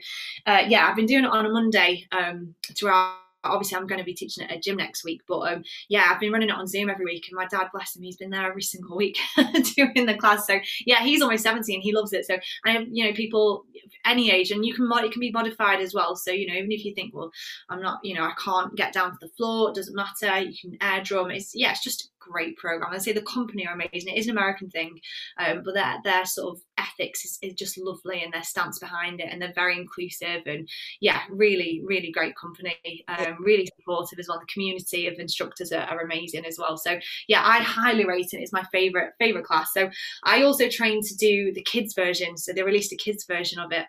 uh, 0.47 0.63
yeah, 0.67 0.89
I've 0.89 0.97
been 0.97 1.07
doing 1.07 1.25
it 1.25 1.31
on 1.31 1.45
a 1.45 1.51
Monday 1.51 2.07
um, 2.11 2.55
throughout 2.75 3.17
obviously 3.45 3.77
I'm 3.77 3.87
going 3.87 3.99
to 3.99 4.05
be 4.05 4.15
teaching 4.15 4.45
at 4.45 4.57
a 4.57 4.61
gym 4.61 4.77
next 4.77 5.05
week, 5.05 5.23
but 5.27 5.41
um, 5.41 5.65
yeah, 5.89 6.09
I've 6.09 6.21
been 6.21 6.33
running 6.33 6.49
it 6.49 6.55
on 6.55 6.67
Zoom 6.67 6.91
every 6.91 7.05
week, 7.05 7.27
and 7.29 7.37
my 7.37 7.47
dad, 7.47 7.69
bless 7.73 7.97
him, 7.97 8.03
he's 8.03 8.17
been 8.17 8.31
there 8.31 8.49
every 8.49 8.63
single 8.63 8.97
week 8.97 9.19
doing 9.77 10.07
the 10.07 10.17
class. 10.19 10.47
So 10.47 10.59
yeah, 10.87 11.03
he's 11.03 11.23
almost 11.23 11.43
70 11.43 11.75
and 11.75 11.83
he 11.83 11.95
loves 11.95 12.13
it. 12.13 12.27
So 12.27 12.37
I 12.65 12.73
have 12.73 12.87
you 12.91 13.05
know 13.05 13.13
people 13.13 13.65
any 14.05 14.31
age, 14.31 14.51
and 14.51 14.65
you 14.65 14.75
can 14.75 14.91
it 15.05 15.13
can 15.13 15.21
be 15.21 15.31
modified 15.31 15.81
as 15.81 15.95
well. 15.95 16.17
So 16.17 16.31
you 16.31 16.47
know 16.47 16.55
even 16.55 16.73
if 16.73 16.85
you 16.85 16.95
think, 16.95 17.15
well, 17.15 17.31
I'm 17.69 17.83
not, 17.83 18.01
you 18.03 18.15
know, 18.15 18.25
I 18.25 18.33
can't 18.43 18.75
get 18.77 18.93
down 18.93 19.13
to 19.13 19.19
the 19.21 19.31
floor, 19.37 19.71
it 19.71 19.75
doesn't 19.75 19.97
matter. 19.97 20.41
You 20.41 20.55
can 20.61 20.79
air 20.81 21.03
drum. 21.03 21.31
It's 21.31 21.55
yeah, 21.55 21.71
it's 21.73 21.83
just 21.83 22.12
great 22.31 22.57
program. 22.57 22.93
I 22.93 22.99
say 22.99 23.13
the 23.13 23.23
company 23.23 23.67
are 23.67 23.75
amazing. 23.75 24.15
It 24.15 24.19
is 24.19 24.27
an 24.27 24.37
American 24.37 24.71
thing, 24.71 24.99
um, 25.39 25.63
but 25.65 25.75
their 25.75 25.97
their 26.05 26.25
sort 26.25 26.57
of 26.57 26.63
ethics 26.79 27.25
is, 27.25 27.39
is, 27.43 27.55
just 27.55 27.79
lovely 27.79 28.23
and 28.23 28.33
their 28.33 28.43
stance 28.43 28.79
behind 28.79 29.21
it, 29.21 29.29
and 29.31 29.41
they're 29.41 29.53
very 29.55 29.77
inclusive 29.77 30.43
and 30.47 30.69
yeah, 31.01 31.21
really 31.31 31.83
really 31.85 32.11
great 32.11 32.35
company. 32.37 33.05
Um, 33.09 33.37
really 33.41 33.69
supportive 33.79 34.19
as 34.19 34.27
well. 34.29 34.41
The 34.41 34.53
community 34.53 35.07
of 35.07 35.19
instructors 35.19 35.73
are, 35.73 35.83
are 35.83 36.01
amazing 36.01 36.45
as 36.47 36.57
well. 36.59 36.77
So 36.77 36.99
yeah, 37.29 37.43
I 37.45 37.59
highly 37.59 38.05
rate 38.05 38.29
it. 38.33 38.41
It's 38.41 38.53
my 38.53 38.65
favorite 38.73 39.13
favorite 39.19 39.45
class. 39.45 39.73
So 39.73 39.91
I 40.25 40.43
also 40.43 40.69
trained 40.69 41.05
to 41.05 41.17
do 41.17 41.53
the 41.53 41.63
kids 41.63 41.95
version. 41.95 42.37
So 42.37 42.53
they 42.53 42.63
released 42.63 42.93
a 42.93 42.97
kids 42.97 43.25
version 43.25 43.59
of 43.59 43.73
it 43.73 43.87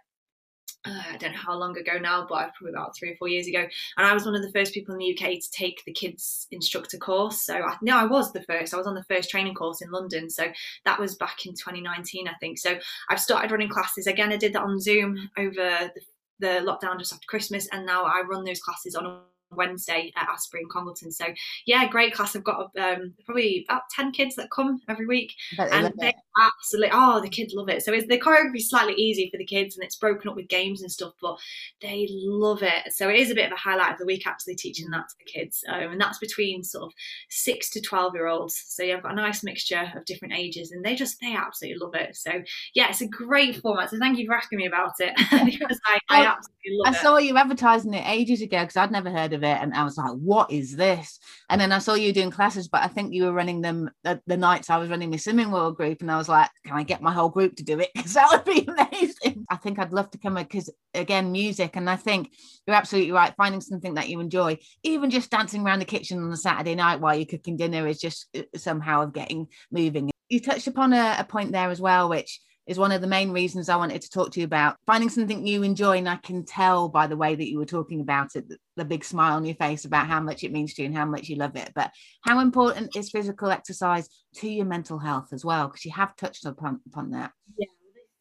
uh, 0.85 1.03
I 1.13 1.17
don't 1.17 1.31
know 1.31 1.37
how 1.37 1.57
long 1.57 1.77
ago 1.77 1.97
now, 1.97 2.25
but 2.27 2.53
probably 2.55 2.71
about 2.71 2.95
three 2.95 3.11
or 3.11 3.15
four 3.15 3.29
years 3.29 3.47
ago. 3.47 3.65
And 3.97 4.07
I 4.07 4.13
was 4.13 4.25
one 4.25 4.35
of 4.35 4.41
the 4.41 4.51
first 4.51 4.73
people 4.73 4.93
in 4.93 4.99
the 4.99 5.13
UK 5.13 5.39
to 5.39 5.51
take 5.51 5.83
the 5.85 5.93
kids 5.93 6.47
instructor 6.51 6.97
course. 6.97 7.41
So 7.41 7.55
I, 7.55 7.77
no, 7.81 7.97
I 7.97 8.05
was 8.05 8.33
the 8.33 8.43
first. 8.43 8.73
I 8.73 8.77
was 8.77 8.87
on 8.87 8.95
the 8.95 9.03
first 9.05 9.29
training 9.29 9.53
course 9.53 9.81
in 9.81 9.91
London. 9.91 10.29
So 10.29 10.51
that 10.85 10.99
was 10.99 11.15
back 11.15 11.45
in 11.45 11.53
2019, 11.53 12.27
I 12.27 12.33
think. 12.39 12.57
So 12.57 12.77
I've 13.09 13.21
started 13.21 13.51
running 13.51 13.69
classes 13.69 14.07
again. 14.07 14.33
I 14.33 14.37
did 14.37 14.53
that 14.53 14.63
on 14.63 14.79
Zoom 14.79 15.29
over 15.37 15.53
the, 15.95 16.01
the 16.39 16.65
lockdown 16.65 16.99
just 16.99 17.13
after 17.13 17.25
Christmas, 17.27 17.67
and 17.71 17.85
now 17.85 18.03
I 18.03 18.21
run 18.29 18.43
those 18.43 18.61
classes 18.61 18.95
on 18.95 19.21
Wednesday 19.55 20.11
at 20.15 20.29
Astbury 20.29 20.63
and 20.63 20.71
Congleton. 20.71 21.11
So 21.11 21.25
yeah, 21.65 21.87
great 21.87 22.13
class. 22.13 22.35
I've 22.35 22.43
got 22.43 22.71
um, 22.79 23.13
probably 23.25 23.65
about 23.67 23.83
ten 23.91 24.11
kids 24.11 24.35
that 24.35 24.51
come 24.51 24.81
every 24.89 25.05
week, 25.05 25.33
and 25.57 25.93
they 25.99 26.13
absolutely 26.39 26.89
oh 26.93 27.21
the 27.21 27.29
kids 27.29 27.53
love 27.55 27.69
it. 27.69 27.83
So 27.83 27.93
it's, 27.93 28.07
the 28.07 28.19
choreography 28.19 28.57
is 28.57 28.69
slightly 28.69 28.93
easy 28.95 29.29
for 29.31 29.37
the 29.37 29.45
kids, 29.45 29.75
and 29.75 29.83
it's 29.83 29.95
broken 29.95 30.29
up 30.29 30.35
with 30.35 30.47
games 30.47 30.81
and 30.81 30.91
stuff, 30.91 31.13
but 31.21 31.37
they 31.81 32.07
love 32.09 32.63
it. 32.63 32.93
So 32.93 33.09
it 33.09 33.19
is 33.19 33.31
a 33.31 33.35
bit 33.35 33.47
of 33.47 33.53
a 33.53 33.59
highlight 33.59 33.93
of 33.93 33.99
the 33.99 34.05
week 34.05 34.27
actually 34.27 34.55
teaching 34.55 34.89
that 34.91 35.05
to 35.09 35.15
the 35.19 35.31
kids, 35.31 35.63
um, 35.67 35.91
and 35.91 36.01
that's 36.01 36.19
between 36.19 36.63
sort 36.63 36.85
of 36.85 36.91
six 37.29 37.69
to 37.71 37.81
twelve 37.81 38.13
year 38.15 38.27
olds. 38.27 38.61
So 38.67 38.83
yeah, 38.83 38.95
I've 38.95 39.03
got 39.03 39.13
a 39.13 39.15
nice 39.15 39.43
mixture 39.43 39.91
of 39.95 40.05
different 40.05 40.33
ages, 40.33 40.71
and 40.71 40.83
they 40.83 40.95
just 40.95 41.19
they 41.21 41.35
absolutely 41.35 41.79
love 41.79 41.95
it. 41.95 42.15
So 42.15 42.31
yeah, 42.73 42.89
it's 42.89 43.01
a 43.01 43.07
great 43.07 43.57
format. 43.57 43.89
So 43.89 43.97
thank 43.99 44.17
you 44.17 44.25
for 44.27 44.35
asking 44.35 44.57
me 44.57 44.65
about 44.65 44.93
it 44.99 45.13
because 45.45 45.79
I, 45.85 45.99
I 46.09 46.25
absolutely 46.25 46.77
love 46.77 46.87
I 46.87 46.97
it. 46.97 46.99
I 46.99 47.03
saw 47.03 47.17
you 47.17 47.37
advertising 47.37 47.93
it 47.93 48.03
ages 48.07 48.41
ago 48.41 48.61
because 48.61 48.77
I'd 48.77 48.91
never 48.91 49.09
heard 49.09 49.33
of 49.33 49.42
it 49.42 49.42
and 49.47 49.73
I 49.73 49.83
was 49.83 49.97
like, 49.97 50.11
what 50.11 50.51
is 50.51 50.75
this? 50.75 51.19
And 51.49 51.59
then 51.59 51.71
I 51.71 51.79
saw 51.79 51.93
you 51.93 52.13
doing 52.13 52.31
classes, 52.31 52.67
but 52.67 52.83
I 52.83 52.87
think 52.87 53.13
you 53.13 53.23
were 53.23 53.33
running 53.33 53.61
them 53.61 53.89
the, 54.03 54.21
the 54.27 54.37
nights 54.37 54.69
I 54.69 54.77
was 54.77 54.89
running 54.89 55.09
my 55.09 55.17
Slimming 55.17 55.51
World 55.51 55.77
group. 55.77 56.01
And 56.01 56.11
I 56.11 56.17
was 56.17 56.29
like, 56.29 56.49
can 56.65 56.75
I 56.75 56.83
get 56.83 57.01
my 57.01 57.11
whole 57.11 57.29
group 57.29 57.55
to 57.57 57.63
do 57.63 57.79
it? 57.79 57.89
Because 58.03 58.13
that 58.15 58.29
would 58.31 58.45
be 58.45 58.67
amazing. 58.67 59.45
I 59.49 59.55
think 59.55 59.79
I'd 59.79 59.93
love 59.93 60.11
to 60.11 60.17
come 60.17 60.35
because, 60.35 60.69
again, 60.93 61.31
music. 61.31 61.75
And 61.75 61.89
I 61.89 61.95
think 61.95 62.33
you're 62.67 62.75
absolutely 62.75 63.11
right. 63.11 63.33
Finding 63.37 63.61
something 63.61 63.93
that 63.93 64.09
you 64.09 64.19
enjoy, 64.19 64.57
even 64.83 65.09
just 65.09 65.31
dancing 65.31 65.63
around 65.63 65.79
the 65.79 65.85
kitchen 65.85 66.21
on 66.21 66.31
a 66.31 66.37
Saturday 66.37 66.75
night 66.75 66.99
while 66.99 67.15
you're 67.15 67.25
cooking 67.25 67.55
dinner, 67.55 67.87
is 67.87 67.99
just 67.99 68.27
uh, 68.37 68.41
somehow 68.55 69.03
of 69.03 69.13
getting 69.13 69.47
moving. 69.71 70.11
You 70.29 70.41
touched 70.41 70.67
upon 70.67 70.93
a, 70.93 71.17
a 71.19 71.23
point 71.23 71.51
there 71.51 71.69
as 71.69 71.79
well, 71.79 72.09
which 72.09 72.39
is 72.67 72.79
one 72.79 72.91
of 72.91 73.01
the 73.01 73.07
main 73.07 73.31
reasons 73.31 73.69
I 73.69 73.75
wanted 73.75 74.01
to 74.01 74.09
talk 74.09 74.31
to 74.31 74.39
you 74.39 74.45
about 74.45 74.77
finding 74.85 75.09
something 75.09 75.45
you 75.45 75.63
enjoy. 75.63 75.97
And 75.97 76.09
I 76.09 76.15
can 76.17 76.45
tell 76.45 76.89
by 76.89 77.07
the 77.07 77.17
way 77.17 77.35
that 77.35 77.49
you 77.49 77.57
were 77.57 77.65
talking 77.65 78.01
about 78.01 78.35
it, 78.35 78.45
the 78.75 78.85
big 78.85 79.03
smile 79.03 79.35
on 79.35 79.45
your 79.45 79.55
face 79.55 79.85
about 79.85 80.07
how 80.07 80.19
much 80.19 80.43
it 80.43 80.51
means 80.51 80.73
to 80.73 80.81
you 80.81 80.87
and 80.87 80.97
how 80.97 81.05
much 81.05 81.27
you 81.27 81.35
love 81.35 81.55
it. 81.55 81.71
But 81.75 81.91
how 82.21 82.39
important 82.39 82.95
is 82.95 83.09
physical 83.09 83.49
exercise 83.49 84.07
to 84.35 84.49
your 84.49 84.65
mental 84.65 84.97
health 84.97 85.29
as 85.33 85.43
well? 85.43 85.67
Because 85.67 85.85
you 85.85 85.91
have 85.91 86.15
touched 86.15 86.45
upon, 86.45 86.79
upon 86.87 87.11
that. 87.11 87.31
Yeah. 87.57 87.67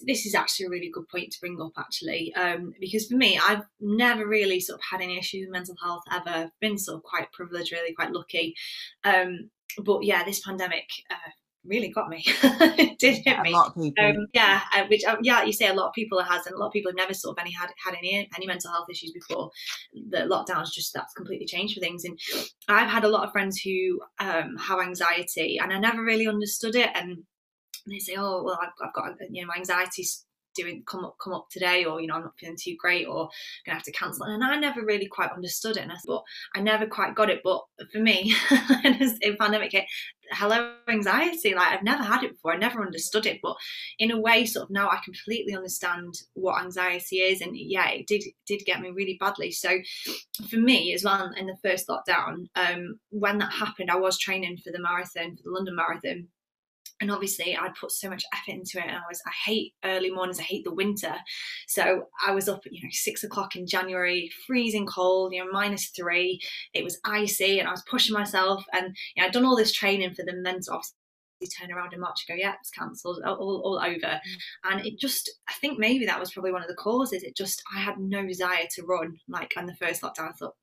This 0.05 0.27
is 0.27 0.35
actually 0.35 0.67
a 0.67 0.71
really 0.71 0.91
good 0.93 1.07
point 1.07 1.31
to 1.31 1.41
bring 1.41 1.61
up, 1.61 1.71
actually, 1.79 2.35
um, 2.35 2.75
because 2.81 3.07
for 3.07 3.15
me, 3.15 3.39
I've 3.39 3.63
never 3.81 4.27
really 4.27 4.59
sort 4.59 4.81
of 4.81 4.85
had 4.91 5.01
any 5.01 5.17
issues 5.17 5.47
with 5.47 5.53
mental 5.53 5.77
health 5.81 6.03
ever. 6.11 6.51
Been 6.61 6.77
sort 6.77 6.97
of 6.97 7.05
quite 7.05 7.31
privileged, 7.31 7.71
really 7.71 7.95
quite 7.95 8.11
lucky. 8.11 8.57
Um, 9.05 9.49
but 9.79 10.03
yeah, 10.03 10.25
this 10.25 10.41
pandemic 10.41 10.89
uh, 11.09 11.31
really 11.65 11.89
got 11.89 12.09
me. 12.09 12.25
it 12.43 12.99
did 12.99 13.23
hit 13.25 13.41
me. 13.41 13.53
A 13.53 13.57
lot 13.57 13.69
of 13.69 13.75
people. 13.75 14.05
Um, 14.05 14.27
yeah, 14.33 14.63
uh, 14.75 14.85
which 14.89 15.05
um, 15.05 15.19
yeah, 15.23 15.45
you 15.45 15.53
say 15.53 15.69
a 15.69 15.75
lot 15.75 15.89
of 15.89 15.95
people 15.95 16.23
has, 16.23 16.47
and 16.47 16.55
a 16.55 16.59
lot 16.59 16.69
of 16.69 16.73
people 16.73 16.91
have 16.91 16.97
never 16.97 17.15
sort 17.15 17.37
of 17.37 17.41
any 17.41 17.53
had 17.53 17.71
had 17.85 17.95
any 17.95 18.29
any 18.37 18.47
mental 18.47 18.71
health 18.71 18.89
issues 18.91 19.13
before. 19.13 19.51
The 20.11 20.19
lockdown's 20.19 20.75
just 20.75 20.93
that's 20.95 21.15
completely 21.15 21.47
changed 21.47 21.75
for 21.75 21.81
things, 21.81 22.05
and 22.05 22.19
I've 22.69 22.91
had 22.91 23.05
a 23.05 23.09
lot 23.09 23.25
of 23.25 23.33
friends 23.33 23.61
who 23.61 24.01
um, 24.19 24.57
have 24.57 24.81
anxiety, 24.81 25.59
and 25.59 25.73
I 25.73 25.79
never 25.79 26.03
really 26.03 26.27
understood 26.27 26.75
it, 26.75 26.91
and 26.95 27.25
they 27.87 27.99
say, 27.99 28.15
oh 28.17 28.43
well, 28.45 28.59
I've, 28.61 28.71
I've 28.83 28.95
got 28.95 29.13
you 29.31 29.43
know 29.43 29.49
my 29.49 29.57
anxiety's 29.57 30.25
doing 30.55 30.83
come 30.87 31.05
up 31.05 31.17
come 31.23 31.33
up 31.33 31.49
today 31.51 31.85
or 31.85 32.01
you 32.01 32.07
know 32.07 32.15
I'm 32.15 32.23
not 32.23 32.39
feeling 32.39 32.57
too 32.59 32.77
great 32.79 33.07
or 33.07 33.29
gonna 33.65 33.77
have 33.77 33.85
to 33.85 33.93
cancel. 33.93 34.25
And 34.25 34.43
I 34.43 34.57
never 34.57 34.85
really 34.85 35.07
quite 35.07 35.33
understood 35.33 35.77
it 35.77 35.83
and 35.83 35.93
I 35.93 35.97
thought 36.07 36.25
I 36.55 36.61
never 36.61 36.87
quite 36.87 37.15
got 37.15 37.31
it. 37.31 37.41
But 37.45 37.63
for 37.93 37.99
me 37.99 38.35
in 38.85 39.37
pandemic 39.39 39.73
hit 39.73 39.85
hello 40.31 40.75
anxiety 40.89 41.55
like 41.55 41.73
I've 41.73 41.83
never 41.83 42.03
had 42.03 42.25
it 42.25 42.33
before. 42.33 42.55
I 42.55 42.57
never 42.57 42.85
understood 42.85 43.27
it. 43.27 43.41
But 43.43 43.57
in 43.99 44.11
a 44.11 44.21
way 44.21 44.47
sort 44.47 44.65
of 44.65 44.71
now 44.71 44.89
I 44.89 45.01
completely 45.05 45.55
understand 45.55 46.15
what 46.35 46.63
anxiety 46.63 47.17
is 47.17 47.41
and 47.41 47.57
yeah 47.57 47.91
it 47.91 48.07
did 48.07 48.23
did 48.47 48.65
get 48.65 48.81
me 48.81 48.91
really 48.91 49.17
badly. 49.21 49.51
So 49.51 49.79
for 50.49 50.57
me 50.57 50.95
as 50.95 51.05
well 51.05 51.31
in 51.37 51.47
the 51.47 51.57
first 51.63 51.89
lockdown 51.89 52.47
um 52.57 52.99
when 53.11 53.39
that 53.39 53.53
happened 53.53 53.91
I 53.91 53.97
was 53.97 54.19
training 54.19 54.59
for 54.59 54.71
the 54.73 54.81
marathon 54.81 55.37
for 55.37 55.43
the 55.45 55.51
London 55.51 55.77
Marathon 55.77 56.29
and 57.03 57.11
obviously 57.11 57.55
I'd 57.55 57.75
put 57.75 57.93
so 57.93 58.09
much 58.09 58.25
effort 58.33 58.53
into 58.53 58.79
it 58.79 58.87
and 58.87 58.97
I 58.97 59.03
was 59.09 59.21
I 59.27 59.33
hate 59.45 59.75
early 59.85 60.11
mornings 60.11 60.41
I 60.41 60.45
hate 60.45 60.65
the 60.65 60.75
winter 60.75 61.15
so 61.69 62.05
I 62.27 62.33
was 62.33 62.49
up 62.49 62.63
at 62.65 62.73
you 62.73 62.83
know 62.83 62.91
six 62.91 63.23
o'clock 63.23 63.55
in 63.57 63.67
January 63.67 64.31
freezing 64.47 64.87
cold 64.87 65.35
you 65.35 65.45
know 65.45 65.51
minus 65.53 65.89
three 65.89 66.41
it 66.73 66.85
was 66.85 66.99
icy 67.05 67.59
and 67.59 67.69
I 67.69 67.73
was 67.73 67.85
pushing 67.89 68.15
myself 68.15 68.65
and 68.73 68.97
you 69.15 69.23
know, 69.23 69.27
I'd 69.27 69.33
done 69.33 69.45
all 69.45 69.57
this 69.57 69.73
training 69.73 70.15
for 70.15 70.25
them 70.25 70.33
then 70.33 70.37
the 70.37 70.51
mental 70.51 70.83
turn 71.49 71.73
around 71.73 71.93
in 71.93 72.01
March 72.01 72.25
and 72.29 72.37
go, 72.37 72.41
yeah, 72.41 72.55
it's 72.61 72.71
cancelled, 72.71 73.21
all, 73.25 73.63
all 73.65 73.81
over. 73.85 73.97
Mm. 73.97 74.21
And 74.65 74.87
it 74.87 74.99
just, 74.99 75.31
I 75.49 75.53
think 75.55 75.79
maybe 75.79 76.07
that 76.07 76.21
was 76.21 76.33
probably 76.33 76.53
one 76.53 76.63
of 76.63 76.69
the 76.69 76.75
causes. 76.75 77.23
It 77.23 77.37
just, 77.37 77.63
I 77.75 77.81
had 77.81 77.99
no 77.99 78.25
desire 78.27 78.67
to 78.75 78.85
run. 78.85 79.19
Like 79.29 79.53
on 79.57 79.67
the 79.67 79.75
first 79.75 80.03
lockdown, 80.03 80.29
I 80.29 80.33
thought, 80.33 80.55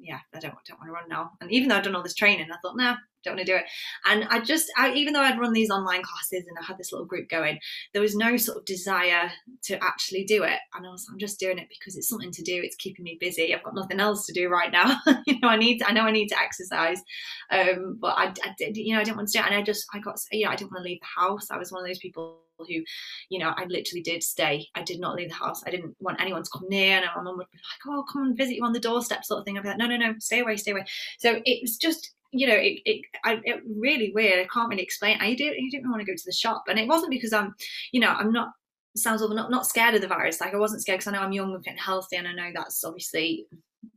yeah, 0.00 0.20
I 0.34 0.38
don't, 0.38 0.54
don't 0.66 0.78
want 0.78 0.88
to 0.88 0.92
run 0.92 1.08
now. 1.08 1.32
And 1.40 1.50
even 1.50 1.68
though 1.68 1.76
I'd 1.76 1.84
done 1.84 1.96
all 1.96 2.02
this 2.02 2.14
training, 2.14 2.48
I 2.52 2.56
thought, 2.62 2.76
nah, 2.76 2.96
don't 3.24 3.36
want 3.36 3.46
to 3.46 3.52
do 3.52 3.56
it. 3.56 3.64
And 4.08 4.24
I 4.30 4.40
just, 4.40 4.70
I, 4.76 4.92
even 4.92 5.12
though 5.12 5.20
I'd 5.20 5.38
run 5.38 5.52
these 5.52 5.70
online 5.70 6.02
classes 6.02 6.46
and 6.46 6.56
I 6.60 6.64
had 6.64 6.78
this 6.78 6.92
little 6.92 7.06
group 7.06 7.28
going, 7.28 7.58
there 7.92 8.02
was 8.02 8.16
no 8.16 8.36
sort 8.36 8.58
of 8.58 8.64
desire 8.64 9.30
to 9.64 9.82
actually 9.82 10.24
do 10.24 10.42
it. 10.42 10.58
And 10.74 10.86
I 10.86 10.90
was, 10.90 11.06
I'm 11.10 11.18
just 11.18 11.40
doing 11.40 11.58
it 11.58 11.68
because 11.68 11.96
it's 11.96 12.08
something 12.08 12.32
to 12.32 12.42
do. 12.42 12.60
It's 12.62 12.76
keeping 12.76 13.04
me 13.04 13.18
busy. 13.20 13.54
I've 13.54 13.62
got 13.62 13.74
nothing 13.74 14.00
else 14.00 14.26
to 14.26 14.32
do 14.32 14.48
right 14.48 14.72
now. 14.72 14.98
you 15.26 15.38
know, 15.40 15.48
I 15.48 15.56
need, 15.56 15.82
I 15.82 15.92
know 15.92 16.02
I 16.02 16.10
need 16.10 16.28
to 16.28 16.38
exercise, 16.38 17.02
um, 17.50 17.98
but 18.00 18.16
I, 18.16 18.32
I 18.44 18.54
did, 18.58 18.76
you 18.76 18.94
know, 18.94 19.00
I 19.00 19.04
didn't 19.04 19.16
want 19.16 19.28
to 19.28 19.38
do 19.38 19.44
it. 19.44 19.46
And 19.46 19.54
I 19.54 19.62
just, 19.62 19.86
I 19.92 19.98
got, 19.98 20.18
know, 20.32 20.48
I 20.48 20.56
didn't 20.56 20.72
want 20.72 20.84
to 20.84 20.88
leave 20.88 21.00
the 21.00 21.20
house. 21.20 21.50
I 21.50 21.58
was 21.58 21.72
one 21.72 21.82
of 21.82 21.88
those 21.88 21.98
people 21.98 22.38
who, 22.58 22.82
you 23.28 23.38
know, 23.38 23.52
I 23.56 23.64
literally 23.64 24.02
did 24.02 24.22
stay. 24.22 24.68
I 24.74 24.82
did 24.82 25.00
not 25.00 25.16
leave 25.16 25.30
the 25.30 25.34
house. 25.34 25.62
I 25.66 25.70
didn't 25.70 25.96
want 26.00 26.20
anyone 26.20 26.42
to 26.42 26.50
come 26.52 26.68
near. 26.68 26.98
And 26.98 27.06
my 27.16 27.22
mum 27.22 27.38
would 27.38 27.46
be 27.50 27.58
like, 27.58 27.96
"Oh, 27.96 28.04
come 28.10 28.22
and 28.22 28.36
visit 28.36 28.56
you 28.56 28.64
on 28.64 28.72
the 28.72 28.80
doorstep," 28.80 29.24
sort 29.24 29.40
of 29.40 29.44
thing. 29.44 29.56
I'd 29.56 29.62
be 29.62 29.68
like, 29.68 29.78
"No, 29.78 29.86
no, 29.86 29.96
no, 29.96 30.14
stay 30.18 30.40
away, 30.40 30.56
stay 30.56 30.72
away." 30.72 30.84
So 31.18 31.40
it 31.44 31.62
was 31.62 31.76
just 31.76 32.12
you 32.32 32.46
know, 32.46 32.54
it, 32.54 32.80
it, 32.84 33.04
I, 33.24 33.40
it 33.44 33.62
really 33.66 34.12
weird. 34.14 34.38
I 34.38 34.48
can't 34.52 34.68
really 34.68 34.82
explain. 34.82 35.18
I 35.20 35.34
didn't, 35.34 35.54
I 35.54 35.68
didn't 35.70 35.90
want 35.90 36.00
to 36.00 36.06
go 36.06 36.14
to 36.16 36.22
the 36.24 36.32
shop, 36.32 36.64
and 36.68 36.78
it 36.78 36.88
wasn't 36.88 37.10
because 37.10 37.32
I'm, 37.32 37.54
you 37.92 38.00
know, 38.00 38.10
I'm 38.10 38.32
not 38.32 38.50
sounds 38.96 39.22
awful, 39.22 39.36
not 39.36 39.50
not 39.50 39.66
scared 39.66 39.94
of 39.94 40.00
the 40.00 40.08
virus. 40.08 40.40
Like 40.40 40.54
I 40.54 40.58
wasn't 40.58 40.82
scared 40.82 40.98
because 40.98 41.12
I 41.12 41.16
know 41.16 41.24
I'm 41.24 41.32
young 41.32 41.54
and 41.54 41.64
fit 41.64 41.72
and 41.72 41.80
healthy, 41.80 42.16
and 42.16 42.28
I 42.28 42.32
know 42.32 42.50
that's 42.54 42.84
obviously, 42.84 43.46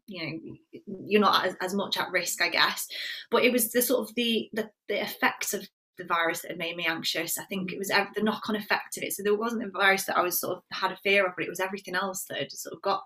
you 0.08 0.24
know, 0.24 0.84
you're 1.06 1.22
not 1.22 1.46
as, 1.46 1.56
as 1.62 1.74
much 1.74 1.98
at 1.98 2.12
risk, 2.12 2.41
I 2.41 2.50
guess. 2.50 2.88
But 3.32 3.43
it 3.43 3.52
was 3.52 3.72
the 3.72 3.82
sort 3.82 4.08
of 4.08 4.15
the 4.15 4.50
the, 4.54 4.69
the 4.89 5.02
effects 5.02 5.54
of 5.54 5.67
the 5.98 6.06
virus 6.06 6.41
that 6.41 6.52
had 6.52 6.58
made 6.58 6.76
me 6.76 6.86
anxious. 6.88 7.38
I 7.38 7.43
think 7.46 7.72
it 7.72 7.78
was 7.78 7.89
the 7.89 8.24
knock 8.24 8.50
on 8.50 8.56
effect 8.56 8.98
of 8.98 9.04
it. 9.04 9.13
So 9.13 9.22
there 9.24 9.38
wasn't 9.38 9.63
the 9.63 9.80
virus 9.80 10.06
that 10.06 10.17
I 10.17 10.24
was 10.24 10.39
sort 10.39 10.58
of 10.58 10.63
had 10.72 10.91
a 10.91 10.98
fear 10.98 11.26
of, 11.26 11.34
but 11.36 11.46
it 11.46 11.50
was 11.50 11.60
everything 11.60 11.96
else 11.96 12.26
that 12.30 12.39
had 12.39 12.52
sort 12.52 12.74
of 12.74 12.82
got 12.82 13.04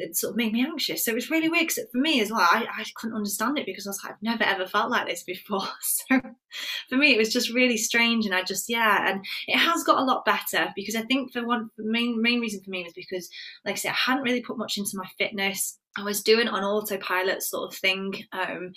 it 0.00 0.16
sort 0.16 0.32
of 0.32 0.36
made 0.36 0.52
me 0.52 0.64
anxious. 0.64 1.04
So 1.04 1.12
it 1.12 1.14
was 1.14 1.30
really 1.30 1.48
weird 1.48 1.68
because 1.68 1.84
for 1.92 1.98
me 1.98 2.20
as 2.20 2.30
well, 2.30 2.40
I, 2.40 2.66
I 2.70 2.84
couldn't 2.94 3.16
understand 3.16 3.58
it 3.58 3.66
because 3.66 3.86
I 3.86 3.90
was 3.90 4.00
like, 4.02 4.12
I've 4.12 4.22
never 4.22 4.44
ever 4.44 4.66
felt 4.66 4.90
like 4.90 5.06
this 5.06 5.22
before. 5.22 5.62
So 6.10 6.20
for 6.88 6.96
me, 6.96 7.14
it 7.14 7.18
was 7.18 7.32
just 7.32 7.54
really 7.54 7.76
strange. 7.76 8.26
And 8.26 8.34
I 8.34 8.42
just, 8.42 8.68
yeah, 8.68 9.08
and 9.08 9.24
it 9.46 9.56
has 9.56 9.84
got 9.84 10.00
a 10.00 10.04
lot 10.04 10.24
better 10.24 10.72
because 10.74 10.96
I 10.96 11.02
think 11.02 11.32
for 11.32 11.46
one, 11.46 11.70
the 11.78 11.84
main, 11.84 12.20
main 12.20 12.40
reason 12.40 12.60
for 12.60 12.70
me 12.70 12.82
was 12.82 12.92
because, 12.92 13.28
like 13.64 13.74
I 13.74 13.76
said, 13.76 13.92
I 13.92 14.10
hadn't 14.10 14.24
really 14.24 14.42
put 14.42 14.58
much 14.58 14.76
into 14.76 14.96
my 14.96 15.06
fitness. 15.16 15.78
I 15.96 16.02
was 16.02 16.24
doing 16.24 16.48
on 16.48 16.64
autopilot 16.64 17.44
sort 17.44 17.72
of 17.72 17.78
thing. 17.78 18.14
Um, 18.32 18.72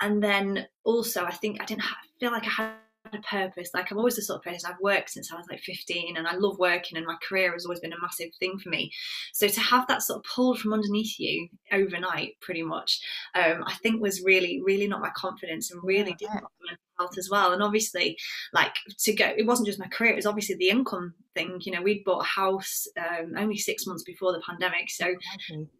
and 0.00 0.22
then 0.22 0.68
also, 0.84 1.24
I 1.24 1.32
think 1.32 1.60
I 1.60 1.66
didn't 1.66 1.84
feel 2.18 2.32
like 2.32 2.46
I 2.46 2.50
had 2.50 2.72
a 3.14 3.22
purpose. 3.22 3.70
Like 3.74 3.90
I'm 3.90 3.98
always 3.98 4.16
the 4.16 4.22
sort 4.22 4.38
of 4.38 4.44
person 4.44 4.70
I've 4.70 4.80
worked 4.80 5.10
since 5.10 5.32
I 5.32 5.36
was 5.36 5.46
like 5.50 5.60
15 5.60 6.16
and 6.16 6.26
I 6.26 6.34
love 6.34 6.58
working 6.58 6.96
and 6.96 7.06
my 7.06 7.16
career 7.26 7.52
has 7.52 7.64
always 7.64 7.80
been 7.80 7.92
a 7.92 8.00
massive 8.00 8.30
thing 8.38 8.58
for 8.58 8.68
me. 8.68 8.92
So 9.32 9.48
to 9.48 9.60
have 9.60 9.86
that 9.88 10.02
sort 10.02 10.18
of 10.18 10.24
pulled 10.24 10.58
from 10.58 10.72
underneath 10.72 11.18
you 11.18 11.48
overnight 11.72 12.40
pretty 12.40 12.62
much, 12.62 13.00
um, 13.34 13.64
I 13.66 13.74
think 13.82 14.00
was 14.00 14.22
really, 14.22 14.60
really 14.64 14.88
not 14.88 15.00
my 15.00 15.10
confidence 15.16 15.70
and 15.70 15.82
really 15.82 16.16
yeah, 16.20 16.32
did 16.32 16.42
my 16.42 16.76
health 16.98 17.16
as 17.18 17.28
well. 17.30 17.52
And 17.52 17.62
obviously 17.62 18.16
like 18.52 18.74
to 18.98 19.14
go, 19.14 19.32
it 19.36 19.46
wasn't 19.46 19.66
just 19.66 19.78
my 19.78 19.88
career, 19.88 20.12
it 20.12 20.16
was 20.16 20.26
obviously 20.26 20.56
the 20.56 20.68
income 20.68 21.14
thing. 21.34 21.58
You 21.62 21.72
know, 21.72 21.82
we'd 21.82 22.04
bought 22.04 22.24
a 22.24 22.28
house 22.28 22.86
um, 22.98 23.34
only 23.36 23.56
six 23.56 23.86
months 23.86 24.02
before 24.02 24.32
the 24.32 24.42
pandemic. 24.46 24.90
So 24.90 25.14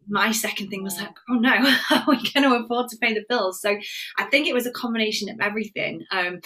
my 0.07 0.31
second 0.31 0.69
thing 0.69 0.83
was 0.83 0.97
like, 0.97 1.15
oh 1.29 1.35
no, 1.35 1.55
how 1.65 2.01
are 2.01 2.09
we 2.09 2.31
going 2.31 2.49
to 2.49 2.63
afford 2.63 2.89
to 2.89 2.97
pay 2.97 3.13
the 3.13 3.25
bills? 3.27 3.61
So 3.61 3.77
I 4.17 4.23
think 4.25 4.47
it 4.47 4.53
was 4.53 4.65
a 4.65 4.71
combination 4.71 5.29
of 5.29 5.39
everything. 5.41 6.05
Um, 6.11 6.39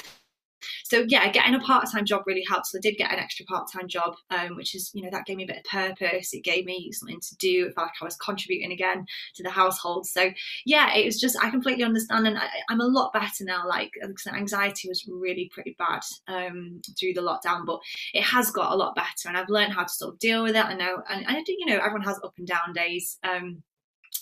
so 0.84 1.06
yeah, 1.08 1.30
getting 1.32 1.56
a 1.56 1.60
part-time 1.60 2.06
job 2.06 2.24
really 2.26 2.44
helps. 2.50 2.72
So 2.72 2.78
I 2.78 2.82
did 2.82 2.98
get 2.98 3.12
an 3.12 3.20
extra 3.20 3.46
part-time 3.46 3.88
job, 3.88 4.16
um, 4.30 4.56
which 4.56 4.76
is, 4.76 4.92
you 4.94 5.04
know, 5.04 5.10
that 5.12 5.26
gave 5.26 5.38
me 5.38 5.44
a 5.44 5.48
bit 5.48 5.58
of 5.58 5.64
purpose. 5.64 6.34
It 6.34 6.44
gave 6.44 6.66
me 6.66 6.92
something 6.92 7.20
to 7.20 7.36
do. 7.38 7.68
It 7.68 7.76
felt 7.76 7.88
like 7.88 7.94
I 8.02 8.06
was 8.06 8.16
contributing 8.18 8.72
again 8.72 9.06
to 9.36 9.44
the 9.44 9.50
household. 9.50 10.08
So 10.08 10.32
yeah, 10.66 10.94
it 10.96 11.06
was 11.06 11.20
just 11.20 11.38
I 11.42 11.50
completely 11.50 11.84
understand, 11.84 12.28
and 12.28 12.38
I, 12.38 12.48
am 12.70 12.82
a 12.82 12.86
lot 12.86 13.14
better 13.14 13.44
now. 13.44 13.68
Like 13.68 13.92
anxiety 14.34 14.88
was 14.88 15.08
really 15.08 15.50
pretty 15.54 15.76
bad 15.78 16.02
um, 16.28 16.82
through 17.00 17.14
the 17.14 17.22
lockdown, 17.22 17.66
but 17.66 17.80
it 18.14 18.24
has 18.24 18.52
got 18.52 18.72
a 18.72 18.76
lot 18.76 18.96
better, 18.96 19.28
and 19.28 19.38
I've 19.38 19.50
learned 19.50 19.74
how 19.74 19.84
to 19.84 19.90
sort 19.90 20.14
of 20.14 20.20
deal 20.20 20.44
with 20.44 20.56
it. 20.56 20.66
I 20.66 20.74
know, 20.74 21.02
and 21.10 21.26
I 21.28 21.34
think 21.34 21.60
you 21.60 21.66
know 21.66 21.78
everyone 21.78 22.04
has 22.04 22.20
up 22.24 22.34
and 22.38 22.48
down 22.48 22.74
days. 22.74 23.18
Um, 23.24 23.64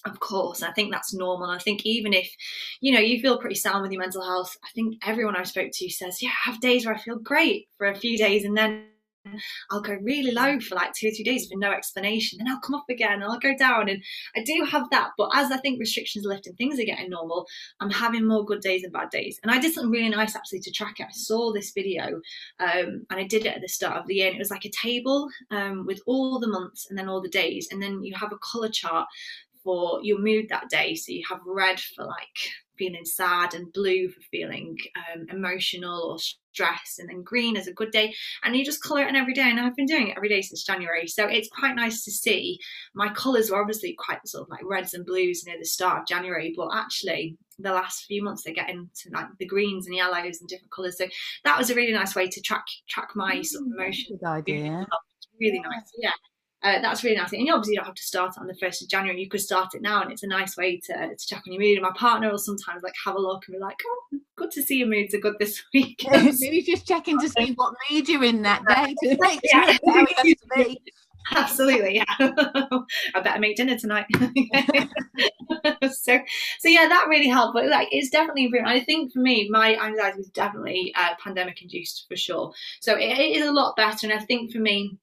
of 0.05 0.19
course 0.19 0.63
i 0.63 0.71
think 0.71 0.91
that's 0.91 1.13
normal 1.13 1.49
i 1.49 1.59
think 1.59 1.85
even 1.85 2.13
if 2.13 2.29
you 2.79 2.91
know 2.91 2.99
you 2.99 3.21
feel 3.21 3.39
pretty 3.39 3.55
sound 3.55 3.81
with 3.81 3.91
your 3.91 4.01
mental 4.01 4.23
health 4.23 4.57
i 4.63 4.67
think 4.73 4.95
everyone 5.05 5.35
i 5.35 5.43
spoke 5.43 5.69
to 5.71 5.89
says 5.89 6.21
yeah 6.21 6.29
i 6.29 6.51
have 6.51 6.59
days 6.59 6.85
where 6.85 6.95
i 6.95 6.97
feel 6.97 7.19
great 7.19 7.67
for 7.77 7.87
a 7.87 7.95
few 7.95 8.17
days 8.17 8.43
and 8.43 8.57
then 8.57 8.85
I'll 9.69 9.81
go 9.81 9.97
really 10.01 10.31
low 10.31 10.59
for 10.59 10.75
like 10.75 10.93
two 10.93 11.07
or 11.07 11.11
three 11.11 11.23
days 11.23 11.47
for 11.47 11.57
no 11.57 11.71
explanation. 11.71 12.37
Then 12.37 12.47
I'll 12.47 12.59
come 12.59 12.75
up 12.75 12.85
again 12.89 13.13
and 13.13 13.23
I'll 13.23 13.39
go 13.39 13.55
down. 13.55 13.89
And 13.89 14.03
I 14.35 14.43
do 14.43 14.65
have 14.69 14.89
that. 14.89 15.11
But 15.17 15.29
as 15.33 15.51
I 15.51 15.57
think 15.57 15.79
restrictions 15.79 16.25
are 16.25 16.29
lifting, 16.29 16.53
things 16.55 16.79
are 16.79 16.85
getting 16.85 17.09
normal. 17.09 17.45
I'm 17.79 17.91
having 17.91 18.27
more 18.27 18.45
good 18.45 18.61
days 18.61 18.83
and 18.83 18.91
bad 18.91 19.09
days. 19.09 19.39
And 19.43 19.51
I 19.51 19.59
did 19.59 19.73
something 19.73 19.91
really 19.91 20.09
nice 20.09 20.35
actually 20.35 20.61
to 20.61 20.71
track 20.71 20.99
it. 20.99 21.07
I 21.07 21.11
saw 21.11 21.53
this 21.53 21.71
video 21.71 22.21
um, 22.59 23.05
and 23.09 23.19
I 23.19 23.23
did 23.23 23.45
it 23.45 23.55
at 23.55 23.61
the 23.61 23.67
start 23.67 23.97
of 23.97 24.07
the 24.07 24.15
year. 24.15 24.27
And 24.27 24.35
it 24.35 24.39
was 24.39 24.51
like 24.51 24.65
a 24.65 24.71
table 24.71 25.29
um, 25.51 25.85
with 25.85 26.01
all 26.07 26.39
the 26.39 26.47
months 26.47 26.87
and 26.89 26.97
then 26.97 27.07
all 27.07 27.21
the 27.21 27.29
days. 27.29 27.69
And 27.71 27.81
then 27.81 28.03
you 28.03 28.15
have 28.15 28.33
a 28.33 28.39
colour 28.39 28.69
chart 28.69 29.07
for 29.63 29.99
your 30.03 30.19
mood 30.19 30.47
that 30.49 30.69
day. 30.69 30.95
So 30.95 31.11
you 31.11 31.23
have 31.29 31.39
red 31.45 31.79
for 31.79 32.05
like 32.05 32.37
feeling 32.77 33.05
sad 33.05 33.53
and 33.53 33.71
blue 33.73 34.09
for 34.09 34.21
feeling 34.31 34.75
um, 35.13 35.27
emotional 35.29 36.11
or 36.11 36.17
stress 36.17 36.97
and 36.97 37.09
then 37.09 37.21
green 37.21 37.55
is 37.55 37.67
a 37.67 37.73
good 37.73 37.91
day. 37.91 38.13
And 38.43 38.55
you 38.55 38.65
just 38.65 38.83
colour 38.83 39.03
it 39.03 39.09
in 39.09 39.15
every 39.15 39.33
day. 39.33 39.43
And 39.49 39.59
I've 39.59 39.75
been 39.75 39.85
doing 39.85 40.07
it 40.07 40.17
every 40.17 40.29
day 40.29 40.41
since 40.41 40.63
January. 40.63 41.07
So 41.07 41.27
it's 41.27 41.49
quite 41.49 41.75
nice 41.75 42.03
to 42.05 42.11
see. 42.11 42.59
My 42.95 43.09
colours 43.09 43.51
were 43.51 43.61
obviously 43.61 43.95
quite 43.97 44.27
sort 44.27 44.43
of 44.43 44.49
like 44.49 44.61
reds 44.63 44.93
and 44.93 45.05
blues 45.05 45.43
near 45.45 45.57
the 45.59 45.65
start 45.65 46.01
of 46.01 46.07
January, 46.07 46.53
but 46.55 46.69
actually 46.73 47.37
the 47.59 47.71
last 47.71 48.05
few 48.05 48.23
months 48.23 48.43
they're 48.43 48.53
getting 48.53 48.89
to 48.95 49.09
like 49.11 49.27
the 49.37 49.45
greens 49.45 49.85
and 49.85 49.95
yellows 49.95 50.39
and 50.39 50.49
different 50.49 50.71
colours. 50.71 50.97
So 50.97 51.05
that 51.43 51.57
was 51.57 51.69
a 51.69 51.75
really 51.75 51.93
nice 51.93 52.15
way 52.15 52.27
to 52.27 52.41
track 52.41 52.65
track 52.89 53.09
my 53.15 53.41
sort 53.41 53.65
of 53.65 53.71
mm, 53.71 53.75
emotions. 53.75 54.19
Good 54.19 54.27
idea. 54.27 54.87
Really 55.39 55.59
nice. 55.59 55.91
Yeah. 55.97 56.11
Uh, 56.63 56.79
that's 56.81 57.03
really 57.03 57.17
nice. 57.17 57.31
And 57.33 57.41
you 57.41 57.53
obviously 57.53 57.75
don't 57.75 57.85
have 57.85 57.95
to 57.95 58.03
start 58.03 58.35
on 58.37 58.47
the 58.47 58.53
1st 58.53 58.83
of 58.83 58.89
January. 58.89 59.19
You 59.19 59.29
could 59.29 59.41
start 59.41 59.73
it 59.73 59.81
now, 59.81 60.01
and 60.03 60.11
it's 60.11 60.23
a 60.23 60.27
nice 60.27 60.55
way 60.55 60.79
to, 60.85 60.93
to 61.15 61.27
check 61.27 61.43
on 61.47 61.53
your 61.53 61.61
mood. 61.61 61.77
And 61.77 61.83
my 61.83 61.91
partner 61.95 62.29
will 62.29 62.37
sometimes 62.37 62.83
like 62.83 62.93
have 63.03 63.15
a 63.15 63.19
look 63.19 63.43
and 63.47 63.55
be 63.55 63.59
like, 63.59 63.79
oh, 63.85 64.19
good 64.35 64.51
to 64.51 64.61
see 64.61 64.77
your 64.77 64.87
moods 64.87 65.13
are 65.15 65.19
good 65.19 65.35
this 65.39 65.63
week. 65.73 66.05
Maybe 66.11 66.61
just 66.61 66.87
checking 66.87 67.19
to 67.19 67.29
see 67.29 67.53
what 67.53 67.73
mood 67.89 68.07
you're 68.07 68.23
in 68.23 68.43
that 68.43 68.63
day 68.67 68.95
to 69.03 69.17
make 69.19 69.41
sure 69.51 69.65
yeah. 69.65 70.05
to. 70.05 70.77
Absolutely, 71.33 71.95
yeah. 71.95 72.03
I 72.19 73.21
better 73.23 73.39
make 73.39 73.55
dinner 73.55 73.77
tonight. 73.77 74.07
so, 75.83 76.19
so 76.59 76.67
yeah, 76.67 76.87
that 76.87 77.05
really 77.07 77.29
helped. 77.29 77.53
But 77.53 77.67
like, 77.67 77.89
it's 77.91 78.09
definitely 78.09 78.45
improved. 78.45 78.67
I 78.67 78.79
think 78.79 79.13
for 79.13 79.19
me, 79.19 79.47
my 79.49 79.75
anxiety 79.75 80.17
was 80.17 80.29
definitely 80.29 80.93
uh, 80.97 81.13
pandemic 81.23 81.61
induced 81.61 82.05
for 82.09 82.17
sure. 82.17 82.51
So 82.81 82.95
it, 82.95 83.19
it 83.19 83.37
is 83.37 83.47
a 83.47 83.51
lot 83.51 83.75
better. 83.75 84.07
And 84.07 84.13
I 84.13 84.23
think 84.23 84.51
for 84.51 84.59
me, 84.59 84.97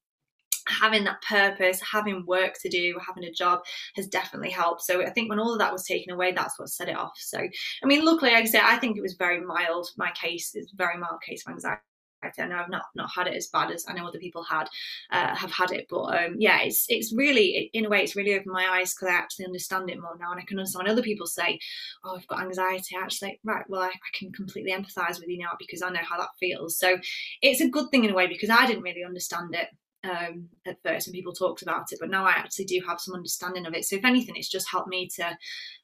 having 0.69 1.05
that 1.05 1.23
purpose, 1.23 1.81
having 1.81 2.25
work 2.27 2.55
to 2.63 2.69
do, 2.69 2.99
having 3.07 3.25
a 3.25 3.33
job 3.33 3.61
has 3.97 4.07
definitely 4.07 4.51
helped. 4.51 4.83
So 4.83 5.03
I 5.03 5.11
think 5.11 5.29
when 5.29 5.39
all 5.39 5.53
of 5.53 5.59
that 5.59 5.73
was 5.73 5.85
taken 5.85 6.13
away, 6.13 6.33
that's 6.33 6.59
what 6.59 6.69
set 6.69 6.89
it 6.89 6.97
off. 6.97 7.17
So 7.19 7.39
I 7.39 7.87
mean, 7.87 8.05
luckily, 8.05 8.33
like 8.33 8.45
I 8.45 8.47
say, 8.47 8.61
I 8.63 8.77
think 8.77 8.97
it 8.97 9.03
was 9.03 9.15
very 9.15 9.41
mild. 9.41 9.89
My 9.97 10.11
case 10.13 10.55
is 10.55 10.73
very 10.77 10.99
mild 10.99 11.21
case 11.27 11.45
of 11.47 11.53
anxiety. 11.53 11.81
I 12.23 12.47
know 12.47 12.57
I've 12.57 12.71
not 12.71 12.83
not 12.97 13.11
had 13.15 13.29
it 13.29 13.35
as 13.35 13.47
bad 13.47 13.71
as 13.71 13.85
I 13.89 13.93
know 13.93 14.07
other 14.07 14.19
people 14.19 14.43
had 14.43 14.69
uh, 15.13 15.35
have 15.37 15.53
had 15.53 15.71
it, 15.71 15.87
but 15.89 16.03
um, 16.03 16.35
yeah, 16.39 16.61
it's 16.63 16.87
it's 16.89 17.15
really 17.15 17.71
in 17.73 17.87
a 17.87 17.89
way 17.89 18.03
it's 18.03 18.17
really 18.17 18.35
opened 18.35 18.53
my 18.53 18.67
eyes 18.69 18.93
because 18.95 19.13
I 19.15 19.17
actually 19.17 19.47
understand 19.47 19.89
it 19.91 20.01
more 20.01 20.17
now, 20.19 20.33
and 20.33 20.41
I 20.41 20.45
can 20.45 20.59
understand 20.59 20.85
when 20.85 20.93
other 20.93 21.03
people 21.03 21.27
say, 21.27 21.59
"Oh, 22.05 22.17
I've 22.17 22.27
got 22.27 22.43
anxiety." 22.43 22.97
I 22.97 23.03
actually, 23.03 23.41
right, 23.45 23.65
well, 23.69 23.83
I, 23.83 23.87
I 23.87 24.19
can 24.19 24.33
completely 24.33 24.73
empathise 24.73 25.21
with 25.21 25.29
you 25.29 25.39
now 25.39 25.53
because 25.59 25.83
I 25.83 25.91
know 25.91 26.01
how 26.03 26.19
that 26.19 26.31
feels. 26.41 26.79
So 26.79 26.97
it's 27.43 27.61
a 27.61 27.69
good 27.69 27.91
thing 27.91 28.05
in 28.05 28.11
a 28.11 28.15
way 28.15 28.27
because 28.27 28.51
I 28.51 28.67
didn't 28.67 28.83
really 28.83 29.05
understand 29.05 29.55
it 29.55 29.69
um, 30.05 30.49
at 30.67 30.79
first 30.85 31.07
and 31.07 31.15
people 31.15 31.33
talked 31.33 31.63
about 31.63 31.91
it, 31.91 31.99
but 32.01 32.11
now 32.11 32.25
I 32.25 32.31
actually 32.31 32.67
do 32.67 32.81
have 32.87 33.01
some 33.01 33.15
understanding 33.15 33.67
of 33.67 33.75
it. 33.75 33.85
So 33.85 33.97
if 33.97 34.05
anything, 34.05 34.37
it's 34.37 34.49
just 34.49 34.71
helped 34.71 34.89
me 34.89 35.09
to 35.17 35.37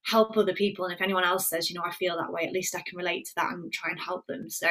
help 0.04 0.36
other 0.36 0.52
people. 0.52 0.84
And 0.84 0.94
if 0.94 1.00
anyone 1.00 1.24
else 1.24 1.48
says, 1.48 1.68
you 1.68 1.74
know, 1.74 1.84
I 1.84 1.92
feel 1.92 2.16
that 2.16 2.32
way, 2.32 2.42
at 2.44 2.52
least 2.52 2.76
I 2.76 2.82
can 2.86 2.96
relate 2.96 3.24
to 3.26 3.32
that 3.36 3.52
and 3.52 3.72
try 3.72 3.90
and 3.90 3.98
help 3.98 4.26
them. 4.26 4.48
So 4.48 4.68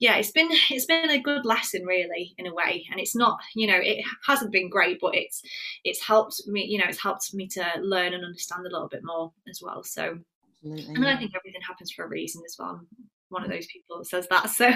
yeah, 0.00 0.16
it's 0.16 0.30
been 0.30 0.48
it's 0.70 0.86
been 0.86 1.10
a 1.10 1.20
good 1.20 1.44
lesson 1.44 1.84
really 1.84 2.34
in 2.38 2.46
a 2.46 2.54
way. 2.54 2.86
And 2.90 2.98
it's 2.98 3.14
not, 3.14 3.38
you 3.54 3.66
know, 3.66 3.78
it 3.78 4.04
hasn't 4.26 4.52
been 4.52 4.70
great, 4.70 4.98
but 5.00 5.14
it's 5.14 5.42
it's 5.84 6.02
helped 6.02 6.42
me, 6.46 6.64
you 6.64 6.78
know, 6.78 6.86
it's 6.88 7.02
helped 7.02 7.34
me 7.34 7.48
to 7.48 7.64
learn 7.80 8.14
and 8.14 8.24
understand 8.24 8.66
a 8.66 8.70
little 8.70 8.88
bit 8.88 9.02
more 9.04 9.32
as 9.48 9.60
well. 9.62 9.82
So 9.82 10.18
Absolutely. 10.64 10.94
And 10.94 11.06
I 11.06 11.16
think 11.16 11.32
everything 11.36 11.60
happens 11.60 11.92
for 11.92 12.04
a 12.04 12.08
reason 12.08 12.42
as 12.46 12.56
well 12.58 12.80
one 13.28 13.44
of 13.44 13.50
those 13.50 13.66
people 13.66 13.98
that 13.98 14.06
says 14.06 14.26
that. 14.28 14.50
So, 14.56 14.68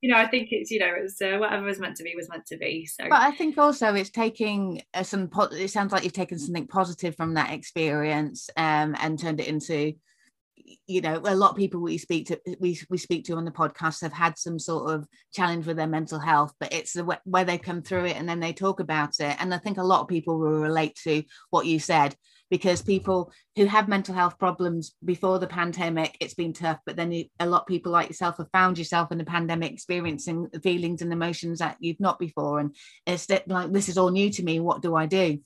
you 0.00 0.10
know, 0.10 0.16
I 0.16 0.26
think 0.26 0.48
it's, 0.50 0.70
you 0.70 0.78
know, 0.78 0.92
it's 0.96 1.20
uh, 1.20 1.38
whatever 1.38 1.64
was 1.64 1.80
meant 1.80 1.96
to 1.96 2.04
be 2.04 2.14
was 2.14 2.28
meant 2.28 2.46
to 2.46 2.56
be. 2.56 2.86
So, 2.86 3.04
but 3.08 3.20
I 3.20 3.32
think 3.32 3.58
also 3.58 3.94
it's 3.94 4.10
taking 4.10 4.82
uh, 4.94 5.02
some, 5.02 5.28
po- 5.28 5.48
it 5.52 5.68
sounds 5.68 5.92
like 5.92 6.04
you've 6.04 6.12
taken 6.12 6.38
something 6.38 6.66
positive 6.66 7.16
from 7.16 7.34
that 7.34 7.52
experience 7.52 8.48
um, 8.56 8.94
and 9.00 9.18
turned 9.18 9.40
it 9.40 9.48
into, 9.48 9.94
you 10.86 11.00
know, 11.00 11.20
a 11.24 11.34
lot 11.34 11.50
of 11.50 11.56
people 11.56 11.80
we 11.80 11.98
speak 11.98 12.28
to, 12.28 12.40
we, 12.60 12.78
we 12.90 12.98
speak 12.98 13.24
to 13.24 13.34
on 13.34 13.44
the 13.44 13.50
podcast 13.50 14.02
have 14.02 14.12
had 14.12 14.38
some 14.38 14.58
sort 14.58 14.92
of 14.94 15.06
challenge 15.32 15.66
with 15.66 15.76
their 15.76 15.86
mental 15.86 16.20
health, 16.20 16.52
but 16.60 16.72
it's 16.72 16.92
the 16.92 17.18
where 17.24 17.44
they 17.44 17.58
come 17.58 17.82
through 17.82 18.04
it 18.04 18.16
and 18.16 18.28
then 18.28 18.40
they 18.40 18.52
talk 18.52 18.80
about 18.80 19.18
it. 19.18 19.36
And 19.40 19.52
I 19.52 19.58
think 19.58 19.78
a 19.78 19.82
lot 19.82 20.02
of 20.02 20.08
people 20.08 20.38
will 20.38 20.60
relate 20.60 20.96
to 21.04 21.24
what 21.50 21.66
you 21.66 21.80
said 21.80 22.14
because 22.50 22.82
people 22.82 23.32
who 23.56 23.64
have 23.66 23.88
mental 23.88 24.14
health 24.14 24.38
problems 24.38 24.94
before 25.04 25.38
the 25.38 25.46
pandemic, 25.46 26.16
it's 26.20 26.34
been 26.34 26.52
tough. 26.52 26.78
But 26.84 26.96
then 26.96 27.24
a 27.38 27.46
lot 27.46 27.62
of 27.62 27.66
people 27.66 27.92
like 27.92 28.08
yourself 28.08 28.38
have 28.38 28.50
found 28.52 28.76
yourself 28.76 29.12
in 29.12 29.18
the 29.18 29.24
pandemic 29.24 29.72
experiencing 29.72 30.48
feelings 30.62 31.00
and 31.00 31.12
emotions 31.12 31.60
that 31.60 31.76
you've 31.80 32.00
not 32.00 32.18
before. 32.18 32.58
And 32.58 32.74
it's 33.06 33.28
like, 33.46 33.72
this 33.72 33.88
is 33.88 33.96
all 33.96 34.10
new 34.10 34.30
to 34.30 34.42
me. 34.42 34.60
What 34.60 34.82
do 34.82 34.96
I 34.96 35.06
do? 35.06 35.38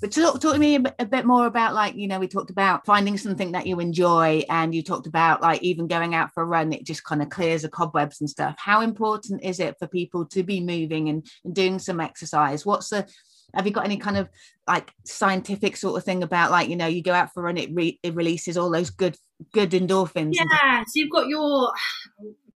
But 0.00 0.12
talk, 0.12 0.40
talk 0.40 0.54
to 0.54 0.58
me 0.58 0.76
a 0.76 0.80
bit, 0.80 0.94
a 0.98 1.06
bit 1.06 1.26
more 1.26 1.46
about 1.46 1.74
like, 1.74 1.94
you 1.94 2.08
know, 2.08 2.18
we 2.18 2.26
talked 2.26 2.50
about 2.50 2.86
finding 2.86 3.16
something 3.18 3.52
that 3.52 3.66
you 3.66 3.78
enjoy 3.78 4.42
and 4.48 4.74
you 4.74 4.82
talked 4.82 5.06
about 5.06 5.42
like 5.42 5.62
even 5.62 5.86
going 5.86 6.14
out 6.14 6.32
for 6.32 6.42
a 6.42 6.46
run, 6.46 6.72
it 6.72 6.84
just 6.84 7.04
kind 7.04 7.22
of 7.22 7.28
clears 7.28 7.62
the 7.62 7.68
cobwebs 7.68 8.20
and 8.20 8.28
stuff. 8.28 8.56
How 8.58 8.80
important 8.80 9.44
is 9.44 9.60
it 9.60 9.76
for 9.78 9.86
people 9.86 10.26
to 10.26 10.42
be 10.42 10.60
moving 10.60 11.08
and, 11.08 11.26
and 11.44 11.54
doing 11.54 11.78
some 11.78 12.00
exercise? 12.00 12.66
What's 12.66 12.88
the 12.88 13.06
have 13.54 13.66
you 13.66 13.72
got 13.72 13.84
any 13.84 13.96
kind 13.96 14.16
of 14.16 14.28
like 14.66 14.92
scientific 15.04 15.76
sort 15.76 15.96
of 15.96 16.04
thing 16.04 16.22
about 16.22 16.50
like 16.50 16.68
you 16.68 16.76
know 16.76 16.86
you 16.86 17.02
go 17.02 17.12
out 17.12 17.32
for 17.32 17.40
a 17.40 17.44
run 17.44 17.56
it, 17.56 17.70
re- 17.72 17.98
it 18.02 18.14
releases 18.14 18.56
all 18.56 18.70
those 18.70 18.90
good 18.90 19.16
good 19.52 19.70
endorphins 19.70 20.34
yeah 20.34 20.80
so 20.80 20.92
you've 20.94 21.10
got 21.10 21.28
your 21.28 21.72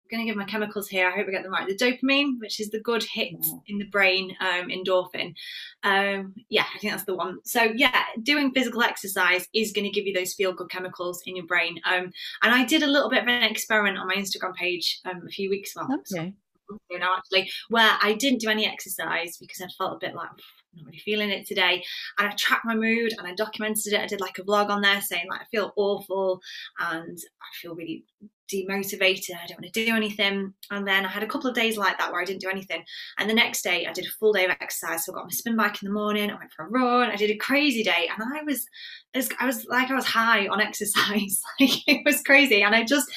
I'm 0.07 0.17
going 0.17 0.25
to 0.25 0.31
give 0.31 0.37
my 0.37 0.45
chemicals 0.45 0.87
here. 0.87 1.07
I 1.07 1.11
hope 1.11 1.27
I 1.27 1.31
get 1.31 1.43
them 1.43 1.51
right. 1.51 1.67
The 1.67 1.75
dopamine, 1.75 2.39
which 2.39 2.59
is 2.59 2.69
the 2.69 2.79
good 2.79 3.03
hit 3.03 3.33
in 3.67 3.77
the 3.77 3.85
brain, 3.85 4.35
um, 4.39 4.69
endorphin. 4.69 5.33
Um, 5.83 6.33
yeah, 6.49 6.65
I 6.73 6.79
think 6.79 6.93
that's 6.93 7.03
the 7.03 7.15
one. 7.15 7.39
So 7.43 7.63
yeah, 7.63 8.03
doing 8.23 8.51
physical 8.53 8.83
exercise 8.83 9.47
is 9.53 9.73
going 9.73 9.85
to 9.85 9.91
give 9.91 10.05
you 10.05 10.13
those 10.13 10.33
feel 10.33 10.53
good 10.53 10.69
chemicals 10.69 11.21
in 11.25 11.35
your 11.35 11.45
brain. 11.45 11.79
Um, 11.85 12.11
and 12.41 12.53
I 12.53 12.63
did 12.65 12.83
a 12.83 12.87
little 12.87 13.09
bit 13.09 13.23
of 13.23 13.27
an 13.27 13.43
experiment 13.43 13.97
on 13.97 14.07
my 14.07 14.15
Instagram 14.15 14.55
page 14.55 15.01
um, 15.05 15.23
a 15.25 15.29
few 15.29 15.49
weeks 15.49 15.75
ago. 15.75 15.87
Okay. 16.13 16.33
Now 16.91 17.15
actually, 17.17 17.49
where 17.69 17.97
I 18.01 18.13
didn't 18.13 18.39
do 18.39 18.49
any 18.49 18.65
exercise 18.65 19.37
because 19.37 19.61
I 19.61 19.67
felt 19.77 19.95
a 19.95 20.05
bit 20.05 20.15
like 20.15 20.29
not 20.77 20.85
really 20.85 20.99
feeling 20.99 21.29
it 21.29 21.47
today. 21.47 21.83
And 22.17 22.27
I 22.27 22.31
tracked 22.35 22.65
my 22.65 22.75
mood 22.75 23.13
and 23.17 23.27
I 23.27 23.33
documented 23.33 23.93
it. 23.93 24.01
I 24.01 24.07
did 24.07 24.21
like 24.21 24.37
a 24.37 24.43
vlog 24.43 24.69
on 24.69 24.81
there 24.81 25.01
saying 25.01 25.27
like 25.29 25.41
I 25.41 25.45
feel 25.45 25.73
awful 25.75 26.41
and 26.79 27.17
I 27.41 27.49
feel 27.61 27.75
really 27.75 28.05
demotivated. 28.51 29.35
I 29.35 29.45
don't 29.45 29.61
want 29.61 29.73
to 29.73 29.85
do 29.85 29.95
anything. 29.95 30.53
And 30.71 30.87
then 30.87 31.05
I 31.05 31.09
had 31.09 31.23
a 31.23 31.27
couple 31.27 31.49
of 31.49 31.55
days 31.55 31.77
like 31.77 31.97
that 31.97 32.11
where 32.11 32.21
I 32.21 32.25
didn't 32.25 32.41
do 32.41 32.49
anything. 32.49 32.83
And 33.17 33.29
the 33.29 33.33
next 33.33 33.61
day 33.61 33.85
I 33.85 33.93
did 33.93 34.05
a 34.05 34.11
full 34.19 34.33
day 34.33 34.45
of 34.45 34.51
exercise. 34.51 35.05
So 35.05 35.13
I 35.13 35.15
got 35.15 35.25
my 35.25 35.31
spin 35.31 35.55
bike 35.55 35.81
in 35.81 35.87
the 35.87 35.93
morning. 35.93 36.29
I 36.31 36.35
went 36.35 36.51
for 36.51 36.65
a 36.65 36.69
run. 36.69 37.11
I 37.11 37.15
did 37.15 37.31
a 37.31 37.35
crazy 37.35 37.83
day, 37.83 38.09
and 38.09 38.23
I 38.33 38.43
was, 38.43 38.65
I 39.39 39.45
was 39.45 39.65
like 39.65 39.91
I 39.91 39.95
was 39.95 40.05
high 40.05 40.47
on 40.47 40.61
exercise. 40.61 41.41
like 41.59 41.87
it 41.87 42.03
was 42.05 42.21
crazy, 42.21 42.63
and 42.63 42.75
I 42.75 42.83
just. 42.83 43.09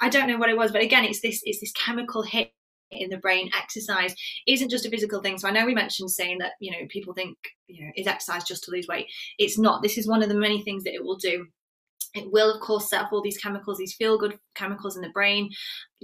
I 0.00 0.08
don't 0.08 0.28
know 0.28 0.38
what 0.38 0.48
it 0.48 0.56
was, 0.56 0.70
but 0.70 0.80
again, 0.80 1.04
it's 1.04 1.20
this 1.22 1.42
it's 1.44 1.58
this 1.58 1.72
chemical 1.72 2.22
hit 2.22 2.52
in 2.90 3.10
the 3.10 3.16
brain 3.18 3.50
exercise 3.56 4.14
isn't 4.46 4.70
just 4.70 4.86
a 4.86 4.90
physical 4.90 5.20
thing. 5.20 5.38
So 5.38 5.48
i 5.48 5.50
know 5.50 5.66
we 5.66 5.74
mentioned 5.74 6.10
saying 6.10 6.38
that 6.38 6.52
you 6.60 6.70
know 6.70 6.86
people 6.88 7.14
think 7.14 7.36
you 7.66 7.84
know 7.84 7.92
is 7.96 8.06
exercise 8.06 8.44
just 8.44 8.64
to 8.64 8.70
lose 8.70 8.88
weight? 8.88 9.06
It's 9.38 9.58
not. 9.58 9.82
This 9.82 9.98
is 9.98 10.08
one 10.08 10.22
of 10.22 10.28
the 10.28 10.34
many 10.34 10.62
things 10.62 10.84
that 10.84 10.94
it 10.94 11.04
will 11.04 11.16
do 11.16 11.46
it 12.14 12.30
will 12.32 12.52
of 12.54 12.60
course 12.60 12.90
set 12.90 13.02
off 13.02 13.12
all 13.12 13.22
these 13.22 13.38
chemicals 13.38 13.78
these 13.78 13.94
feel 13.94 14.18
good 14.18 14.38
chemicals 14.54 14.96
in 14.96 15.02
the 15.02 15.10
brain. 15.10 15.50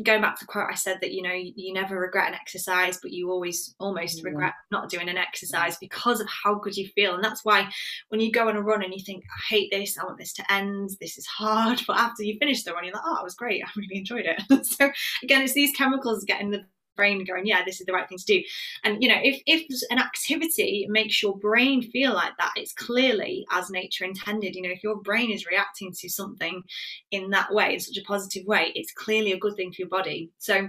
Going 0.03 0.21
back 0.21 0.38
to 0.38 0.45
the 0.45 0.51
quote 0.51 0.67
i 0.71 0.75
said 0.75 0.99
that 1.01 1.12
you 1.12 1.23
know 1.23 1.33
you, 1.33 1.53
you 1.55 1.73
never 1.73 1.99
regret 1.99 2.29
an 2.29 2.35
exercise 2.35 2.99
but 3.01 3.12
you 3.12 3.31
always 3.31 3.75
almost 3.79 4.19
mm-hmm. 4.19 4.27
regret 4.29 4.55
not 4.73 4.90
doing 4.90 5.09
an 5.09 5.17
exercise 5.17 5.77
because 5.79 6.21
of 6.21 6.29
how 6.29 6.57
good 6.57 6.77
you 6.77 6.88
feel. 6.88 7.14
And 7.14 7.23
that's 7.23 7.45
why 7.45 7.69
when 8.09 8.21
you 8.21 8.33
go 8.33 8.49
on 8.49 8.57
a 8.57 8.62
run 8.62 8.83
and 8.83 8.93
you 8.93 9.05
think 9.05 9.25
i 9.25 9.55
hate 9.55 9.71
this 9.71 9.99
i 9.99 10.05
want 10.05 10.19
this 10.19 10.33
to 10.35 10.53
end 10.53 10.90
this 11.01 11.17
is 11.17 11.27
hard 11.27 11.81
but 11.87 11.97
after 11.97 12.23
you 12.23 12.37
finish 12.38 12.64
the 12.64 12.73
run 12.73 12.85
you're 12.85 12.95
like 12.95 13.03
oh 13.07 13.19
it 13.21 13.25
was 13.25 13.35
great 13.35 13.62
i 13.64 13.69
really 13.77 13.99
enjoyed 13.99 14.27
it. 14.27 14.43
So 14.64 14.90
again 15.23 15.43
it's 15.43 15.53
these 15.53 15.77
chemicals 15.77 16.25
getting 16.25 16.51
the 16.51 16.64
brain 16.96 17.24
going 17.24 17.46
yeah 17.46 17.62
this 17.64 17.80
is 17.80 17.87
the 17.87 17.92
right 17.92 18.09
thing 18.09 18.18
to 18.18 18.24
do. 18.24 18.42
And 18.83 19.02
you 19.02 19.09
know 19.09 19.20
if 19.22 19.40
if 19.46 19.64
an 19.90 19.98
activity 19.98 20.87
makes 20.88 21.22
your 21.22 21.37
brain 21.38 21.83
feel 21.90 22.14
like 22.14 22.33
that 22.38 22.52
it's 22.57 22.72
clearly 22.72 23.46
as 23.50 23.70
nature 23.70 24.04
intended. 24.04 24.54
You 24.54 24.62
know 24.62 24.70
if 24.70 24.83
your 24.83 24.96
brain 24.96 25.30
is 25.30 25.46
reacting 25.46 25.92
to 25.92 26.09
something 26.09 26.62
in 27.11 27.30
that 27.30 27.52
way 27.52 27.74
in 27.74 27.80
such 27.80 27.96
a 27.96 28.02
positive 28.04 28.46
way 28.46 28.72
it's 28.74 28.92
clearly 28.92 29.33
a 29.33 29.38
good 29.38 29.57
thing 29.57 29.72
for 29.72 29.83
your 29.83 29.88
body. 29.88 30.30
So 30.38 30.68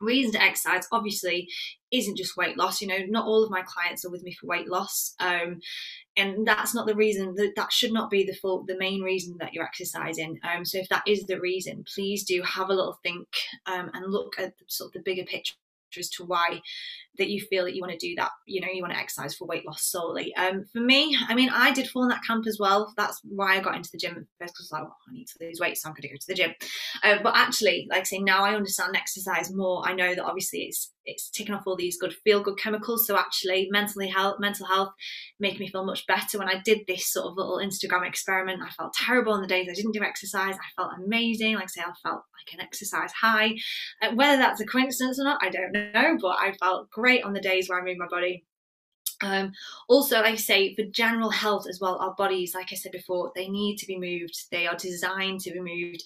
reason 0.00 0.32
to 0.32 0.42
exercise 0.42 0.86
obviously 0.92 1.48
isn't 1.90 2.16
just 2.16 2.36
weight 2.36 2.56
loss 2.56 2.80
you 2.80 2.86
know 2.86 2.98
not 3.08 3.26
all 3.26 3.42
of 3.42 3.50
my 3.50 3.62
clients 3.62 4.04
are 4.04 4.10
with 4.10 4.22
me 4.22 4.32
for 4.32 4.46
weight 4.46 4.68
loss 4.68 5.14
um, 5.20 5.60
and 6.16 6.46
that's 6.46 6.74
not 6.74 6.86
the 6.86 6.94
reason 6.94 7.34
that 7.34 7.52
that 7.56 7.72
should 7.72 7.92
not 7.92 8.10
be 8.10 8.24
the 8.24 8.34
full 8.34 8.64
the 8.64 8.78
main 8.78 9.02
reason 9.02 9.36
that 9.38 9.52
you're 9.52 9.64
exercising 9.64 10.38
um, 10.42 10.64
so 10.64 10.78
if 10.78 10.88
that 10.88 11.02
is 11.06 11.24
the 11.24 11.40
reason 11.40 11.84
please 11.92 12.24
do 12.24 12.42
have 12.42 12.68
a 12.68 12.74
little 12.74 12.98
think 13.02 13.26
um, 13.66 13.90
and 13.94 14.12
look 14.12 14.34
at 14.38 14.54
sort 14.66 14.88
of 14.88 14.92
the 14.92 15.00
bigger 15.00 15.24
picture 15.24 15.54
as 15.98 16.10
to 16.10 16.24
why 16.24 16.60
that 17.18 17.28
you 17.28 17.40
feel 17.40 17.64
that 17.64 17.74
you 17.74 17.80
want 17.80 17.92
to 17.92 17.98
do 17.98 18.14
that 18.16 18.30
you 18.46 18.60
know 18.60 18.68
you 18.72 18.82
want 18.82 18.92
to 18.92 18.98
exercise 18.98 19.34
for 19.34 19.46
weight 19.46 19.66
loss 19.66 19.84
solely. 19.84 20.34
Um 20.36 20.64
for 20.72 20.80
me 20.80 21.16
i 21.28 21.34
mean 21.34 21.50
i 21.50 21.72
did 21.72 21.88
fall 21.88 22.04
in 22.04 22.08
that 22.08 22.24
camp 22.26 22.46
as 22.46 22.58
well. 22.58 22.92
That's 22.96 23.20
why 23.24 23.56
i 23.56 23.60
got 23.60 23.76
into 23.76 23.90
the 23.92 23.98
gym 23.98 24.26
first 24.40 24.54
because 24.54 24.70
I, 24.72 24.80
like 24.80 24.90
i 25.08 25.12
need 25.12 25.26
to 25.26 25.44
lose 25.44 25.60
weight 25.60 25.76
so 25.76 25.88
i'm 25.88 25.94
going 25.94 26.02
to 26.02 26.08
go 26.08 26.14
to 26.14 26.26
the 26.28 26.34
gym. 26.34 26.54
Uh, 27.02 27.18
but 27.22 27.36
actually 27.36 27.86
like 27.90 28.00
I 28.00 28.04
say 28.04 28.18
now 28.18 28.44
i 28.44 28.54
understand 28.54 28.96
exercise 28.96 29.52
more. 29.52 29.82
I 29.86 29.94
know 29.94 30.14
that 30.14 30.24
obviously 30.24 30.60
it's 30.62 30.92
it's 31.04 31.30
taking 31.30 31.54
off 31.54 31.62
all 31.66 31.76
these 31.76 31.98
good 31.98 32.14
feel 32.22 32.42
good 32.42 32.58
chemicals 32.58 33.06
so 33.06 33.16
actually 33.16 33.68
mentally 33.70 34.08
health 34.08 34.36
mental 34.38 34.66
health 34.66 34.90
make 35.40 35.58
me 35.58 35.68
feel 35.68 35.84
much 35.84 36.06
better. 36.06 36.38
When 36.38 36.48
i 36.48 36.60
did 36.64 36.80
this 36.86 37.12
sort 37.12 37.26
of 37.26 37.36
little 37.36 37.58
instagram 37.58 38.06
experiment 38.06 38.62
i 38.62 38.70
felt 38.70 38.92
terrible 38.94 39.32
on 39.32 39.40
the 39.40 39.48
days 39.48 39.68
i 39.70 39.74
didn't 39.74 39.92
do 39.92 40.02
exercise. 40.02 40.54
I 40.54 40.80
felt 40.80 40.92
amazing. 41.04 41.54
Like 41.54 41.64
I 41.64 41.66
say 41.66 41.80
i 41.80 42.08
felt 42.08 42.22
like 42.38 42.54
an 42.54 42.60
exercise 42.60 43.12
high. 43.12 43.54
Uh, 44.02 44.12
whether 44.14 44.36
that's 44.36 44.60
a 44.60 44.66
coincidence 44.66 45.18
or 45.18 45.24
not 45.24 45.40
i 45.42 45.48
don't 45.48 45.72
know 45.72 46.16
but 46.20 46.36
i 46.38 46.52
felt 46.60 46.90
great 46.90 47.07
on 47.24 47.32
the 47.32 47.40
days 47.40 47.68
where 47.68 47.80
I 47.80 47.84
move 47.84 47.98
my 47.98 48.08
body. 48.08 48.44
Um, 49.20 49.52
also, 49.88 50.20
I 50.20 50.36
say, 50.36 50.74
for 50.74 50.84
general 50.84 51.30
health 51.30 51.66
as 51.68 51.80
well, 51.80 51.96
our 51.96 52.14
bodies, 52.14 52.54
like 52.54 52.68
I 52.70 52.76
said 52.76 52.92
before, 52.92 53.32
they 53.34 53.48
need 53.48 53.76
to 53.78 53.86
be 53.86 53.98
moved. 53.98 54.46
They 54.50 54.66
are 54.66 54.76
designed 54.76 55.40
to 55.40 55.50
be 55.50 55.60
moved. 55.60 56.04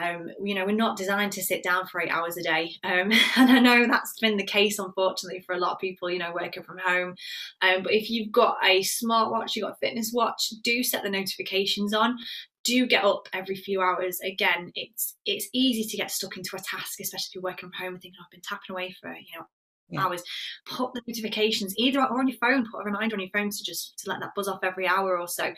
Um, 0.00 0.28
you 0.42 0.54
know, 0.54 0.64
we're 0.64 0.72
not 0.72 0.96
designed 0.96 1.32
to 1.32 1.42
sit 1.42 1.62
down 1.62 1.86
for 1.86 2.00
eight 2.00 2.10
hours 2.10 2.36
a 2.36 2.42
day. 2.42 2.72
Um, 2.84 3.12
and 3.36 3.50
I 3.50 3.58
know 3.58 3.86
that's 3.86 4.18
been 4.20 4.36
the 4.36 4.46
case, 4.46 4.78
unfortunately, 4.78 5.40
for 5.40 5.54
a 5.54 5.58
lot 5.58 5.72
of 5.72 5.80
people, 5.80 6.10
you 6.10 6.18
know, 6.18 6.32
working 6.32 6.62
from 6.62 6.78
home. 6.78 7.16
Um, 7.62 7.82
but 7.82 7.92
if 7.92 8.08
you've 8.08 8.32
got 8.32 8.58
a 8.64 8.80
smartwatch, 8.80 9.56
you've 9.56 9.64
got 9.64 9.72
a 9.72 9.86
fitness 9.86 10.12
watch, 10.14 10.50
do 10.62 10.82
set 10.82 11.02
the 11.02 11.10
notifications 11.10 11.92
on 11.92 12.18
do 12.64 12.86
get 12.86 13.04
up 13.04 13.28
every 13.32 13.56
few 13.56 13.80
hours. 13.80 14.20
Again, 14.20 14.70
it's 14.76 15.16
it's 15.26 15.48
easy 15.52 15.82
to 15.88 15.96
get 15.96 16.12
stuck 16.12 16.36
into 16.36 16.54
a 16.54 16.60
task, 16.60 17.00
especially 17.00 17.30
if 17.30 17.34
you're 17.34 17.42
working 17.42 17.70
from 17.70 17.84
home 17.84 17.94
and 17.94 18.00
thinking, 18.00 18.18
oh, 18.20 18.24
I've 18.24 18.30
been 18.30 18.40
tapping 18.40 18.70
away 18.70 18.94
for 19.00 19.12
you 19.12 19.36
know 19.36 19.46
yeah. 19.92 20.04
hours 20.04 20.22
put 20.66 20.92
the 20.94 21.02
notifications 21.06 21.74
either 21.78 22.00
or 22.00 22.18
on 22.18 22.28
your 22.28 22.36
phone 22.38 22.66
put 22.70 22.80
a 22.80 22.84
reminder 22.84 23.16
on 23.16 23.20
your 23.20 23.30
phone 23.32 23.50
to 23.50 23.64
just 23.64 23.98
to 23.98 24.10
let 24.10 24.20
that 24.20 24.30
buzz 24.34 24.48
off 24.48 24.60
every 24.62 24.86
hour 24.86 25.18
or 25.18 25.28
so 25.28 25.52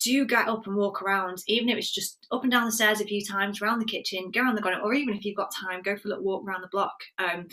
do 0.00 0.24
get 0.26 0.48
up 0.48 0.66
and 0.66 0.76
walk 0.76 1.02
around 1.02 1.38
even 1.46 1.68
if 1.68 1.76
it's 1.76 1.92
just 1.92 2.26
up 2.32 2.42
and 2.42 2.52
down 2.52 2.64
the 2.64 2.72
stairs 2.72 3.00
a 3.00 3.04
few 3.04 3.24
times 3.24 3.60
around 3.60 3.78
the 3.78 3.84
kitchen 3.84 4.30
go 4.32 4.40
around 4.40 4.54
the 4.54 4.62
garden 4.62 4.80
or 4.82 4.94
even 4.94 5.14
if 5.14 5.24
you've 5.24 5.36
got 5.36 5.52
time 5.54 5.82
go 5.82 5.96
for 5.96 6.08
a 6.08 6.10
little 6.10 6.24
walk 6.24 6.44
around 6.46 6.62
the 6.62 6.68
block 6.68 6.94
um, 7.18 7.46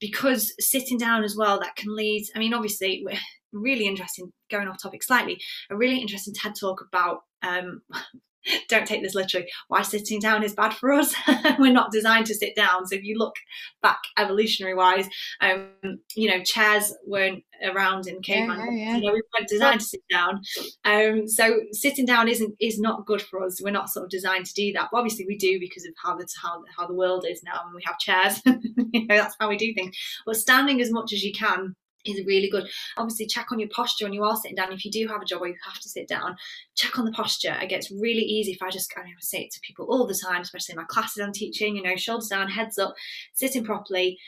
because 0.00 0.54
sitting 0.58 0.98
down 0.98 1.24
as 1.24 1.36
well 1.36 1.58
that 1.60 1.76
can 1.76 1.94
lead 1.94 2.26
i 2.34 2.38
mean 2.38 2.54
obviously 2.54 3.02
we're 3.04 3.18
really 3.52 3.86
interesting 3.86 4.30
going 4.50 4.68
off 4.68 4.82
topic 4.82 5.02
slightly 5.02 5.38
a 5.70 5.76
really 5.76 6.00
interesting 6.00 6.34
ted 6.34 6.54
talk 6.58 6.84
about 6.86 7.20
um, 7.42 7.80
don't 8.68 8.86
take 8.86 9.02
this 9.02 9.14
literally. 9.14 9.48
Why 9.68 9.82
sitting 9.82 10.20
down 10.20 10.42
is 10.42 10.54
bad 10.54 10.74
for 10.74 10.92
us. 10.92 11.14
We're 11.58 11.72
not 11.72 11.92
designed 11.92 12.26
to 12.26 12.34
sit 12.34 12.54
down. 12.56 12.86
So 12.86 12.96
if 12.96 13.04
you 13.04 13.16
look 13.18 13.34
back 13.82 13.98
evolutionary 14.16 14.74
wise 14.74 15.08
um, 15.40 15.68
you 16.14 16.28
know 16.28 16.42
chairs 16.42 16.94
weren't 17.06 17.44
around 17.64 18.06
in 18.06 18.20
caveman 18.22 18.58
yeah, 18.76 18.92
yeah, 18.92 18.96
you 18.96 19.02
know 19.02 19.12
we 19.12 19.22
weren't 19.38 19.48
designed 19.48 19.80
to 19.80 19.86
sit 19.86 20.02
down. 20.10 20.40
Um, 20.84 21.28
so 21.28 21.60
sitting 21.72 22.06
down 22.06 22.28
isn't 22.28 22.54
is 22.60 22.78
not 22.78 23.06
good 23.06 23.22
for 23.22 23.44
us. 23.44 23.60
We're 23.62 23.70
not 23.70 23.90
sort 23.90 24.04
of 24.04 24.10
designed 24.10 24.46
to 24.46 24.54
do 24.54 24.72
that. 24.74 24.88
But 24.92 24.98
obviously 24.98 25.26
we 25.26 25.36
do 25.36 25.58
because 25.60 25.84
of 25.84 25.92
how 26.02 26.16
the 26.16 26.26
how, 26.42 26.62
how 26.76 26.86
the 26.86 26.94
world 26.94 27.24
is 27.28 27.42
now 27.42 27.60
and 27.64 27.74
we 27.74 27.82
have 27.84 27.98
chairs. 27.98 28.42
You 28.90 29.06
know 29.06 29.16
that's 29.16 29.36
how 29.38 29.48
we 29.48 29.56
do 29.56 29.74
things. 29.74 29.96
But 30.24 30.36
standing 30.36 30.80
as 30.80 30.90
much 30.90 31.12
as 31.12 31.22
you 31.22 31.32
can 31.32 31.74
is 32.08 32.26
really 32.26 32.48
good. 32.48 32.68
Obviously, 32.96 33.26
check 33.26 33.52
on 33.52 33.58
your 33.58 33.68
posture 33.68 34.04
when 34.04 34.12
you 34.12 34.24
are 34.24 34.36
sitting 34.36 34.56
down. 34.56 34.72
If 34.72 34.84
you 34.84 34.90
do 34.90 35.06
have 35.08 35.22
a 35.22 35.24
job 35.24 35.40
where 35.40 35.50
you 35.50 35.56
have 35.64 35.80
to 35.80 35.88
sit 35.88 36.08
down, 36.08 36.36
check 36.74 36.98
on 36.98 37.04
the 37.04 37.12
posture. 37.12 37.56
It 37.60 37.68
gets 37.68 37.90
really 37.90 38.22
easy 38.22 38.52
if 38.52 38.62
I 38.62 38.70
just 38.70 38.92
I, 38.96 39.04
mean, 39.04 39.14
I 39.16 39.20
say 39.20 39.42
it 39.42 39.52
to 39.52 39.60
people 39.60 39.86
all 39.88 40.06
the 40.06 40.14
time, 40.14 40.40
especially 40.40 40.74
in 40.74 40.78
my 40.78 40.84
classes 40.84 41.22
I'm 41.22 41.32
teaching. 41.32 41.76
You 41.76 41.82
know, 41.82 41.96
shoulders 41.96 42.28
down, 42.28 42.48
heads 42.48 42.78
up, 42.78 42.94
sitting 43.32 43.64
properly 43.64 44.18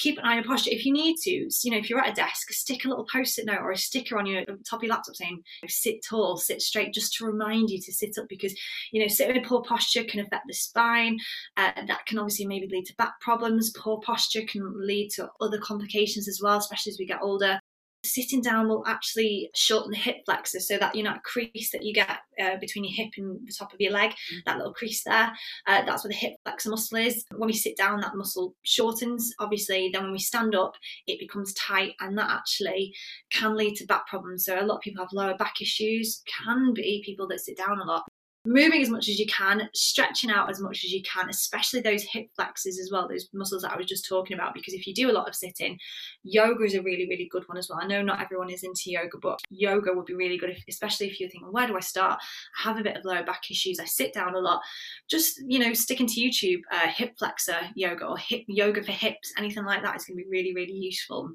keep 0.00 0.18
an 0.18 0.24
eye 0.24 0.30
on 0.30 0.36
your 0.36 0.44
posture. 0.44 0.70
If 0.72 0.84
you 0.84 0.92
need 0.92 1.16
to, 1.18 1.30
you 1.30 1.70
know, 1.70 1.76
if 1.76 1.88
you're 1.88 2.00
at 2.00 2.10
a 2.10 2.14
desk, 2.14 2.50
stick 2.50 2.84
a 2.84 2.88
little 2.88 3.06
post-it 3.12 3.46
note 3.46 3.60
or 3.60 3.70
a 3.70 3.76
sticker 3.76 4.18
on 4.18 4.26
your 4.26 4.44
top 4.68 4.80
of 4.80 4.82
your 4.82 4.90
laptop 4.90 5.14
saying 5.14 5.42
"sit 5.68 6.02
tall, 6.02 6.36
sit 6.36 6.62
straight," 6.62 6.94
just 6.94 7.14
to 7.14 7.26
remind 7.26 7.70
you 7.70 7.80
to 7.80 7.92
sit 7.92 8.16
up 8.18 8.26
because 8.28 8.54
you 8.92 9.00
know, 9.00 9.08
sitting 9.08 9.36
in 9.36 9.44
poor 9.44 9.62
posture 9.62 10.04
can 10.04 10.20
affect 10.20 10.44
the 10.48 10.54
spine. 10.54 11.18
Uh, 11.56 11.72
that 11.86 12.06
can 12.06 12.18
obviously 12.18 12.46
maybe 12.46 12.68
lead 12.68 12.86
to 12.86 12.96
back 12.96 13.20
problems. 13.20 13.72
Poor 13.76 14.00
posture 14.00 14.42
can 14.48 14.74
lead 14.86 15.10
to 15.10 15.28
other 15.40 15.58
complications 15.58 16.28
as 16.28 16.40
well, 16.42 16.58
especially 16.58 16.90
as 16.90 16.98
we 16.98 17.06
get 17.06 17.20
older 17.22 17.60
sitting 18.04 18.40
down 18.40 18.68
will 18.68 18.84
actually 18.86 19.50
shorten 19.54 19.90
the 19.90 19.96
hip 19.96 20.16
flexor 20.24 20.60
so 20.60 20.78
that 20.78 20.94
you 20.94 21.02
know 21.02 21.14
crease 21.24 21.70
that 21.72 21.84
you 21.84 21.92
get 21.92 22.18
uh, 22.40 22.56
between 22.60 22.84
your 22.84 22.94
hip 22.94 23.12
and 23.16 23.46
the 23.46 23.52
top 23.52 23.72
of 23.72 23.80
your 23.80 23.92
leg 23.92 24.10
mm. 24.10 24.38
that 24.46 24.56
little 24.56 24.72
crease 24.72 25.02
there 25.04 25.30
uh, 25.66 25.84
that's 25.84 26.04
where 26.04 26.10
the 26.10 26.14
hip 26.14 26.34
flexor 26.44 26.70
muscle 26.70 26.98
is. 26.98 27.24
When 27.34 27.46
we 27.46 27.52
sit 27.52 27.76
down 27.76 28.00
that 28.00 28.16
muscle 28.16 28.54
shortens 28.62 29.32
obviously. 29.38 29.90
Then 29.92 30.04
when 30.04 30.12
we 30.12 30.18
stand 30.18 30.54
up 30.54 30.74
it 31.06 31.18
becomes 31.18 31.54
tight 31.54 31.94
and 32.00 32.16
that 32.18 32.30
actually 32.30 32.94
can 33.30 33.56
lead 33.56 33.76
to 33.76 33.86
back 33.86 34.06
problems. 34.06 34.44
So 34.44 34.58
a 34.58 34.64
lot 34.64 34.76
of 34.76 34.82
people 34.82 35.04
have 35.04 35.12
lower 35.12 35.36
back 35.36 35.60
issues 35.60 36.22
can 36.44 36.72
be 36.74 37.02
people 37.04 37.26
that 37.28 37.40
sit 37.40 37.56
down 37.56 37.80
a 37.80 37.84
lot 37.84 38.04
moving 38.46 38.80
as 38.80 38.88
much 38.88 39.08
as 39.08 39.18
you 39.18 39.26
can, 39.26 39.68
stretching 39.74 40.30
out 40.30 40.48
as 40.48 40.60
much 40.60 40.84
as 40.84 40.92
you 40.92 41.02
can, 41.02 41.28
especially 41.28 41.80
those 41.80 42.02
hip 42.02 42.28
flexors 42.34 42.78
as 42.78 42.90
well, 42.90 43.06
those 43.08 43.28
muscles 43.34 43.62
that 43.62 43.72
I 43.72 43.76
was 43.76 43.86
just 43.86 44.08
talking 44.08 44.34
about. 44.34 44.54
Because 44.54 44.74
if 44.74 44.86
you 44.86 44.94
do 44.94 45.10
a 45.10 45.12
lot 45.12 45.28
of 45.28 45.34
sitting, 45.34 45.78
yoga 46.22 46.64
is 46.64 46.74
a 46.74 46.82
really, 46.82 47.06
really 47.08 47.28
good 47.30 47.46
one 47.48 47.58
as 47.58 47.68
well. 47.68 47.80
I 47.82 47.86
know 47.86 48.02
not 48.02 48.20
everyone 48.20 48.50
is 48.50 48.62
into 48.62 48.90
yoga, 48.90 49.18
but 49.20 49.40
yoga 49.50 49.92
would 49.92 50.06
be 50.06 50.14
really 50.14 50.38
good, 50.38 50.50
if, 50.50 50.64
especially 50.68 51.08
if 51.08 51.20
you're 51.20 51.28
thinking, 51.28 51.52
where 51.52 51.66
do 51.66 51.76
I 51.76 51.80
start? 51.80 52.20
I 52.58 52.68
have 52.68 52.78
a 52.78 52.82
bit 52.82 52.96
of 52.96 53.04
lower 53.04 53.24
back 53.24 53.50
issues. 53.50 53.78
I 53.78 53.84
sit 53.84 54.14
down 54.14 54.34
a 54.34 54.38
lot. 54.38 54.62
Just, 55.08 55.42
you 55.46 55.58
know, 55.58 55.74
sticking 55.74 56.06
to 56.06 56.20
YouTube, 56.20 56.60
uh, 56.72 56.88
hip 56.88 57.14
flexor 57.18 57.58
yoga 57.74 58.06
or 58.06 58.16
hip 58.16 58.42
yoga 58.48 58.82
for 58.82 58.92
hips, 58.92 59.32
anything 59.36 59.64
like 59.64 59.82
that 59.82 59.96
is 59.96 60.04
going 60.04 60.16
to 60.16 60.24
be 60.24 60.30
really, 60.30 60.54
really 60.54 60.72
useful 60.72 61.30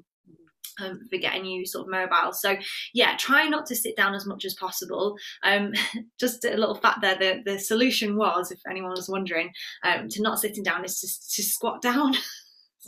um, 0.80 1.00
for 1.10 1.18
getting 1.18 1.44
you 1.44 1.66
sort 1.66 1.86
of 1.86 1.90
mobile. 1.90 2.32
So 2.32 2.56
yeah, 2.94 3.16
try 3.16 3.48
not 3.48 3.66
to 3.66 3.76
sit 3.76 3.96
down 3.96 4.14
as 4.14 4.26
much 4.26 4.44
as 4.44 4.54
possible. 4.54 5.16
Um, 5.42 5.72
just 6.20 6.44
a 6.44 6.56
little 6.56 6.74
fact 6.74 7.00
there, 7.00 7.18
the, 7.18 7.42
the 7.44 7.58
solution 7.58 8.16
was, 8.16 8.50
if 8.50 8.60
anyone 8.68 8.90
was 8.90 9.08
wondering, 9.08 9.50
um, 9.84 10.08
to 10.08 10.22
not 10.22 10.40
sitting 10.40 10.62
down 10.62 10.84
is 10.84 11.00
to, 11.00 11.42
to 11.42 11.48
squat 11.48 11.82
down. 11.82 12.14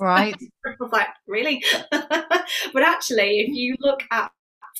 Right. 0.00 0.36
I 0.64 0.70
was 0.78 0.92
like, 0.92 1.08
really? 1.26 1.60
but 1.90 2.82
actually, 2.82 3.40
if 3.40 3.48
you 3.48 3.74
look 3.80 4.00
at 4.12 4.30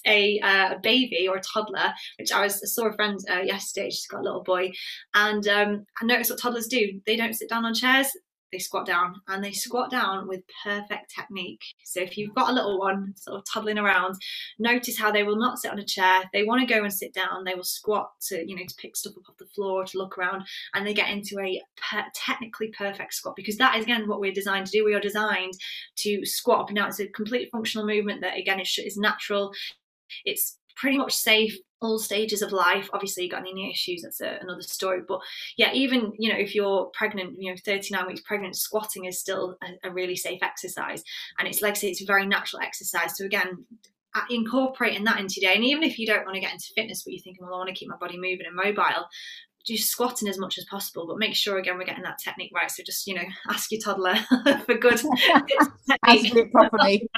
a 0.06 0.38
uh, 0.40 0.74
baby 0.80 1.26
or 1.28 1.38
a 1.38 1.40
toddler, 1.40 1.92
which 2.20 2.30
I 2.30 2.42
was 2.42 2.62
I 2.62 2.66
saw 2.66 2.86
a 2.86 2.92
friend 2.92 3.18
uh, 3.28 3.40
yesterday. 3.40 3.90
She's 3.90 4.06
got 4.06 4.20
a 4.20 4.22
little 4.22 4.44
boy, 4.44 4.70
and 5.14 5.46
um, 5.48 5.86
I 6.00 6.06
noticed 6.06 6.30
what 6.30 6.38
toddlers 6.38 6.68
do. 6.68 7.00
They 7.04 7.16
don't 7.16 7.34
sit 7.34 7.48
down 7.48 7.64
on 7.64 7.74
chairs 7.74 8.08
they 8.52 8.58
squat 8.58 8.86
down 8.86 9.20
and 9.28 9.42
they 9.42 9.52
squat 9.52 9.90
down 9.90 10.28
with 10.28 10.42
perfect 10.64 11.14
technique. 11.14 11.62
So 11.84 12.00
if 12.00 12.16
you've 12.16 12.34
got 12.34 12.50
a 12.50 12.52
little 12.52 12.78
one 12.78 13.14
sort 13.16 13.38
of 13.38 13.44
toddling 13.44 13.78
around, 13.78 14.16
notice 14.58 14.98
how 14.98 15.10
they 15.10 15.22
will 15.22 15.38
not 15.38 15.58
sit 15.58 15.70
on 15.70 15.78
a 15.78 15.84
chair. 15.84 16.24
They 16.32 16.44
want 16.44 16.66
to 16.66 16.74
go 16.74 16.82
and 16.82 16.92
sit 16.92 17.12
down. 17.14 17.44
They 17.44 17.54
will 17.54 17.64
squat 17.64 18.10
to, 18.28 18.48
you 18.48 18.56
know, 18.56 18.64
to 18.66 18.74
pick 18.76 18.96
stuff 18.96 19.14
up 19.16 19.28
off 19.28 19.36
the 19.38 19.46
floor, 19.46 19.84
to 19.84 19.98
look 19.98 20.18
around, 20.18 20.44
and 20.74 20.86
they 20.86 20.94
get 20.94 21.10
into 21.10 21.38
a 21.40 21.60
per- 21.76 22.04
technically 22.14 22.68
perfect 22.68 23.14
squat 23.14 23.36
because 23.36 23.56
that 23.56 23.76
is 23.76 23.84
again 23.84 24.08
what 24.08 24.20
we're 24.20 24.32
designed 24.32 24.66
to 24.66 24.72
do. 24.72 24.84
We 24.84 24.94
are 24.94 25.00
designed 25.00 25.54
to 25.96 26.24
squat 26.24 26.60
up. 26.60 26.88
It's 26.88 27.00
a 27.00 27.06
completely 27.08 27.48
functional 27.50 27.86
movement 27.86 28.20
that 28.22 28.38
again 28.38 28.60
is, 28.60 28.78
is 28.78 28.96
natural. 28.96 29.52
It's 30.24 30.57
pretty 30.78 30.98
much 30.98 31.14
safe 31.14 31.58
all 31.80 31.98
stages 31.98 32.42
of 32.42 32.52
life. 32.52 32.88
Obviously, 32.92 33.24
you 33.24 33.30
got 33.30 33.40
any 33.40 33.70
issues, 33.70 34.02
that's 34.02 34.20
a, 34.20 34.38
another 34.40 34.62
story. 34.62 35.00
But 35.06 35.20
yeah, 35.56 35.72
even 35.72 36.12
you 36.18 36.32
know, 36.32 36.38
if 36.38 36.54
you're 36.54 36.90
pregnant, 36.94 37.36
you 37.38 37.50
know, 37.50 37.56
39 37.64 38.06
weeks 38.06 38.20
pregnant, 38.22 38.56
squatting 38.56 39.04
is 39.04 39.20
still 39.20 39.56
a, 39.62 39.88
a 39.88 39.92
really 39.92 40.16
safe 40.16 40.42
exercise, 40.42 41.02
and 41.38 41.46
it's 41.46 41.62
like 41.62 41.72
I 41.72 41.74
say, 41.74 41.88
it's 41.88 42.02
a 42.02 42.06
very 42.06 42.26
natural 42.26 42.62
exercise. 42.62 43.16
So 43.16 43.24
again, 43.24 43.64
incorporating 44.30 45.04
that 45.04 45.20
into 45.20 45.40
your 45.40 45.50
day, 45.50 45.56
and 45.56 45.64
even 45.64 45.82
if 45.82 45.98
you 45.98 46.06
don't 46.06 46.24
want 46.24 46.34
to 46.34 46.40
get 46.40 46.52
into 46.52 46.72
fitness, 46.74 47.02
but 47.04 47.12
you're 47.12 47.22
thinking, 47.22 47.44
well, 47.44 47.54
I 47.54 47.58
want 47.58 47.68
to 47.68 47.74
keep 47.74 47.88
my 47.88 47.96
body 47.96 48.16
moving 48.16 48.46
and 48.46 48.56
mobile, 48.56 49.06
do 49.66 49.76
squatting 49.76 50.28
as 50.28 50.38
much 50.38 50.58
as 50.58 50.64
possible, 50.64 51.06
but 51.06 51.18
make 51.18 51.34
sure 51.34 51.58
again 51.58 51.76
we're 51.76 51.84
getting 51.84 52.04
that 52.04 52.18
technique 52.18 52.52
right. 52.54 52.70
So 52.70 52.82
just 52.84 53.06
you 53.06 53.14
know, 53.14 53.22
ask 53.48 53.70
your 53.70 53.80
toddler 53.80 54.16
for 54.66 54.74
good 54.74 55.00
properly. 56.52 57.08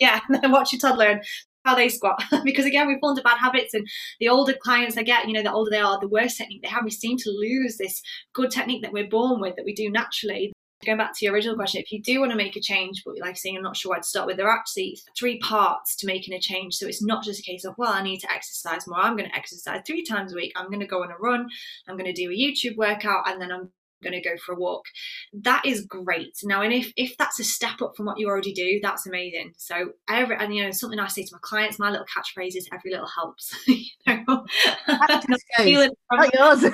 yeah, 0.00 0.20
and 0.28 0.52
watch 0.52 0.72
your 0.72 0.80
toddler 0.80 1.06
and 1.06 1.24
how 1.64 1.74
they 1.74 1.88
squat 1.88 2.22
because 2.44 2.66
again 2.66 2.86
we 2.86 2.98
fall 3.00 3.10
into 3.10 3.22
bad 3.22 3.38
habits 3.38 3.74
and 3.74 3.86
the 4.20 4.28
older 4.28 4.54
clients 4.54 4.96
I 4.96 5.02
get 5.02 5.26
you 5.26 5.32
know 5.32 5.42
the 5.42 5.52
older 5.52 5.70
they 5.70 5.78
are 5.78 6.00
the 6.00 6.08
worse 6.08 6.36
technique 6.36 6.62
they 6.62 6.68
have 6.68 6.84
we 6.84 6.90
seem 6.90 7.16
to 7.18 7.30
lose 7.30 7.76
this 7.76 8.02
good 8.32 8.50
technique 8.50 8.82
that 8.82 8.92
we're 8.92 9.08
born 9.08 9.40
with 9.40 9.56
that 9.56 9.64
we 9.64 9.74
do 9.74 9.90
naturally 9.90 10.52
going 10.84 10.98
back 10.98 11.16
to 11.16 11.24
your 11.24 11.34
original 11.34 11.56
question, 11.56 11.80
if 11.80 11.92
you 11.92 12.02
do 12.02 12.20
want 12.20 12.32
to 12.32 12.36
make 12.36 12.56
a 12.56 12.60
change, 12.60 13.02
but 13.04 13.18
like 13.20 13.36
saying 13.36 13.56
I'm 13.56 13.62
not 13.62 13.76
sure 13.76 13.90
where 13.90 14.00
to 14.00 14.06
start 14.06 14.26
with, 14.26 14.36
there 14.36 14.48
are 14.48 14.58
actually 14.58 14.98
three 15.16 15.38
parts 15.38 15.96
to 15.96 16.06
making 16.06 16.34
a 16.34 16.40
change. 16.40 16.74
So 16.74 16.86
it's 16.86 17.02
not 17.02 17.24
just 17.24 17.40
a 17.40 17.42
case 17.42 17.64
of, 17.64 17.74
well, 17.78 17.92
I 17.92 18.02
need 18.02 18.18
to 18.20 18.32
exercise 18.32 18.86
more. 18.86 18.98
I'm 18.98 19.16
going 19.16 19.28
to 19.28 19.36
exercise 19.36 19.82
three 19.86 20.04
times 20.04 20.32
a 20.32 20.36
week. 20.36 20.52
I'm 20.56 20.68
going 20.68 20.80
to 20.80 20.86
go 20.86 21.02
on 21.02 21.10
a 21.10 21.16
run. 21.18 21.48
I'm 21.88 21.96
going 21.96 22.12
to 22.12 22.20
do 22.20 22.30
a 22.30 22.34
YouTube 22.34 22.76
workout, 22.76 23.28
and 23.28 23.40
then 23.40 23.52
I'm 23.52 23.70
going 24.02 24.20
to 24.20 24.28
go 24.28 24.36
for 24.36 24.52
a 24.52 24.58
walk. 24.58 24.86
That 25.32 25.64
is 25.64 25.86
great. 25.86 26.36
Now, 26.44 26.62
and 26.62 26.72
if 26.72 26.92
if 26.96 27.16
that's 27.16 27.40
a 27.40 27.44
step 27.44 27.80
up 27.82 27.96
from 27.96 28.06
what 28.06 28.18
you 28.18 28.28
already 28.28 28.52
do, 28.52 28.80
that's 28.82 29.06
amazing. 29.06 29.52
So 29.56 29.92
every 30.08 30.36
and 30.36 30.54
you 30.54 30.64
know 30.64 30.70
something 30.70 30.98
I 30.98 31.06
say 31.08 31.22
to 31.22 31.34
my 31.34 31.38
clients, 31.42 31.78
my 31.78 31.90
little 31.90 32.06
catchphrase 32.06 32.56
is 32.56 32.68
every 32.72 32.90
little 32.90 33.08
helps. 33.08 33.56
you 33.66 33.84
know, 34.06 34.44
I'm 34.86 36.20
not 36.20 36.34
yours. 36.34 36.62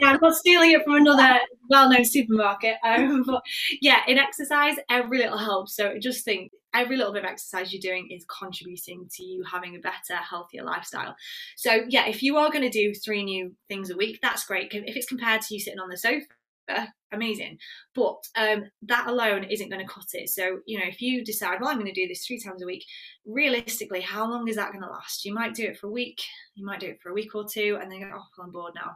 yeah, 0.00 0.08
I'm 0.08 0.18
not 0.20 0.34
stealing 0.34 0.72
it 0.72 0.84
from 0.84 0.94
another 0.94 1.40
well-known 1.68 2.04
supermarket. 2.04 2.76
Um, 2.84 3.24
but 3.26 3.42
yeah, 3.80 4.00
in 4.06 4.18
exercise, 4.18 4.76
every 4.88 5.18
little 5.18 5.38
helps. 5.38 5.76
So 5.76 5.98
just 5.98 6.24
think 6.24 6.52
every 6.74 6.96
little 6.96 7.12
bit 7.12 7.24
of 7.24 7.30
exercise 7.30 7.72
you're 7.72 7.80
doing 7.80 8.10
is 8.10 8.24
contributing 8.26 9.08
to 9.16 9.24
you 9.24 9.44
having 9.44 9.76
a 9.76 9.78
better, 9.78 10.16
healthier 10.16 10.62
lifestyle. 10.62 11.16
So, 11.56 11.84
yeah, 11.88 12.06
if 12.06 12.22
you 12.22 12.36
are 12.36 12.50
going 12.50 12.62
to 12.62 12.70
do 12.70 12.94
three 12.94 13.24
new 13.24 13.54
things 13.68 13.90
a 13.90 13.96
week, 13.96 14.20
that's 14.22 14.44
great. 14.44 14.72
If 14.72 14.96
it's 14.96 15.06
compared 15.06 15.42
to 15.42 15.54
you 15.54 15.60
sitting 15.60 15.80
on 15.80 15.88
the 15.88 15.96
sofa, 15.96 16.26
amazing. 17.12 17.58
But 17.94 18.16
um, 18.36 18.64
that 18.82 19.08
alone 19.08 19.44
isn't 19.44 19.68
going 19.68 19.84
to 19.84 19.92
cut 19.92 20.06
it. 20.12 20.28
So, 20.30 20.58
you 20.66 20.78
know, 20.78 20.86
if 20.86 21.00
you 21.00 21.24
decide, 21.24 21.60
well, 21.60 21.70
I'm 21.70 21.78
going 21.78 21.92
to 21.92 22.00
do 22.00 22.08
this 22.08 22.26
three 22.26 22.40
times 22.40 22.62
a 22.62 22.66
week, 22.66 22.84
realistically, 23.26 24.00
how 24.00 24.30
long 24.30 24.48
is 24.48 24.56
that 24.56 24.72
going 24.72 24.82
to 24.82 24.90
last? 24.90 25.24
You 25.24 25.34
might 25.34 25.54
do 25.54 25.64
it 25.64 25.78
for 25.78 25.88
a 25.88 25.92
week, 25.92 26.20
you 26.54 26.64
might 26.64 26.80
do 26.80 26.88
it 26.88 27.00
for 27.02 27.10
a 27.10 27.14
week 27.14 27.34
or 27.34 27.44
two, 27.44 27.78
and 27.80 27.90
then 27.90 28.00
go, 28.00 28.10
oh, 28.14 28.42
I'm 28.42 28.52
bored 28.52 28.74
now. 28.74 28.92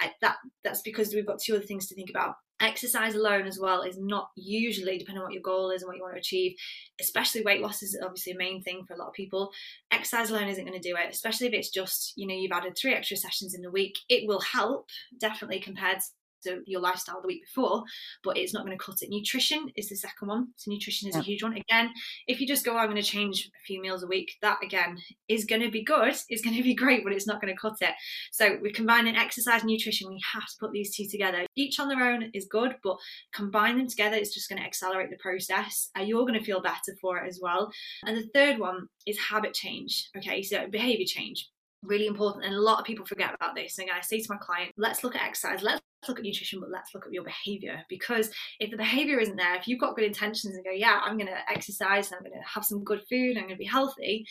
I, 0.00 0.12
that 0.22 0.36
That's 0.64 0.82
because 0.82 1.12
we've 1.12 1.26
got 1.26 1.40
two 1.40 1.56
other 1.56 1.64
things 1.64 1.86
to 1.88 1.94
think 1.94 2.10
about. 2.10 2.34
Exercise 2.60 3.14
alone, 3.14 3.46
as 3.46 3.60
well, 3.60 3.82
is 3.82 3.98
not 4.00 4.30
usually, 4.34 4.98
depending 4.98 5.20
on 5.20 5.26
what 5.26 5.32
your 5.32 5.42
goal 5.42 5.70
is 5.70 5.82
and 5.82 5.88
what 5.88 5.96
you 5.96 6.02
want 6.02 6.16
to 6.16 6.18
achieve, 6.18 6.56
especially 7.00 7.42
weight 7.42 7.60
loss 7.60 7.84
is 7.84 7.96
obviously 8.02 8.32
a 8.32 8.36
main 8.36 8.60
thing 8.64 8.82
for 8.84 8.94
a 8.94 8.96
lot 8.96 9.06
of 9.06 9.14
people. 9.14 9.52
Exercise 9.92 10.30
alone 10.30 10.48
isn't 10.48 10.64
going 10.64 10.80
to 10.80 10.88
do 10.88 10.96
it, 10.96 11.08
especially 11.08 11.46
if 11.46 11.52
it's 11.52 11.70
just, 11.70 12.14
you 12.16 12.26
know, 12.26 12.34
you've 12.34 12.50
added 12.50 12.76
three 12.76 12.94
extra 12.94 13.16
sessions 13.16 13.54
in 13.54 13.62
the 13.62 13.70
week. 13.70 13.96
It 14.08 14.26
will 14.26 14.40
help, 14.40 14.88
definitely, 15.20 15.60
compared 15.60 15.98
to 16.44 16.62
your 16.66 16.80
lifestyle 16.80 17.20
the 17.20 17.28
week 17.28 17.44
before, 17.44 17.82
but 18.22 18.36
it's 18.36 18.54
not 18.54 18.64
going 18.64 18.76
to 18.76 18.84
cut 18.84 19.02
it. 19.02 19.10
Nutrition 19.10 19.68
is 19.76 19.88
the 19.88 19.96
second 19.96 20.28
one. 20.28 20.48
So 20.56 20.70
nutrition 20.70 21.08
is 21.08 21.14
yeah. 21.14 21.20
a 21.20 21.24
huge 21.24 21.42
one. 21.42 21.56
Again, 21.56 21.90
if 22.26 22.40
you 22.40 22.46
just 22.46 22.64
go, 22.64 22.74
oh, 22.74 22.78
I'm 22.78 22.90
going 22.90 22.96
to 22.96 23.02
change 23.02 23.46
a 23.46 23.64
few 23.66 23.80
meals 23.80 24.02
a 24.02 24.06
week, 24.06 24.32
that 24.42 24.58
again 24.62 24.98
is 25.28 25.44
going 25.44 25.62
to 25.62 25.70
be 25.70 25.82
good. 25.82 26.14
It's 26.28 26.42
going 26.42 26.56
to 26.56 26.62
be 26.62 26.74
great, 26.82 27.04
but 27.04 27.12
it's 27.12 27.26
not 27.26 27.40
going 27.40 27.54
to 27.54 27.60
cut 27.60 27.76
it. 27.80 27.94
So 28.32 28.58
we're 28.60 28.72
combining 28.72 29.16
exercise 29.16 29.62
and 29.62 29.70
nutrition. 29.70 30.08
We 30.08 30.20
have 30.32 30.46
to 30.46 30.56
put 30.60 30.72
these 30.72 30.94
two 30.94 31.06
together. 31.08 31.46
Each 31.56 31.80
on 31.80 31.88
their 31.88 32.02
own 32.02 32.30
is 32.34 32.46
good, 32.50 32.76
but 32.82 32.96
combine 33.32 33.78
them 33.78 33.88
together. 33.88 34.16
It's 34.16 34.34
just 34.34 34.48
going 34.48 34.60
to 34.60 34.66
accelerate 34.66 35.10
the 35.10 35.16
process. 35.16 35.90
Uh, 35.98 36.02
you're 36.02 36.26
going 36.26 36.38
to 36.38 36.44
feel 36.44 36.60
better 36.60 36.96
for 37.00 37.18
it 37.18 37.28
as 37.28 37.40
well. 37.42 37.70
And 38.04 38.16
the 38.16 38.28
third 38.34 38.58
one 38.58 38.88
is 39.06 39.18
habit 39.18 39.54
change. 39.54 40.08
Okay, 40.16 40.42
so 40.42 40.66
behavior 40.68 41.06
change 41.06 41.48
really 41.82 42.06
important 42.06 42.44
and 42.44 42.54
a 42.54 42.60
lot 42.60 42.80
of 42.80 42.84
people 42.84 43.06
forget 43.06 43.32
about 43.34 43.54
this 43.54 43.78
and 43.78 43.86
again 43.86 43.96
i 43.96 44.02
say 44.02 44.20
to 44.20 44.26
my 44.30 44.36
client 44.38 44.72
let's 44.76 45.04
look 45.04 45.14
at 45.14 45.22
exercise 45.22 45.62
let's 45.62 45.80
look 46.06 46.18
at 46.18 46.24
nutrition 46.24 46.60
but 46.60 46.70
let's 46.70 46.94
look 46.94 47.06
at 47.06 47.12
your 47.12 47.24
behavior 47.24 47.82
because 47.88 48.30
if 48.60 48.70
the 48.70 48.76
behavior 48.76 49.18
isn't 49.18 49.36
there 49.36 49.56
if 49.56 49.66
you've 49.66 49.80
got 49.80 49.96
good 49.96 50.04
intentions 50.04 50.54
and 50.54 50.64
go 50.64 50.70
yeah 50.70 51.00
i'm 51.04 51.16
going 51.16 51.26
to 51.26 51.50
exercise 51.50 52.10
and 52.10 52.16
i'm 52.16 52.22
going 52.22 52.40
to 52.40 52.48
have 52.48 52.64
some 52.64 52.84
good 52.84 53.02
food 53.08 53.36
i'm 53.36 53.44
going 53.44 53.48
to 53.48 53.56
be 53.56 53.64
healthy 53.64 54.24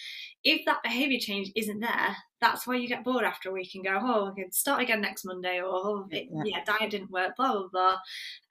if 0.44 0.64
that 0.66 0.82
behavior 0.84 1.20
change 1.20 1.52
isn't 1.56 1.80
there 1.80 2.16
that's 2.40 2.68
why 2.68 2.76
you 2.76 2.88
get 2.88 3.04
bored 3.04 3.26
after 3.26 3.50
a 3.50 3.52
week 3.52 3.72
and 3.76 3.84
go 3.84 4.00
oh 4.02 4.32
i 4.32 4.40
can 4.40 4.52
start 4.52 4.82
again 4.82 5.02
next 5.02 5.26
monday 5.26 5.60
or 5.60 5.66
oh, 5.66 6.08
it, 6.12 6.28
yeah. 6.32 6.44
yeah. 6.46 6.64
diet 6.66 6.92
didn't 6.92 7.12
work 7.12 7.36
blah 7.36 7.52
blah 7.52 7.68
blah 7.68 7.98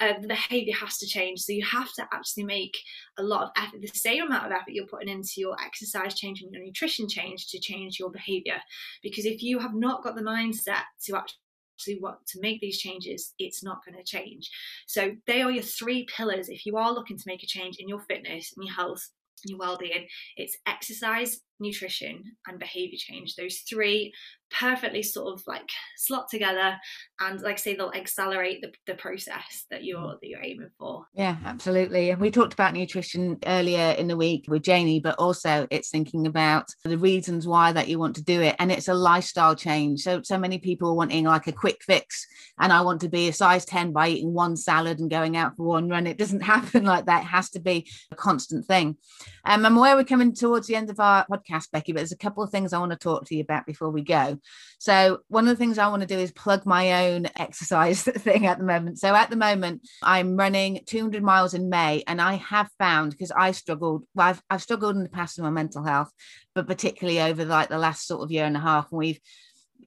uh, 0.00 0.12
the 0.20 0.28
behavior 0.28 0.74
has 0.74 0.98
to 0.98 1.06
change 1.06 1.40
so 1.40 1.52
you 1.52 1.64
have 1.64 1.92
to 1.92 2.06
actually 2.12 2.44
make 2.44 2.76
a 3.18 3.22
lot 3.22 3.44
of 3.44 3.50
effort 3.56 3.80
the 3.80 3.88
same 3.88 4.24
amount 4.24 4.44
of 4.44 4.52
effort 4.52 4.72
you're 4.72 4.86
putting 4.86 5.08
into 5.08 5.34
your 5.38 5.56
exercise 5.64 6.14
change 6.14 6.42
and 6.42 6.52
your 6.52 6.62
nutrition 6.62 7.08
change 7.08 7.48
to 7.48 7.58
change 7.58 7.98
your 7.98 8.10
behavior 8.10 8.60
because 9.02 9.24
if 9.24 9.42
you 9.42 9.58
have 9.58 9.74
not 9.74 10.02
got 10.02 10.14
the 10.14 10.22
mindset 10.22 10.82
to 11.02 11.16
actually 11.16 11.38
actually 11.76 12.00
want 12.00 12.26
to 12.26 12.40
make 12.40 12.60
these 12.60 12.78
changes, 12.78 13.34
it's 13.38 13.62
not 13.62 13.84
going 13.84 13.96
to 13.96 14.04
change. 14.04 14.50
So 14.86 15.12
they 15.26 15.42
are 15.42 15.50
your 15.50 15.62
three 15.62 16.06
pillars. 16.16 16.48
If 16.48 16.64
you 16.64 16.76
are 16.76 16.92
looking 16.92 17.18
to 17.18 17.24
make 17.26 17.42
a 17.42 17.46
change 17.46 17.76
in 17.78 17.88
your 17.88 18.00
fitness 18.00 18.52
and 18.56 18.66
your 18.66 18.74
health 18.74 19.06
your 19.44 19.58
well-being, 19.58 20.06
it's 20.36 20.56
exercise, 20.66 21.40
nutrition, 21.60 22.24
and 22.46 22.58
behavior 22.58 22.98
change. 22.98 23.36
Those 23.36 23.58
three 23.68 24.12
perfectly 24.50 25.02
sort 25.02 25.32
of 25.32 25.42
like 25.46 25.68
slot 25.96 26.28
together 26.30 26.76
and 27.20 27.40
like 27.40 27.54
I 27.54 27.56
say 27.56 27.74
they'll 27.74 27.92
accelerate 27.92 28.62
the, 28.62 28.72
the 28.86 28.94
process 28.94 29.66
that 29.70 29.84
you're 29.84 30.16
that 30.20 30.28
you're 30.28 30.42
aiming 30.42 30.70
for. 30.78 31.04
Yeah 31.14 31.36
absolutely 31.44 32.10
and 32.10 32.20
we 32.20 32.30
talked 32.30 32.52
about 32.52 32.74
nutrition 32.74 33.38
earlier 33.46 33.92
in 33.92 34.06
the 34.06 34.16
week 34.16 34.46
with 34.48 34.62
Janie 34.62 35.00
but 35.00 35.16
also 35.18 35.66
it's 35.70 35.90
thinking 35.90 36.26
about 36.26 36.68
the 36.84 36.98
reasons 36.98 37.46
why 37.46 37.72
that 37.72 37.88
you 37.88 37.98
want 37.98 38.16
to 38.16 38.24
do 38.24 38.40
it 38.40 38.56
and 38.58 38.70
it's 38.70 38.88
a 38.88 38.94
lifestyle 38.94 39.56
change. 39.56 40.02
So 40.02 40.22
so 40.22 40.38
many 40.38 40.58
people 40.58 40.90
are 40.90 40.94
wanting 40.94 41.24
like 41.24 41.46
a 41.46 41.52
quick 41.52 41.82
fix 41.82 42.26
and 42.58 42.72
I 42.72 42.82
want 42.82 43.00
to 43.02 43.08
be 43.08 43.28
a 43.28 43.32
size 43.32 43.64
10 43.64 43.92
by 43.92 44.08
eating 44.08 44.32
one 44.32 44.56
salad 44.56 45.00
and 45.00 45.10
going 45.10 45.36
out 45.36 45.56
for 45.56 45.64
one 45.64 45.88
run. 45.88 46.06
It 46.06 46.18
doesn't 46.18 46.40
happen 46.42 46.84
like 46.84 47.06
that. 47.06 47.22
It 47.22 47.28
has 47.28 47.50
to 47.50 47.60
be 47.60 47.90
a 48.10 48.16
constant 48.16 48.66
thing. 48.66 48.96
Um, 49.44 49.66
I'm 49.66 49.76
aware 49.76 49.96
we're 49.96 50.04
coming 50.04 50.34
towards 50.34 50.66
the 50.66 50.76
end 50.76 50.90
of 50.90 51.00
our 51.00 51.26
podcast 51.26 51.70
Beckie 51.74 51.88
but 51.88 51.96
there's 51.96 52.12
a 52.12 52.16
couple 52.16 52.42
of 52.42 52.50
things 52.50 52.72
I 52.72 52.78
want 52.78 52.92
to 52.92 52.98
talk 52.98 53.24
to 53.26 53.34
you 53.34 53.42
about 53.42 53.66
before 53.66 53.90
we 53.90 54.02
go 54.02 54.35
so, 54.78 55.20
one 55.28 55.48
of 55.48 55.50
the 55.50 55.56
things 55.56 55.78
I 55.78 55.88
want 55.88 56.02
to 56.02 56.08
do 56.08 56.18
is 56.18 56.32
plug 56.32 56.66
my 56.66 57.08
own 57.08 57.26
exercise 57.36 58.02
thing 58.04 58.46
at 58.46 58.58
the 58.58 58.64
moment. 58.64 58.98
So, 58.98 59.14
at 59.14 59.30
the 59.30 59.36
moment, 59.36 59.88
I'm 60.02 60.36
running 60.36 60.80
200 60.86 61.22
miles 61.22 61.54
in 61.54 61.68
May, 61.68 62.04
and 62.06 62.20
I 62.20 62.34
have 62.34 62.68
found 62.78 63.12
because 63.12 63.30
I 63.30 63.52
struggled, 63.52 64.04
well, 64.14 64.28
I've, 64.28 64.42
I've 64.50 64.62
struggled 64.62 64.96
in 64.96 65.02
the 65.02 65.08
past 65.08 65.38
with 65.38 65.44
my 65.44 65.50
mental 65.50 65.84
health, 65.84 66.12
but 66.54 66.66
particularly 66.66 67.20
over 67.20 67.44
like 67.44 67.68
the 67.68 67.78
last 67.78 68.06
sort 68.06 68.22
of 68.22 68.30
year 68.30 68.44
and 68.44 68.56
a 68.56 68.60
half, 68.60 68.90
and 68.90 68.98
we've 68.98 69.20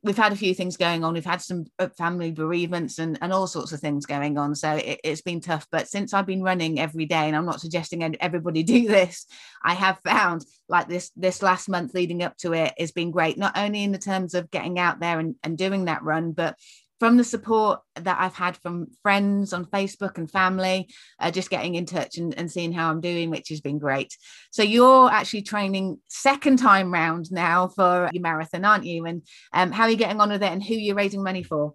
we've 0.04 0.18
had 0.18 0.32
a 0.32 0.38
few 0.38 0.54
things 0.54 0.78
going 0.78 1.04
on. 1.04 1.14
We've 1.14 1.26
had 1.26 1.41
some 1.41 1.66
uh, 1.78 1.89
family 1.97 2.32
bereavements 2.32 3.00
and, 3.00 3.18
and 3.22 3.34
all 3.34 3.47
sorts 3.47 3.72
of 3.72 3.80
things 3.80 4.06
going 4.06 4.38
on. 4.38 4.56
So 4.56 4.74
it, 4.76 5.00
has 5.04 5.22
been 5.22 5.41
tough. 5.41 5.68
But 5.72 5.88
since 5.88 6.14
I've 6.14 6.26
been 6.26 6.43
running 6.43 6.80
every 6.80 7.06
day, 7.06 7.28
and 7.28 7.36
I'm 7.36 7.45
not 7.45 7.62
suggesting 7.62 8.16
everybody 8.20 8.64
do 8.64 8.88
this, 8.88 9.26
I 9.64 9.74
have 9.74 10.00
found 10.04 10.45
like 10.68 10.88
this 10.88 11.12
this 11.16 11.41
last 11.41 11.68
month 11.70 11.93
leading 11.93 12.24
up 12.24 12.38
to 12.38 12.54
it 12.54 12.74
has 12.78 12.91
been 12.91 13.12
great. 13.12 13.38
Not 13.38 13.58
only 13.58 13.84
in 13.84 13.91
the 13.91 13.97
terms 13.97 14.34
of 14.34 14.52
getting 14.52 14.80
out 14.80 15.00
there 15.00 15.20
and, 15.20 15.36
and 15.43 15.58
doing 15.58 15.86
that 15.86 16.04
run, 16.04 16.32
but 16.32 16.56
from 17.00 17.18
the 17.18 17.24
support 17.24 17.80
that 17.95 18.18
I've 18.20 18.36
had 18.36 18.58
from 18.58 18.88
friends 19.02 19.54
on 19.54 19.66
Facebook 19.66 20.18
and 20.18 20.30
family, 20.30 20.89
uh, 21.20 21.32
just 21.32 21.50
getting 21.50 21.76
in 21.76 21.86
touch 21.86 22.18
and, 22.18 22.38
and 22.38 22.52
seeing 22.52 22.74
how 22.74 22.89
I'm 22.89 23.02
doing, 23.02 23.30
which 23.30 23.50
has 23.50 23.62
been 23.62 23.80
great. 23.80 24.16
So 24.52 24.64
you're 24.64 25.10
actually 25.10 25.43
training 25.43 26.00
second 26.10 26.58
time 26.58 26.91
round 26.91 27.32
now 27.32 27.70
for 27.70 28.10
your 28.12 28.22
marathon, 28.22 28.66
aren't 28.66 28.86
you? 28.86 29.06
And 29.06 29.24
um, 29.54 29.72
how 29.72 29.84
are 29.84 29.89
you 29.89 29.95
getting 29.95 30.20
on 30.20 30.30
with 30.30 30.43
it 30.43 30.52
and 30.52 30.64
who 30.64 30.76
you're 30.76 30.95
raising 30.95 31.24
money 31.24 31.43
for? 31.43 31.74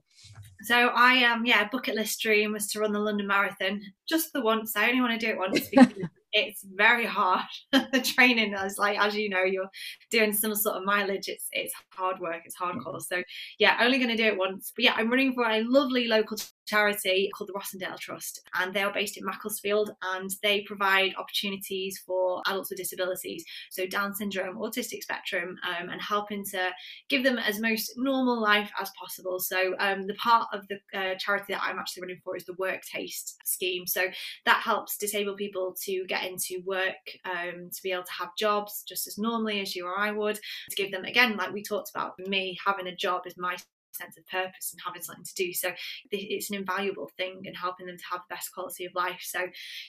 So 0.62 0.88
I 0.94 1.24
um 1.24 1.44
yeah, 1.44 1.68
bucket 1.68 1.94
list 1.94 2.20
dream 2.20 2.52
was 2.52 2.68
to 2.68 2.80
run 2.80 2.92
the 2.92 2.98
London 2.98 3.26
Marathon 3.26 3.82
just 4.08 4.32
the 4.32 4.40
once. 4.40 4.76
I 4.76 4.88
only 4.88 5.00
want 5.00 5.18
to 5.20 5.26
do 5.26 5.32
it 5.32 5.38
once 5.38 5.68
it's 6.34 6.64
very 6.74 7.06
hard. 7.06 7.44
the 7.72 8.00
training 8.00 8.52
is 8.54 8.76
like, 8.76 8.98
as 8.98 9.14
you 9.16 9.28
know, 9.28 9.44
you're 9.44 9.70
doing 10.10 10.32
some 10.32 10.54
sort 10.54 10.76
of 10.76 10.84
mileage. 10.84 11.28
It's 11.28 11.48
it's 11.52 11.72
hard 11.92 12.18
work. 12.18 12.42
It's 12.44 12.56
hardcore. 12.56 12.96
Mm-hmm. 12.96 13.14
So 13.14 13.22
yeah, 13.58 13.78
only 13.80 13.98
going 13.98 14.10
to 14.10 14.16
do 14.16 14.24
it 14.26 14.36
once. 14.36 14.72
But 14.76 14.84
yeah, 14.84 14.94
I'm 14.96 15.08
running 15.08 15.32
for 15.32 15.48
a 15.48 15.62
lovely 15.62 16.08
local 16.08 16.36
charity 16.66 17.30
called 17.34 17.48
the 17.48 17.58
Rossendale 17.58 17.98
Trust, 17.98 18.40
and 18.54 18.72
they 18.72 18.82
are 18.82 18.92
based 18.92 19.16
in 19.16 19.24
Macclesfield, 19.24 19.90
and 20.14 20.30
they 20.42 20.62
provide 20.62 21.14
opportunities 21.16 22.02
for 22.06 22.42
adults 22.46 22.70
with 22.70 22.78
disabilities, 22.78 23.44
so 23.70 23.86
Down 23.86 24.14
syndrome, 24.14 24.56
autistic 24.56 25.02
spectrum, 25.02 25.56
um, 25.68 25.88
and 25.88 26.00
helping 26.00 26.44
to 26.46 26.70
give 27.08 27.22
them 27.22 27.38
as 27.38 27.60
most 27.60 27.92
normal 27.96 28.40
life 28.40 28.70
as 28.80 28.90
possible. 28.98 29.38
So 29.38 29.74
um, 29.78 30.06
the 30.06 30.14
part 30.14 30.48
of 30.52 30.66
the 30.68 30.76
uh, 30.98 31.14
charity 31.18 31.52
that 31.52 31.62
I'm 31.62 31.78
actually 31.78 32.02
running 32.02 32.20
for 32.24 32.36
is 32.36 32.44
the 32.44 32.54
Work 32.54 32.82
Taste 32.82 33.36
scheme. 33.44 33.86
So 33.86 34.06
that 34.46 34.62
helps 34.62 34.96
disabled 34.96 35.36
people 35.36 35.74
to 35.84 36.04
get 36.06 36.24
into 36.24 36.62
work, 36.64 36.94
um, 37.24 37.70
to 37.72 37.82
be 37.82 37.92
able 37.92 38.04
to 38.04 38.12
have 38.18 38.36
jobs 38.38 38.84
just 38.88 39.06
as 39.06 39.18
normally 39.18 39.60
as 39.60 39.74
you 39.74 39.86
or 39.86 39.98
I 39.98 40.10
would, 40.10 40.36
to 40.36 40.76
give 40.76 40.90
them 40.90 41.04
again, 41.04 41.36
like 41.36 41.52
we 41.52 41.62
talked 41.62 41.90
about, 41.94 42.14
me 42.26 42.58
having 42.64 42.86
a 42.86 42.96
job 42.96 43.22
is 43.26 43.34
my 43.36 43.56
sense 43.94 44.16
of 44.16 44.26
purpose 44.26 44.72
and 44.72 44.80
having 44.84 45.02
something 45.02 45.24
to 45.24 45.34
do. 45.34 45.52
So 45.52 45.72
it's 46.10 46.50
an 46.50 46.56
invaluable 46.56 47.10
thing 47.16 47.42
and 47.44 47.56
helping 47.56 47.86
them 47.86 47.96
to 47.96 48.04
have 48.10 48.20
the 48.28 48.34
best 48.34 48.52
quality 48.52 48.84
of 48.84 48.94
life. 48.94 49.20
So 49.22 49.40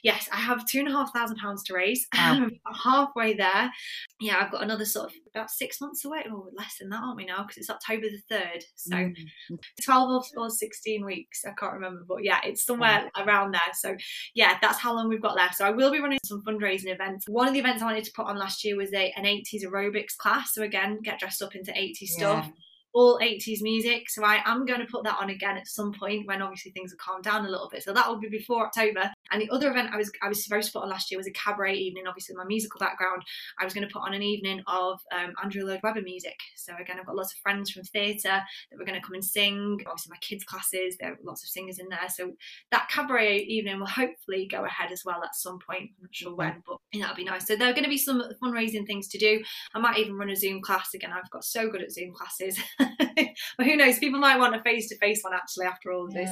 yes, 0.03 0.29
I 0.31 0.37
have 0.37 0.65
two 0.65 0.79
and 0.79 0.87
a 0.87 0.91
half 0.91 1.13
thousand 1.13 1.37
pounds 1.37 1.63
to 1.63 1.73
raise. 1.73 2.07
Wow. 2.25 2.49
halfway 2.83 3.33
there. 3.33 3.71
Yeah, 4.19 4.37
I've 4.39 4.51
got 4.51 4.63
another 4.63 4.85
sort 4.85 5.07
of 5.07 5.13
about 5.33 5.51
six 5.51 5.79
months 5.79 6.05
away, 6.05 6.23
or 6.31 6.45
less 6.55 6.77
than 6.79 6.89
that, 6.89 7.01
aren't 7.03 7.17
we 7.17 7.25
now? 7.25 7.43
Because 7.43 7.57
it's 7.57 7.69
October 7.69 8.07
the 8.09 8.21
third. 8.29 8.63
So 8.75 8.95
mm-hmm. 8.95 9.55
twelve 9.83 10.25
or, 10.37 10.49
sixteen 10.49 11.05
weeks. 11.05 11.43
I 11.45 11.51
can't 11.51 11.73
remember, 11.73 12.03
but 12.07 12.23
yeah, 12.23 12.39
it's 12.43 12.65
somewhere 12.65 13.09
mm-hmm. 13.15 13.27
around 13.27 13.51
there. 13.51 13.73
So 13.73 13.95
yeah, 14.33 14.57
that's 14.61 14.79
how 14.79 14.95
long 14.95 15.09
we've 15.09 15.21
got 15.21 15.35
left. 15.35 15.55
So 15.55 15.65
I 15.65 15.71
will 15.71 15.91
be 15.91 15.99
running 15.99 16.19
some 16.23 16.43
fundraising 16.43 16.93
events. 16.93 17.25
One 17.27 17.47
of 17.47 17.53
the 17.53 17.59
events 17.59 17.81
I 17.81 17.85
wanted 17.85 18.05
to 18.05 18.11
put 18.15 18.27
on 18.27 18.37
last 18.37 18.63
year 18.63 18.77
was 18.77 18.93
a 18.93 19.13
an 19.17 19.25
80s 19.25 19.65
aerobics 19.65 20.17
class. 20.17 20.53
So 20.53 20.63
again, 20.63 20.99
get 21.03 21.19
dressed 21.19 21.41
up 21.41 21.55
into 21.55 21.71
80s 21.71 21.95
yeah. 22.01 22.17
stuff 22.17 22.51
all 22.95 23.19
80s 23.19 23.61
music. 23.61 24.09
So 24.09 24.23
I 24.23 24.41
am 24.45 24.65
going 24.65 24.79
to 24.79 24.85
put 24.87 25.03
that 25.03 25.17
on 25.21 25.29
again 25.29 25.57
at 25.57 25.67
some 25.67 25.93
point 25.93 26.25
when 26.25 26.41
obviously 26.41 26.71
things 26.71 26.91
have 26.91 26.97
calmed 26.97 27.25
down 27.25 27.45
a 27.45 27.49
little 27.49 27.69
bit. 27.69 27.83
So 27.83 27.93
that 27.93 28.07
will 28.07 28.19
be 28.19 28.29
before 28.29 28.65
October. 28.65 29.11
And 29.31 29.41
the 29.41 29.49
other 29.49 29.69
event 29.69 29.89
I 29.93 29.97
was 29.97 30.11
I 30.21 30.29
was 30.29 30.43
supposed 30.43 30.67
to 30.67 30.73
put 30.73 30.83
on 30.83 30.89
last 30.89 31.11
year 31.11 31.17
was 31.17 31.27
a 31.27 31.31
cabaret 31.31 31.75
evening. 31.75 32.05
Obviously, 32.07 32.35
my 32.35 32.45
musical 32.45 32.79
background, 32.79 33.23
I 33.59 33.63
was 33.63 33.73
going 33.73 33.87
to 33.87 33.93
put 33.93 34.03
on 34.03 34.13
an 34.13 34.23
evening 34.23 34.61
of 34.67 34.99
um, 35.13 35.33
Andrew 35.43 35.65
Lloyd 35.65 35.79
Webber 35.83 36.01
music. 36.01 36.37
So 36.55 36.73
again, 36.79 36.97
I've 36.99 37.05
got 37.05 37.15
lots 37.15 37.33
of 37.33 37.39
friends 37.39 37.71
from 37.71 37.83
theatre 37.83 38.41
that 38.71 38.77
were 38.77 38.85
going 38.85 38.99
to 38.99 39.05
come 39.05 39.15
and 39.15 39.25
sing. 39.25 39.79
Obviously, 39.87 40.11
my 40.11 40.17
kids' 40.21 40.43
classes, 40.43 40.97
there 40.99 41.13
are 41.13 41.17
lots 41.23 41.43
of 41.43 41.49
singers 41.49 41.79
in 41.79 41.89
there. 41.89 42.07
So 42.09 42.33
that 42.71 42.89
cabaret 42.89 43.39
evening 43.39 43.79
will 43.79 43.87
hopefully 43.87 44.47
go 44.49 44.65
ahead 44.65 44.91
as 44.91 45.03
well 45.05 45.23
at 45.23 45.35
some 45.35 45.59
point. 45.59 45.91
I'm 45.97 46.03
not 46.03 46.15
sure 46.15 46.35
when, 46.35 46.63
but 46.67 46.77
that'll 46.93 47.15
be 47.15 47.23
nice. 47.23 47.47
So 47.47 47.55
there 47.55 47.69
are 47.69 47.73
going 47.73 47.83
to 47.83 47.89
be 47.89 47.97
some 47.97 48.23
fundraising 48.43 48.85
things 48.85 49.07
to 49.09 49.17
do. 49.17 49.43
I 49.73 49.79
might 49.79 49.97
even 49.97 50.17
run 50.17 50.29
a 50.29 50.35
Zoom 50.35 50.61
class 50.61 50.93
again. 50.93 51.11
I've 51.11 51.29
got 51.29 51.43
so 51.43 51.69
good 51.69 51.81
at 51.81 51.91
Zoom 51.91 52.13
classes. 52.13 52.59
but 52.79 53.65
who 53.65 53.75
knows? 53.75 53.99
People 53.99 54.19
might 54.19 54.39
want 54.39 54.55
a 54.55 54.61
face-to-face 54.61 55.23
one 55.23 55.33
actually 55.33 55.65
after 55.65 55.91
all 55.91 56.05
of 56.05 56.13
this. 56.13 56.29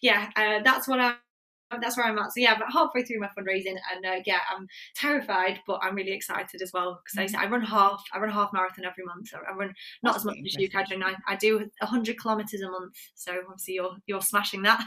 Yeah, 0.00 0.26
so, 0.26 0.30
yeah 0.36 0.58
uh, 0.58 0.62
that's 0.62 0.88
what 0.88 1.00
I 1.00 1.14
that's 1.80 1.96
where 1.96 2.06
I'm 2.06 2.18
at. 2.18 2.32
So 2.32 2.40
yeah, 2.40 2.58
but 2.58 2.72
halfway 2.72 3.02
through 3.02 3.20
my 3.20 3.28
fundraising, 3.38 3.76
and 3.94 4.04
uh, 4.04 4.22
yeah, 4.24 4.40
I'm 4.54 4.66
terrified, 4.94 5.60
but 5.66 5.80
I'm 5.82 5.94
really 5.94 6.12
excited 6.12 6.62
as 6.62 6.72
well 6.72 7.00
because. 7.04 7.34
I, 7.34 7.46
I 7.46 7.46
run 7.48 7.62
half. 7.62 8.02
I 8.12 8.18
run 8.18 8.30
a 8.30 8.32
half 8.32 8.52
marathon 8.52 8.84
every 8.84 9.04
month. 9.04 9.28
So 9.28 9.38
I 9.38 9.54
run 9.54 9.74
not 10.02 10.12
that's 10.12 10.18
as 10.18 10.24
much 10.24 10.36
as 10.44 10.54
you, 10.56 10.68
Kedron. 10.68 11.02
I, 11.02 11.14
I 11.26 11.36
do 11.36 11.58
100 11.58 12.18
kilometers 12.18 12.60
a 12.60 12.70
month. 12.70 12.94
So 13.14 13.32
obviously 13.48 13.74
you're 13.74 13.96
you're 14.06 14.20
smashing 14.20 14.62
that. 14.62 14.84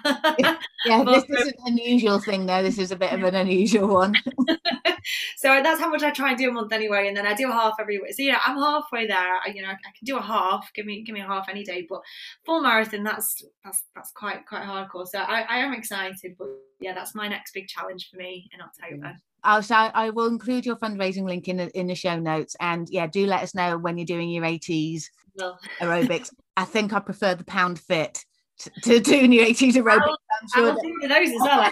yeah, 0.85 1.03
but, 1.03 1.27
this 1.27 1.41
isn't 1.41 1.55
an 1.65 1.73
unusual 1.73 2.19
thing 2.19 2.45
though. 2.45 2.63
This 2.63 2.77
is 2.77 2.91
a 2.91 2.95
bit 2.95 3.13
of 3.13 3.23
an 3.23 3.35
unusual 3.35 3.87
one. 3.87 4.15
so 5.37 5.61
that's 5.63 5.79
how 5.79 5.89
much 5.89 6.03
I 6.03 6.11
try 6.11 6.29
and 6.29 6.37
do 6.37 6.49
a 6.49 6.53
month 6.53 6.71
anyway, 6.71 7.07
and 7.07 7.15
then 7.15 7.25
I 7.25 7.33
do 7.33 7.49
a 7.49 7.53
half 7.53 7.75
every 7.79 7.99
week. 7.99 8.13
So 8.13 8.23
yeah, 8.23 8.39
I'm 8.45 8.57
halfway 8.57 9.07
there. 9.07 9.17
I, 9.17 9.51
you 9.53 9.61
know, 9.61 9.69
I 9.69 9.73
can 9.73 9.93
do 10.03 10.17
a 10.17 10.21
half. 10.21 10.71
Give 10.73 10.85
me 10.85 11.03
give 11.03 11.13
me 11.13 11.21
a 11.21 11.27
half 11.27 11.49
any 11.49 11.63
day, 11.63 11.85
but 11.89 12.01
full 12.45 12.61
marathon 12.61 13.03
that's 13.03 13.43
that's 13.63 13.83
that's 13.95 14.11
quite 14.11 14.45
quite 14.45 14.63
hardcore. 14.63 15.07
So 15.07 15.19
I, 15.19 15.41
I 15.41 15.57
am 15.59 15.73
excited, 15.73 16.35
but 16.37 16.47
yeah, 16.79 16.93
that's 16.93 17.15
my 17.15 17.27
next 17.27 17.53
big 17.53 17.67
challenge 17.67 18.09
for 18.09 18.17
me 18.17 18.49
in 18.53 18.61
October. 18.61 19.15
I'll 19.43 19.63
so 19.63 19.75
I 19.75 20.09
will 20.09 20.27
include 20.27 20.65
your 20.65 20.75
fundraising 20.75 21.23
link 21.23 21.47
in 21.47 21.57
the 21.57 21.69
in 21.77 21.87
the 21.87 21.95
show 21.95 22.19
notes, 22.19 22.55
and 22.59 22.87
yeah, 22.89 23.07
do 23.07 23.25
let 23.25 23.43
us 23.43 23.55
know 23.55 23.77
when 23.77 23.97
you're 23.97 24.05
doing 24.05 24.29
your 24.29 24.43
80s 24.43 25.05
well. 25.35 25.59
aerobics. 25.79 26.33
I 26.57 26.65
think 26.65 26.93
I 26.93 26.99
prefer 26.99 27.35
the 27.35 27.45
pound 27.45 27.79
fit 27.79 28.25
to, 28.59 28.69
to 28.81 28.99
doing 28.99 29.31
your 29.31 29.45
80s 29.45 29.73
aerobics. 29.73 30.01
I'll, 30.01 30.17
I'm 30.41 30.47
sure 30.53 30.69
I'll 30.71 30.75
that... 30.75 31.09
those 31.09 31.29
as 31.29 31.41
well, 31.41 31.71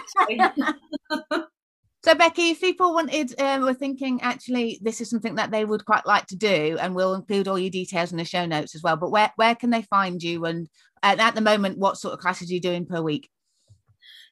actually. 0.60 1.44
So 2.04 2.14
Beckie, 2.14 2.52
if 2.52 2.60
people 2.60 2.94
wanted, 2.94 3.38
um, 3.40 3.62
were 3.62 3.74
thinking 3.74 4.22
actually 4.22 4.78
this 4.80 5.00
is 5.00 5.10
something 5.10 5.34
that 5.34 5.50
they 5.50 5.64
would 5.64 5.84
quite 5.84 6.06
like 6.06 6.26
to 6.28 6.36
do, 6.36 6.78
and 6.80 6.94
we'll 6.94 7.14
include 7.14 7.48
all 7.48 7.58
your 7.58 7.70
details 7.70 8.12
in 8.12 8.18
the 8.18 8.24
show 8.24 8.46
notes 8.46 8.74
as 8.74 8.82
well. 8.82 8.96
But 8.96 9.10
where 9.10 9.32
where 9.36 9.54
can 9.56 9.70
they 9.70 9.82
find 9.82 10.22
you? 10.22 10.44
And 10.44 10.68
at 11.02 11.34
the 11.34 11.40
moment, 11.40 11.76
what 11.76 11.98
sort 11.98 12.14
of 12.14 12.20
classes 12.20 12.50
are 12.50 12.54
you 12.54 12.60
doing 12.60 12.86
per 12.86 13.02
week? 13.02 13.28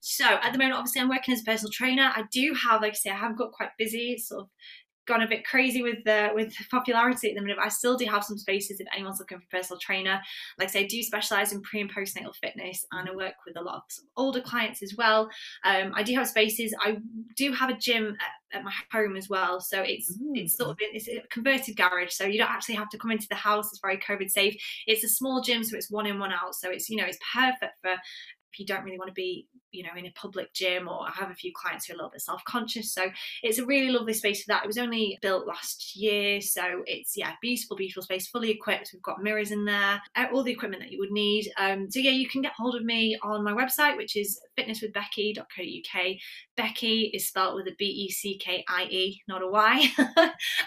So 0.01 0.24
at 0.24 0.53
the 0.53 0.59
moment, 0.59 0.74
obviously, 0.74 1.01
I'm 1.01 1.09
working 1.09 1.34
as 1.34 1.40
a 1.40 1.44
personal 1.44 1.72
trainer. 1.72 2.12
I 2.14 2.24
do 2.32 2.55
have, 2.55 2.82
like 2.82 2.92
I 2.92 2.97
say, 2.97 3.11
I 3.11 3.16
have 3.16 3.36
got 3.36 3.53
quite 3.53 3.70
busy, 3.78 4.18
sort 4.18 4.42
of 4.42 4.49
gone 5.07 5.22
a 5.22 5.28
bit 5.28 5.47
crazy 5.47 5.82
with 5.82 6.03
the 6.05 6.30
with 6.34 6.53
popularity 6.70 7.30
at 7.30 7.36
the 7.36 7.40
minute. 7.40 7.57
But 7.59 7.66
I 7.66 7.70
still 7.70 7.97
do 7.97 8.05
have 8.07 8.24
some 8.24 8.36
spaces 8.36 8.80
if 8.80 8.86
anyone's 8.94 9.18
looking 9.18 9.38
for 9.38 9.44
a 9.44 9.59
personal 9.59 9.80
trainer. 9.80 10.20
Like 10.59 10.68
I 10.68 10.70
say, 10.70 10.80
I 10.80 10.86
do 10.86 11.03
specialize 11.03 11.53
in 11.53 11.62
pre 11.62 11.80
and 11.80 11.92
postnatal 11.92 12.34
fitness, 12.34 12.84
and 12.92 13.09
I 13.09 13.14
work 13.14 13.34
with 13.47 13.57
a 13.57 13.62
lot 13.62 13.76
of 13.76 13.82
older 14.16 14.40
clients 14.40 14.82
as 14.82 14.94
well. 14.97 15.30
Um, 15.64 15.92
I 15.94 16.03
do 16.03 16.14
have 16.14 16.28
spaces. 16.28 16.74
I 16.80 16.99
do 17.36 17.53
have 17.53 17.70
a 17.70 17.76
gym 17.76 18.16
at, 18.53 18.59
at 18.59 18.64
my 18.64 18.72
home 18.92 19.16
as 19.16 19.28
well, 19.28 19.61
so 19.61 19.80
it's 19.80 20.12
mm. 20.18 20.32
it's 20.34 20.57
sort 20.57 20.70
of 20.70 20.76
it's 20.80 21.09
a 21.09 21.22
converted 21.30 21.76
garage. 21.76 22.12
So 22.12 22.24
you 22.24 22.38
don't 22.38 22.51
actually 22.51 22.76
have 22.76 22.90
to 22.90 22.99
come 22.99 23.11
into 23.11 23.28
the 23.28 23.36
house. 23.36 23.68
It's 23.70 23.80
very 23.80 23.99
COVID 23.99 24.30
safe. 24.30 24.57
It's 24.86 25.05
a 25.05 25.09
small 25.09 25.40
gym, 25.40 25.64
so 25.64 25.76
it's 25.76 25.90
one 25.90 26.07
in 26.07 26.18
one 26.18 26.32
out. 26.32 26.55
So 26.55 26.70
it's 26.70 26.88
you 26.90 26.97
know 26.97 27.07
it's 27.07 27.18
perfect 27.32 27.74
for 27.82 27.92
if 28.53 28.61
you 28.61 28.66
don't 28.66 28.84
really 28.84 28.99
want 28.99 29.09
to 29.09 29.14
be 29.14 29.47
you 29.76 29.82
know 29.82 29.90
in 29.96 30.06
a 30.06 30.12
public 30.12 30.52
gym 30.52 30.88
or 30.88 31.02
I 31.06 31.10
have 31.12 31.30
a 31.30 31.34
few 31.34 31.52
clients 31.54 31.86
who 31.86 31.92
are 31.92 31.96
a 31.96 31.98
little 31.98 32.10
bit 32.10 32.22
self-conscious 32.22 32.92
so 32.92 33.10
it's 33.42 33.58
a 33.58 33.66
really 33.66 33.90
lovely 33.90 34.14
space 34.14 34.42
for 34.42 34.48
that 34.48 34.64
it 34.64 34.66
was 34.66 34.78
only 34.78 35.18
built 35.22 35.46
last 35.46 35.96
year 35.96 36.40
so 36.40 36.82
it's 36.86 37.16
yeah 37.16 37.32
beautiful 37.40 37.76
beautiful 37.76 38.02
space 38.02 38.28
fully 38.28 38.50
equipped 38.50 38.90
we've 38.92 39.02
got 39.02 39.22
mirrors 39.22 39.50
in 39.50 39.64
there 39.64 40.00
uh, 40.16 40.26
all 40.32 40.42
the 40.42 40.52
equipment 40.52 40.82
that 40.82 40.92
you 40.92 40.98
would 40.98 41.12
need 41.12 41.50
um, 41.58 41.90
so 41.90 42.00
yeah 42.00 42.10
you 42.10 42.28
can 42.28 42.42
get 42.42 42.52
hold 42.56 42.74
of 42.74 42.84
me 42.84 43.16
on 43.22 43.44
my 43.44 43.52
website 43.52 43.96
which 43.96 44.16
is 44.16 44.40
fitnesswithbeckie.co.uk 44.58 46.16
Beckie 46.56 47.10
is 47.12 47.28
spelled 47.28 47.54
with 47.54 47.66
a 47.68 47.74
B 47.78 47.84
E 47.84 48.10
C 48.10 48.38
K 48.38 48.64
I 48.68 48.84
E, 48.84 49.20
not 49.28 49.42
a 49.42 49.48
Y. 49.48 49.92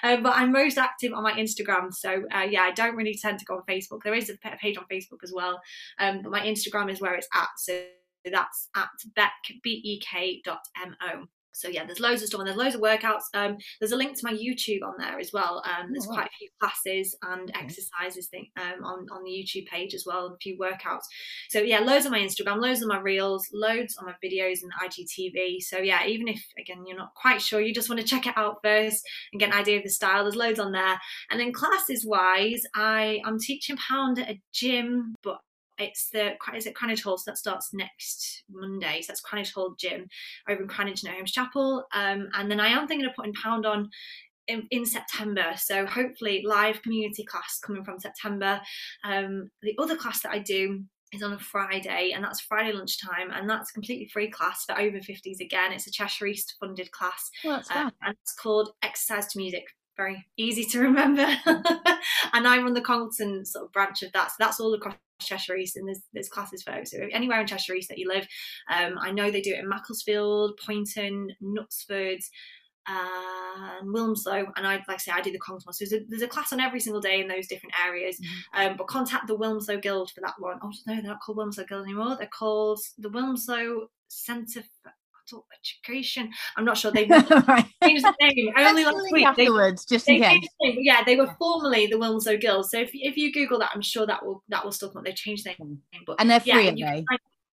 um, 0.03 0.24
but 0.24 0.36
I'm 0.36 0.51
most 0.51 0.78
active 0.78 1.14
on 1.14 1.24
my 1.24 1.34
Instagram. 1.34 1.93
So, 1.93 2.24
uh, 2.34 2.47
yeah, 2.49 2.62
I 2.62 2.72
don't 2.72 2.95
really 2.95 3.18
tend 3.20 3.39
to 3.39 3.45
go 3.45 3.55
on 3.55 3.64
Facebook. 3.68 4.03
There 4.03 4.14
is 4.14 4.30
a 4.30 4.38
page 4.57 4.78
on 4.78 4.86
Facebook 4.91 5.24
as 5.24 5.34
well. 5.34 5.60
Um, 5.97 6.22
but 6.22 6.32
my 6.32 6.41
Instagram 6.41 6.91
is 6.91 7.01
where 7.01 7.16
it's 7.16 7.28
at. 7.34 7.49
So 7.57 7.82
that's 8.26 8.70
at 8.76 8.90
beck, 9.16 9.34
B-E-K 9.64 10.42
dot 10.44 10.62
M-O 10.82 11.26
so 11.60 11.68
yeah 11.68 11.86
there's 11.86 12.00
loads 12.00 12.22
of 12.22 12.30
stuff 12.30 12.40
and 12.40 12.48
there's 12.48 12.58
loads 12.58 12.76
of 12.76 12.82
workouts. 12.82 13.24
Um, 13.34 13.58
there's 13.80 13.92
a 13.92 13.98
link 13.98 14.18
to 14.18 14.24
my 14.24 14.34
youtube 14.34 14.82
on 14.84 14.94
there 14.98 15.20
as 15.20 15.34
well. 15.34 15.62
Um, 15.66 15.92
there's 15.92 16.08
oh, 16.08 16.14
quite 16.14 16.28
a 16.28 16.38
few 16.38 16.48
classes 16.60 17.18
and 17.22 17.50
okay. 17.50 17.60
exercises 17.60 18.28
thing 18.28 18.48
um, 18.58 18.84
on, 18.84 19.08
on 19.12 19.24
the 19.24 19.32
youtube 19.32 19.66
page 19.68 19.94
as 19.94 20.06
well 20.06 20.28
and 20.28 20.36
a 20.36 20.38
few 20.38 20.58
workouts. 20.58 21.04
So 21.50 21.60
yeah 21.60 21.80
loads 21.80 22.06
on 22.06 22.14
my 22.14 22.20
instagram 22.20 22.62
loads 22.62 22.82
on 22.82 22.88
my 22.88 23.00
reels 23.00 23.48
loads 23.54 23.98
on 23.98 24.06
my 24.06 24.14
videos 24.24 24.60
and 24.62 24.72
igtv 24.84 25.62
so 25.62 25.78
yeah 25.80 26.06
even 26.06 26.28
if 26.28 26.44
again 26.58 26.86
you're 26.86 26.98
not 26.98 27.14
quite 27.16 27.42
sure 27.42 27.60
you 27.60 27.74
just 27.74 27.90
want 27.90 28.00
to 28.00 28.08
check 28.08 28.26
it 28.26 28.38
out 28.38 28.58
first 28.64 29.04
and 29.34 29.40
get 29.40 29.50
an 29.50 29.60
idea 29.60 29.78
of 29.78 29.84
the 29.84 29.90
style 29.90 30.24
there's 30.24 30.36
loads 30.36 30.60
on 30.60 30.72
there. 30.72 31.00
And 31.30 31.40
then 31.40 31.52
classes 31.52 32.06
wise 32.06 32.64
i 32.76 33.20
i'm 33.26 33.40
teaching 33.40 33.78
pound 33.78 34.20
at 34.20 34.30
a 34.30 34.42
gym 34.54 35.16
but 35.24 35.40
it's 35.80 36.10
the 36.10 36.34
is 36.56 36.66
it 36.66 36.76
Cranage 36.76 37.04
Hall, 37.04 37.18
so 37.18 37.32
that 37.32 37.38
starts 37.38 37.74
next 37.74 38.44
Monday. 38.50 39.02
So 39.02 39.08
that's 39.10 39.22
Cranage 39.22 39.54
Hall 39.54 39.76
Gym 39.80 40.08
over 40.50 40.62
in 40.62 40.68
Cranage 40.68 41.04
No 41.04 41.12
Holmes 41.12 41.32
Chapel. 41.32 41.86
Um, 41.94 42.30
and 42.34 42.52
then 42.52 42.60
I 42.60 42.68
am 42.68 42.88
thinking 42.88 43.08
of 43.08 43.16
putting 43.16 43.34
Pound 43.34 43.66
on 43.66 43.90
in, 44.48 44.68
in, 44.72 44.86
September. 44.86 45.46
So 45.56 45.86
hopefully 45.86 46.44
live 46.46 46.82
community 46.82 47.24
class 47.24 47.60
coming 47.64 47.84
from 47.84 48.00
September. 48.00 48.60
Um, 49.04 49.50
the 49.62 49.76
other 49.80 49.96
class 49.96 50.22
that 50.22 50.32
I 50.32 50.40
do 50.40 50.84
is 51.12 51.24
on 51.24 51.34
a 51.34 51.40
Friday, 51.40 52.12
and 52.14 52.24
that's 52.24 52.42
Friday 52.42 52.72
lunchtime, 52.72 53.32
and 53.34 53.50
that's 53.50 53.72
completely 53.72 54.08
free 54.08 54.30
class 54.30 54.66
for 54.66 54.80
over 54.80 54.98
50s 54.98 55.40
again. 55.40 55.72
It's 55.72 55.88
a 55.88 55.92
Cheshire 55.92 56.28
East 56.28 56.56
funded 56.60 56.92
class, 56.92 57.32
oh, 57.46 57.62
uh, 57.74 57.90
and 58.04 58.16
it's 58.22 58.34
called 58.34 58.72
Exercise 58.84 59.28
to 59.28 59.40
Music 59.40 59.66
very 60.00 60.26
easy 60.38 60.64
to 60.64 60.80
remember. 60.89 61.28
and 62.34 62.47
I 62.47 62.58
run 62.58 62.74
the 62.74 62.82
Congleton 62.82 63.45
sort 63.45 63.66
of 63.66 63.74
branch 63.74 64.02
of 64.02 64.12
that. 64.14 64.30
So 64.30 64.36
that's 64.39 64.60
all 64.60 64.74
across 64.74 64.95
Cheshire 65.22 65.58
East 65.58 65.76
and 65.76 65.88
there's, 65.88 66.02
there's 66.14 66.30
classes 66.30 66.64
for 66.64 66.74
so 66.86 66.97
anywhere 67.12 67.41
in 67.41 67.47
Cheshire 67.47 67.76
East 67.76 67.89
that 67.89 67.97
you 67.97 68.08
live. 68.08 68.26
Um, 68.74 68.97
I 69.00 69.12
know 69.12 69.30
they 69.30 69.41
do 69.41 69.54
it 69.54 69.60
in 69.60 69.70
Macclesfield, 69.70 70.58
Poynton, 70.66 71.30
Knutsford, 71.43 72.24
and 72.88 73.93
Wilmslow, 73.93 74.45
and 74.56 74.66
I 74.66 74.76
like 74.76 74.89
I 74.89 74.97
say 74.97 75.12
I 75.12 75.22
do 75.22 75.32
the 75.32 75.38
Congleton. 75.38 75.74
So 75.74 75.86
there's 75.86 76.02
a, 76.02 76.06
there's 76.08 76.22
a, 76.24 76.28
class 76.28 76.54
on 76.54 76.60
every 76.60 76.80
single 76.80 77.02
day 77.02 77.20
in 77.20 77.28
those 77.28 77.45
different 77.45 77.76
areas. 77.86 78.20
Mm-hmm. 78.20 78.72
Um, 78.72 78.78
but 78.78 78.88
contact 78.88 79.28
the 79.28 79.38
Wilmslow 79.38 79.80
Guild 79.82 80.12
for 80.12 80.22
that 80.22 80.36
one. 80.39 80.58
Oh 80.64 80.72
no, 80.88 80.95
they're 80.95 81.04
not 81.04 81.20
called 81.20 81.38
Wilmslow 81.38 81.68
Guild 81.68 81.84
anymore. 81.84 82.16
They're 82.18 82.28
called 82.28 82.80
the 82.97 83.10
Wilmslow 83.10 83.88
Centre 84.08 84.64
adult 85.30 85.46
education. 85.60 86.32
I'm 86.58 86.66
not 86.66 86.78
sure 86.78 86.92
they 86.92 87.08
changed 87.84 88.06
the 88.06 88.14
name 88.22 88.54
only 88.58 88.86
last 88.86 89.12
week. 89.12 89.26
Afterwards, 89.26 89.86
they, 89.86 89.96
just 89.96 90.10
in 90.10 90.22
case. 90.22 90.48
yeah, 90.62 91.04
they 91.04 91.16
were 91.16 91.34
formerly 91.40 91.88
the 91.88 91.98
Wilmslow 91.98 92.40
Guild. 92.40 92.70
So 92.70 92.80
if, 92.80 92.92
if 92.94 93.18
you 93.18 93.32
Google 93.34 93.60
that, 93.60 93.72
I'm 93.74 93.82
sure 93.82 94.06
that 94.06 94.26
will 94.26 94.44
that 94.50 94.64
will 94.64 94.72
still 94.72 94.90
come. 94.90 95.04
They 95.04 95.14
changed 95.14 95.46
their 95.46 95.54
hmm. 95.54 95.76
name, 95.94 96.04
but 96.06 96.18
and 96.20 96.30
they're 96.30 96.40
free, 96.40 96.70
yeah, 96.72 96.92
are 96.92 96.96
they? 96.96 97.06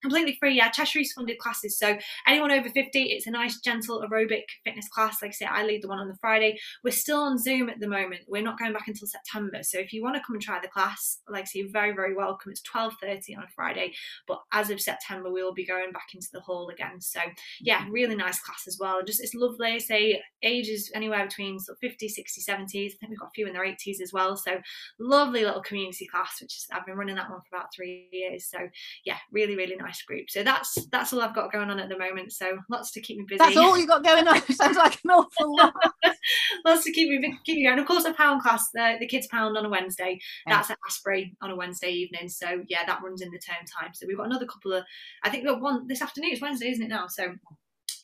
Completely 0.07 0.36
free. 0.38 0.57
Yeah, 0.57 0.70
Cheshire's 0.70 1.12
funded 1.12 1.38
classes. 1.38 1.78
So 1.78 1.98
anyone 2.26 2.52
over 2.52 2.68
50, 2.68 3.02
it's 3.02 3.26
a 3.26 3.30
nice, 3.30 3.61
gentle 3.61 4.02
aerobic 4.02 4.44
fitness 4.64 4.88
class. 4.88 5.20
Like 5.20 5.30
I 5.30 5.32
say, 5.32 5.46
I 5.46 5.64
lead 5.64 5.82
the 5.82 5.88
one 5.88 5.98
on 5.98 6.09
the 6.09 6.16
Friday. 6.20 6.59
We're 6.84 6.92
still 6.92 7.20
on 7.20 7.38
Zoom 7.38 7.68
at 7.68 7.80
the 7.80 7.88
moment. 7.88 8.22
We're 8.28 8.42
not 8.42 8.59
going 8.59 8.72
back 8.72 8.86
until 8.86 9.09
September. 9.09 9.62
So 9.62 9.78
if 9.78 9.92
you 9.92 10.02
want 10.02 10.16
to 10.16 10.22
come 10.24 10.34
and 10.34 10.42
try 10.42 10.61
the 10.61 10.68
class, 10.68 11.18
like 11.28 11.42
I 11.42 11.44
say, 11.44 11.59
you're 11.61 11.70
very, 11.70 11.92
very 11.92 12.14
welcome. 12.14 12.52
It's 12.52 12.62
12.30 12.62 13.36
on 13.36 13.44
a 13.44 13.48
Friday. 13.54 13.94
But 14.28 14.40
as 14.52 14.70
of 14.70 14.80
September, 14.80 15.30
we 15.32 15.42
will 15.42 15.54
be 15.54 15.66
going 15.66 15.92
back 15.92 16.09
into 16.14 16.28
the 16.32 16.40
hall 16.40 16.68
again. 16.68 17.00
So 17.00 17.20
yeah, 17.61 17.82
mm-hmm. 17.82 17.92
really 17.92 18.16
nice 18.16 18.40
class 18.40 18.64
as 18.68 18.78
well. 18.80 19.02
Just 19.04 19.22
it's 19.22 19.34
lovely. 19.34 19.72
I 19.72 19.78
Say 19.78 20.20
ages 20.42 20.90
anywhere 20.94 21.26
between 21.26 21.59
sort 21.59 21.76
of 21.76 21.80
50, 21.80 22.09
60, 22.09 22.40
70s. 22.40 22.54
I 22.54 22.66
think 22.68 23.11
we've 23.11 23.18
got 23.18 23.28
a 23.28 23.34
few 23.34 23.46
in 23.46 23.52
their 23.52 23.64
80s 23.64 24.00
as 24.02 24.12
well. 24.12 24.36
So 24.36 24.61
lovely 24.98 25.44
little 25.44 25.62
community 25.62 26.07
class, 26.07 26.38
which 26.40 26.57
is 26.57 26.66
I've 26.72 26.86
been 26.86 26.96
running 26.96 27.16
that 27.16 27.30
one 27.30 27.40
for 27.40 27.57
about 27.57 27.68
three 27.74 28.09
years. 28.12 28.46
So 28.50 28.59
yeah, 29.04 29.18
really, 29.32 29.57
really 29.57 29.76
nice 29.76 29.95
group. 30.03 30.28
So 30.28 30.42
that's 30.42 30.86
that's 30.90 31.12
all 31.12 31.22
I've 31.22 31.34
got 31.34 31.53
going 31.53 31.70
on 31.70 31.78
at 31.78 31.88
the 31.88 31.99
moment. 31.99 32.32
So 32.32 32.59
lots 32.70 32.90
to 32.92 33.01
keep 33.01 33.18
me 33.18 33.24
busy. 33.28 33.38
That's 33.38 33.57
all 33.57 33.76
you've 33.76 33.88
got 33.88 34.05
going 34.05 34.26
on. 34.26 34.40
Sounds 34.53 34.76
like 34.76 34.99
an 35.05 35.11
awful 35.11 35.57
lot. 35.57 35.74
lots 36.64 36.84
to 36.84 36.92
keep 36.92 37.09
me 37.09 37.38
keep 37.44 37.57
me 37.57 37.64
going. 37.64 37.78
Of 37.78 37.86
course, 37.86 38.05
a 38.05 38.12
pound 38.12 38.42
class, 38.42 38.68
the, 38.72 38.97
the 39.01 39.07
kids 39.07 39.26
pound 39.28 39.57
on 39.57 39.64
a 39.64 39.68
Wednesday. 39.68 40.18
Yeah. 40.47 40.57
That's 40.57 40.70
at 40.70 40.78
Astbury 40.88 41.32
on 41.40 41.51
a 41.51 41.57
Wednesday 41.57 41.90
evening. 41.90 42.28
So 42.28 42.62
yeah, 42.68 42.84
that 42.86 43.03
runs 43.03 43.22
in 43.22 43.30
the 43.30 43.38
term 43.38 43.64
time. 43.80 43.92
So 43.94 44.07
we've 44.07 44.16
got 44.16 44.26
another 44.26 44.47
couple 44.47 44.72
of. 44.72 44.84
I 45.22 45.30
think 45.30 45.44
we've 45.44 45.53
got 45.53 45.62
one 45.62 45.86
this 45.86 46.03
afternoon. 46.03 46.32
It's 46.32 46.42
Wednesday, 46.42 46.70
isn't 46.70 46.84
it 46.84 46.88
now? 46.88 47.07
So 47.09 47.34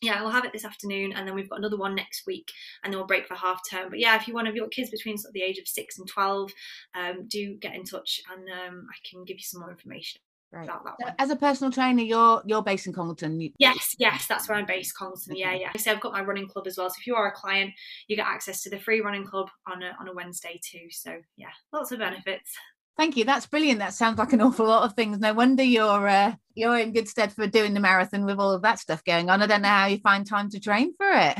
yeah, 0.02 0.20
we'll 0.20 0.32
have 0.32 0.44
it 0.44 0.52
this 0.52 0.64
afternoon, 0.64 1.12
and 1.12 1.26
then 1.26 1.34
we've 1.34 1.48
got 1.48 1.60
another 1.60 1.76
one 1.76 1.94
next 1.94 2.26
week, 2.26 2.50
and 2.82 2.92
then 2.92 2.98
we'll 2.98 3.06
break 3.06 3.28
for 3.28 3.36
half 3.36 3.60
term. 3.70 3.88
But 3.88 4.00
yeah, 4.00 4.16
if 4.16 4.26
you 4.26 4.34
want 4.34 4.46
to, 4.46 4.48
have 4.50 4.56
your 4.56 4.68
kids 4.68 4.90
between 4.90 5.16
sort 5.16 5.30
of 5.30 5.34
the 5.34 5.42
age 5.42 5.58
of 5.58 5.68
six 5.68 5.96
and 5.96 6.08
twelve, 6.08 6.52
um, 6.94 7.28
do 7.28 7.54
get 7.54 7.76
in 7.76 7.84
touch, 7.84 8.20
and 8.30 8.48
um, 8.50 8.86
I 8.90 8.96
can 9.08 9.24
give 9.24 9.36
you 9.36 9.44
some 9.44 9.60
more 9.60 9.70
information. 9.70 10.20
Right. 10.52 10.68
As 11.18 11.30
a 11.30 11.36
personal 11.36 11.72
trainer, 11.72 12.02
you're 12.02 12.42
you're 12.44 12.62
based 12.62 12.86
in 12.86 12.92
Congleton. 12.92 13.40
Yes, 13.58 13.96
yes, 13.98 14.26
that's 14.26 14.48
where 14.48 14.58
I'm 14.58 14.66
based, 14.66 14.94
Congleton. 14.94 15.34
Yeah, 15.34 15.54
yeah. 15.54 15.72
So 15.78 15.90
I've 15.90 16.00
got 16.00 16.12
my 16.12 16.20
running 16.20 16.46
club 16.46 16.66
as 16.66 16.76
well. 16.76 16.90
So 16.90 16.96
if 16.98 17.06
you 17.06 17.14
are 17.14 17.28
a 17.28 17.32
client, 17.32 17.72
you 18.06 18.16
get 18.16 18.26
access 18.26 18.62
to 18.64 18.70
the 18.70 18.78
free 18.78 19.00
running 19.00 19.24
club 19.24 19.48
on 19.66 19.82
a 19.82 19.96
on 19.98 20.08
a 20.08 20.12
Wednesday 20.12 20.60
too. 20.62 20.88
So 20.90 21.16
yeah, 21.38 21.48
lots 21.72 21.90
of 21.90 22.00
benefits. 22.00 22.52
Thank 22.98 23.16
you. 23.16 23.24
That's 23.24 23.46
brilliant. 23.46 23.78
That 23.78 23.94
sounds 23.94 24.18
like 24.18 24.34
an 24.34 24.42
awful 24.42 24.66
lot 24.66 24.82
of 24.82 24.94
things. 24.94 25.18
No 25.18 25.32
wonder 25.32 25.62
you're 25.62 26.06
uh, 26.06 26.34
you're 26.54 26.78
in 26.78 26.92
good 26.92 27.08
stead 27.08 27.32
for 27.32 27.46
doing 27.46 27.72
the 27.72 27.80
marathon 27.80 28.26
with 28.26 28.38
all 28.38 28.52
of 28.52 28.60
that 28.62 28.78
stuff 28.78 29.02
going 29.04 29.30
on. 29.30 29.40
I 29.40 29.46
don't 29.46 29.62
know 29.62 29.68
how 29.68 29.86
you 29.86 29.98
find 29.98 30.26
time 30.26 30.50
to 30.50 30.60
train 30.60 30.94
for 30.96 31.08
it. 31.10 31.38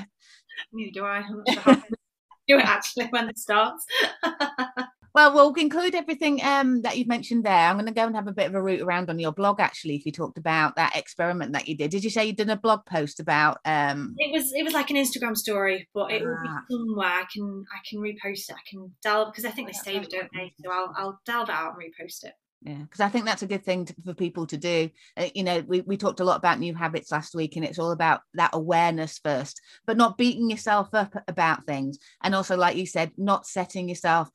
Neither 0.72 0.90
do 0.92 1.04
I. 1.04 1.18
I'm 1.18 1.42
not 1.44 1.52
sure 1.52 1.62
how 1.62 1.82
do 2.48 2.58
it 2.58 2.64
actually 2.64 3.06
when 3.08 3.28
it 3.28 3.38
starts. 3.38 3.84
Well, 5.14 5.34
we'll 5.34 5.52
include 5.54 5.94
everything 5.94 6.42
um, 6.42 6.82
that 6.82 6.96
you've 6.96 7.08
mentioned 7.08 7.44
there. 7.44 7.52
I'm 7.52 7.76
going 7.76 7.86
to 7.86 7.92
go 7.92 8.06
and 8.06 8.16
have 8.16 8.28
a 8.28 8.32
bit 8.32 8.46
of 8.46 8.54
a 8.54 8.62
root 8.62 8.80
around 8.80 9.10
on 9.10 9.18
your 9.18 9.32
blog. 9.32 9.60
Actually, 9.60 9.96
if 9.96 10.06
you 10.06 10.12
talked 10.12 10.38
about 10.38 10.76
that 10.76 10.96
experiment 10.96 11.52
that 11.52 11.68
you 11.68 11.76
did, 11.76 11.90
did 11.90 12.02
you 12.02 12.10
say 12.10 12.24
you 12.24 12.32
did 12.32 12.48
a 12.48 12.56
blog 12.56 12.86
post 12.86 13.20
about? 13.20 13.58
Um... 13.64 14.14
It 14.18 14.32
was 14.32 14.52
it 14.54 14.62
was 14.62 14.72
like 14.72 14.90
an 14.90 14.96
Instagram 14.96 15.36
story, 15.36 15.88
but 15.94 16.10
it 16.10 16.22
ah. 16.22 16.26
will 16.26 16.42
be 16.42 16.48
ah. 16.48 16.60
somewhere 16.70 17.08
I 17.08 17.24
can 17.32 17.64
I 17.72 17.78
can 17.88 18.00
repost 18.00 18.48
it. 18.48 18.56
I 18.56 18.68
can 18.68 18.92
delve 19.02 19.32
because 19.32 19.44
I 19.44 19.50
think 19.50 19.68
they 19.68 19.74
save 19.74 20.02
it, 20.02 20.10
don't 20.10 20.30
they? 20.34 20.52
So 20.64 20.70
I'll 20.70 20.94
I'll 20.96 21.20
delve 21.26 21.50
out 21.50 21.74
and 21.74 21.82
repost 21.82 22.24
it. 22.24 22.32
Yeah, 22.64 22.78
because 22.78 23.00
I 23.00 23.08
think 23.08 23.24
that's 23.24 23.42
a 23.42 23.48
good 23.48 23.64
thing 23.64 23.86
to, 23.86 23.94
for 24.04 24.14
people 24.14 24.46
to 24.46 24.56
do. 24.56 24.88
Uh, 25.16 25.28
you 25.34 25.42
know, 25.42 25.64
we, 25.66 25.80
we 25.80 25.96
talked 25.96 26.20
a 26.20 26.24
lot 26.24 26.36
about 26.36 26.60
new 26.60 26.74
habits 26.74 27.10
last 27.10 27.34
week, 27.34 27.56
and 27.56 27.64
it's 27.64 27.78
all 27.78 27.90
about 27.90 28.20
that 28.34 28.50
awareness 28.52 29.18
first, 29.18 29.60
but 29.84 29.96
not 29.96 30.16
beating 30.16 30.48
yourself 30.48 30.88
up 30.92 31.12
about 31.26 31.66
things. 31.66 31.98
And 32.22 32.36
also, 32.36 32.56
like 32.56 32.76
you 32.76 32.86
said, 32.86 33.10
not 33.16 33.48
setting 33.48 33.88
yourself 33.88 34.30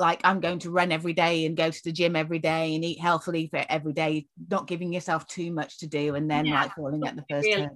like 0.00 0.20
I'm 0.24 0.40
going 0.40 0.58
to 0.60 0.70
run 0.70 0.90
every 0.90 1.12
day 1.12 1.46
and 1.46 1.56
go 1.56 1.70
to 1.70 1.84
the 1.84 1.92
gym 1.92 2.16
every 2.16 2.38
day 2.38 2.74
and 2.74 2.84
eat 2.84 2.98
healthily 2.98 3.48
for 3.48 3.64
every 3.68 3.92
day, 3.92 4.26
not 4.50 4.66
giving 4.66 4.92
yourself 4.92 5.26
too 5.26 5.52
much 5.52 5.78
to 5.78 5.86
do 5.86 6.14
and 6.14 6.28
then 6.30 6.46
yeah, 6.46 6.62
like 6.62 6.74
falling 6.74 7.06
at 7.06 7.16
the 7.16 7.24
first 7.28 7.48
turn. 7.52 7.70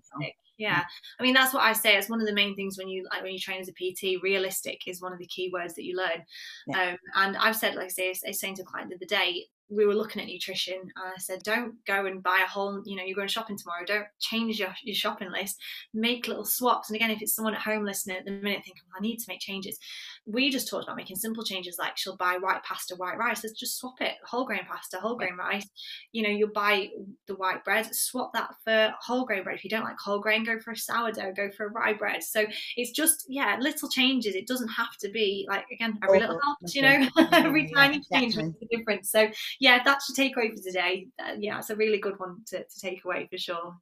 Yeah, 0.57 0.85
I 1.19 1.23
mean 1.23 1.35
that's 1.35 1.53
what 1.53 1.65
I 1.65 1.73
say. 1.73 1.97
It's 1.97 2.09
one 2.09 2.21
of 2.21 2.27
the 2.27 2.33
main 2.33 2.55
things 2.55 2.79
when 2.79 2.89
you 2.89 3.07
like 3.13 3.23
when 3.23 3.33
you 3.33 3.41
train 3.41 3.61
as 3.61 3.69
a 3.69 3.73
PT. 3.73 4.23
Realistic 4.23 4.83
is 4.87 5.03
one 5.03 5.13
of 5.13 5.19
the 5.19 5.27
key 5.27 5.51
words 5.53 5.75
that 5.75 5.85
you 5.85 5.97
learn. 5.97 6.25
Yeah. 6.69 6.91
Um, 6.91 6.97
and 7.17 7.37
I've 7.37 7.57
said, 7.57 7.75
like 7.75 7.87
I 7.87 7.89
say, 7.89 8.07
I 8.07 8.29
was 8.29 8.41
saying 8.41 8.57
to 8.57 8.63
a 8.63 8.65
client 8.65 8.91
the 8.91 8.97
other 8.97 9.07
day, 9.07 9.47
we 9.71 9.87
were 9.87 9.95
looking 9.95 10.21
at 10.21 10.29
nutrition 10.29 10.75
and 10.75 11.13
I 11.17 11.19
said, 11.19 11.43
don't 11.43 11.75
go 11.87 12.07
and 12.07 12.23
buy 12.23 12.43
a 12.45 12.49
whole, 12.49 12.83
you 12.85 12.97
know, 12.97 13.03
you're 13.03 13.17
going 13.17 13.29
shopping 13.29 13.57
tomorrow. 13.57 13.85
Don't 13.87 14.07
change 14.21 14.59
your, 14.59 14.75
your 14.83 14.95
shopping 14.95 15.31
list. 15.31 15.57
Make 15.95 16.29
little 16.29 16.45
swaps. 16.45 16.91
And 16.91 16.97
again, 16.97 17.11
if 17.11 17.23
it's 17.23 17.35
someone 17.35 17.55
at 17.55 17.61
home 17.61 17.85
listening 17.85 18.17
at 18.17 18.25
the 18.25 18.33
minute 18.33 18.63
thinking, 18.65 18.83
well, 18.89 18.99
I 18.99 19.03
need 19.03 19.17
to 19.19 19.25
make 19.29 19.41
changes, 19.41 19.79
we 20.27 20.51
just 20.51 20.69
talked 20.69 20.85
about 20.85 20.97
making 20.97 21.17
simple 21.17 21.45
changes 21.45 21.77
like 21.79 21.97
she'll 21.97 22.17
buy 22.17 22.39
white 22.41 22.63
pasta, 22.63 22.95
white 22.97 23.19
rice. 23.19 23.45
Let's 23.45 23.59
just 23.59 23.79
swap 23.79 24.01
it. 24.01 24.15
Whole 24.25 24.45
grain 24.45 24.65
pasta, 24.67 24.99
whole 24.99 25.17
grain 25.17 25.37
rice. 25.37 25.69
You 26.13 26.23
know, 26.23 26.31
you'll 26.31 26.53
buy 26.55 26.89
the 27.27 27.35
white 27.35 27.63
bread, 27.65 27.95
swap 27.95 28.33
that 28.33 28.55
for 28.65 28.95
whole 29.01 29.27
grain 29.27 29.45
bread. 29.45 29.57
If 29.57 29.65
you 29.65 29.71
don't 29.71 29.85
like 29.85 29.99
whole 29.99 30.21
grain, 30.21 30.45
go 30.45 30.59
for 30.59 30.71
a 30.71 30.77
sourdough, 30.77 31.33
go 31.37 31.51
for 31.51 31.67
a 31.67 31.71
rye 31.71 31.93
bread. 31.93 32.23
So 32.23 32.47
it's 32.77 32.91
just, 32.91 33.27
yeah, 33.29 33.59
little 33.61 33.89
changes. 33.89 34.35
It 34.35 34.47
doesn't 34.47 34.69
have 34.69 34.97
to 35.01 35.11
be 35.11 35.47
like, 35.49 35.67
again, 35.71 35.99
every 36.03 36.21
little 36.21 36.41
helps, 36.43 36.75
you 36.75 36.83
know, 36.83 37.07
every 37.33 37.71
tiny 37.75 38.01
change 38.13 38.37
makes 38.37 38.57
a 38.63 38.77
difference. 38.77 39.11
So 39.11 39.29
yeah, 39.61 39.83
that's 39.85 40.09
your 40.09 40.27
takeaway 40.27 40.51
for 40.57 40.63
today. 40.63 41.09
Uh, 41.19 41.35
yeah, 41.39 41.59
it's 41.59 41.71
a 41.71 41.77
really 41.77 41.99
good 41.99 42.19
one 42.19 42.39
to, 42.47 42.59
to 42.65 42.81
take 42.81 43.05
away 43.05 43.29
for 43.31 43.37
sure. 43.37 43.75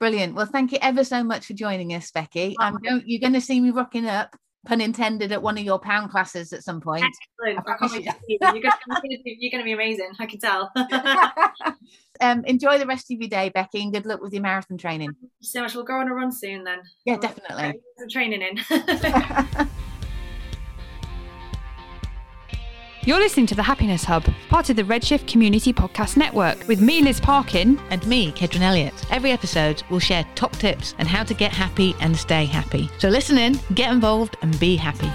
Brilliant. 0.00 0.34
Well, 0.34 0.46
thank 0.46 0.72
you 0.72 0.78
ever 0.82 1.04
so 1.04 1.22
much 1.22 1.46
for 1.46 1.54
joining 1.54 1.94
us, 1.94 2.10
Beckie. 2.10 2.54
I'm 2.58 2.76
going, 2.78 3.02
you're 3.06 3.20
going 3.20 3.32
to 3.34 3.40
see 3.40 3.60
me 3.60 3.70
rocking 3.70 4.06
up, 4.06 4.36
pun 4.64 4.80
intended, 4.80 5.32
at 5.32 5.42
one 5.42 5.58
of 5.58 5.64
your 5.64 5.78
pound 5.78 6.10
classes 6.10 6.52
at 6.52 6.64
some 6.64 6.80
point. 6.80 7.04
Excellent. 7.04 7.66
You're, 8.28 8.38
going 8.50 8.62
to, 8.62 9.20
you're 9.24 9.50
going 9.50 9.60
to 9.60 9.64
be 9.64 9.72
amazing. 9.72 10.10
I 10.18 10.26
can 10.26 10.40
tell. 10.40 10.72
um, 12.20 12.44
enjoy 12.44 12.78
the 12.78 12.86
rest 12.86 13.10
of 13.10 13.20
your 13.20 13.28
day, 13.28 13.52
Beckie, 13.54 13.82
and 13.82 13.92
good 13.92 14.06
luck 14.06 14.20
with 14.20 14.32
your 14.32 14.42
marathon 14.42 14.78
training. 14.78 15.08
Thank 15.08 15.32
you 15.40 15.46
so 15.46 15.62
much. 15.62 15.74
We'll 15.74 15.84
go 15.84 15.94
on 15.94 16.08
a 16.08 16.14
run 16.14 16.32
soon 16.32 16.64
then. 16.64 16.80
Yeah, 17.04 17.16
definitely. 17.16 17.80
Training 18.10 18.42
in. 18.42 18.58
You're 23.06 23.18
listening 23.18 23.44
to 23.48 23.54
the 23.54 23.62
Happiness 23.62 24.02
Hub, 24.02 24.24
part 24.48 24.70
of 24.70 24.76
the 24.76 24.82
Redshift 24.82 25.26
Community 25.26 25.74
Podcast 25.74 26.16
Network, 26.16 26.66
with 26.66 26.80
me, 26.80 27.02
Liz 27.02 27.20
Parkin. 27.20 27.78
And 27.90 28.06
me, 28.06 28.32
Kedron 28.32 28.62
Elliott. 28.62 28.94
Every 29.12 29.30
episode, 29.30 29.82
we'll 29.90 30.00
share 30.00 30.26
top 30.36 30.52
tips 30.52 30.94
on 30.98 31.04
how 31.04 31.22
to 31.22 31.34
get 31.34 31.52
happy 31.52 31.94
and 32.00 32.16
stay 32.16 32.46
happy. 32.46 32.88
So 32.96 33.10
listen 33.10 33.36
in, 33.36 33.60
get 33.74 33.92
involved, 33.92 34.38
and 34.40 34.58
be 34.58 34.74
happy. 34.76 35.12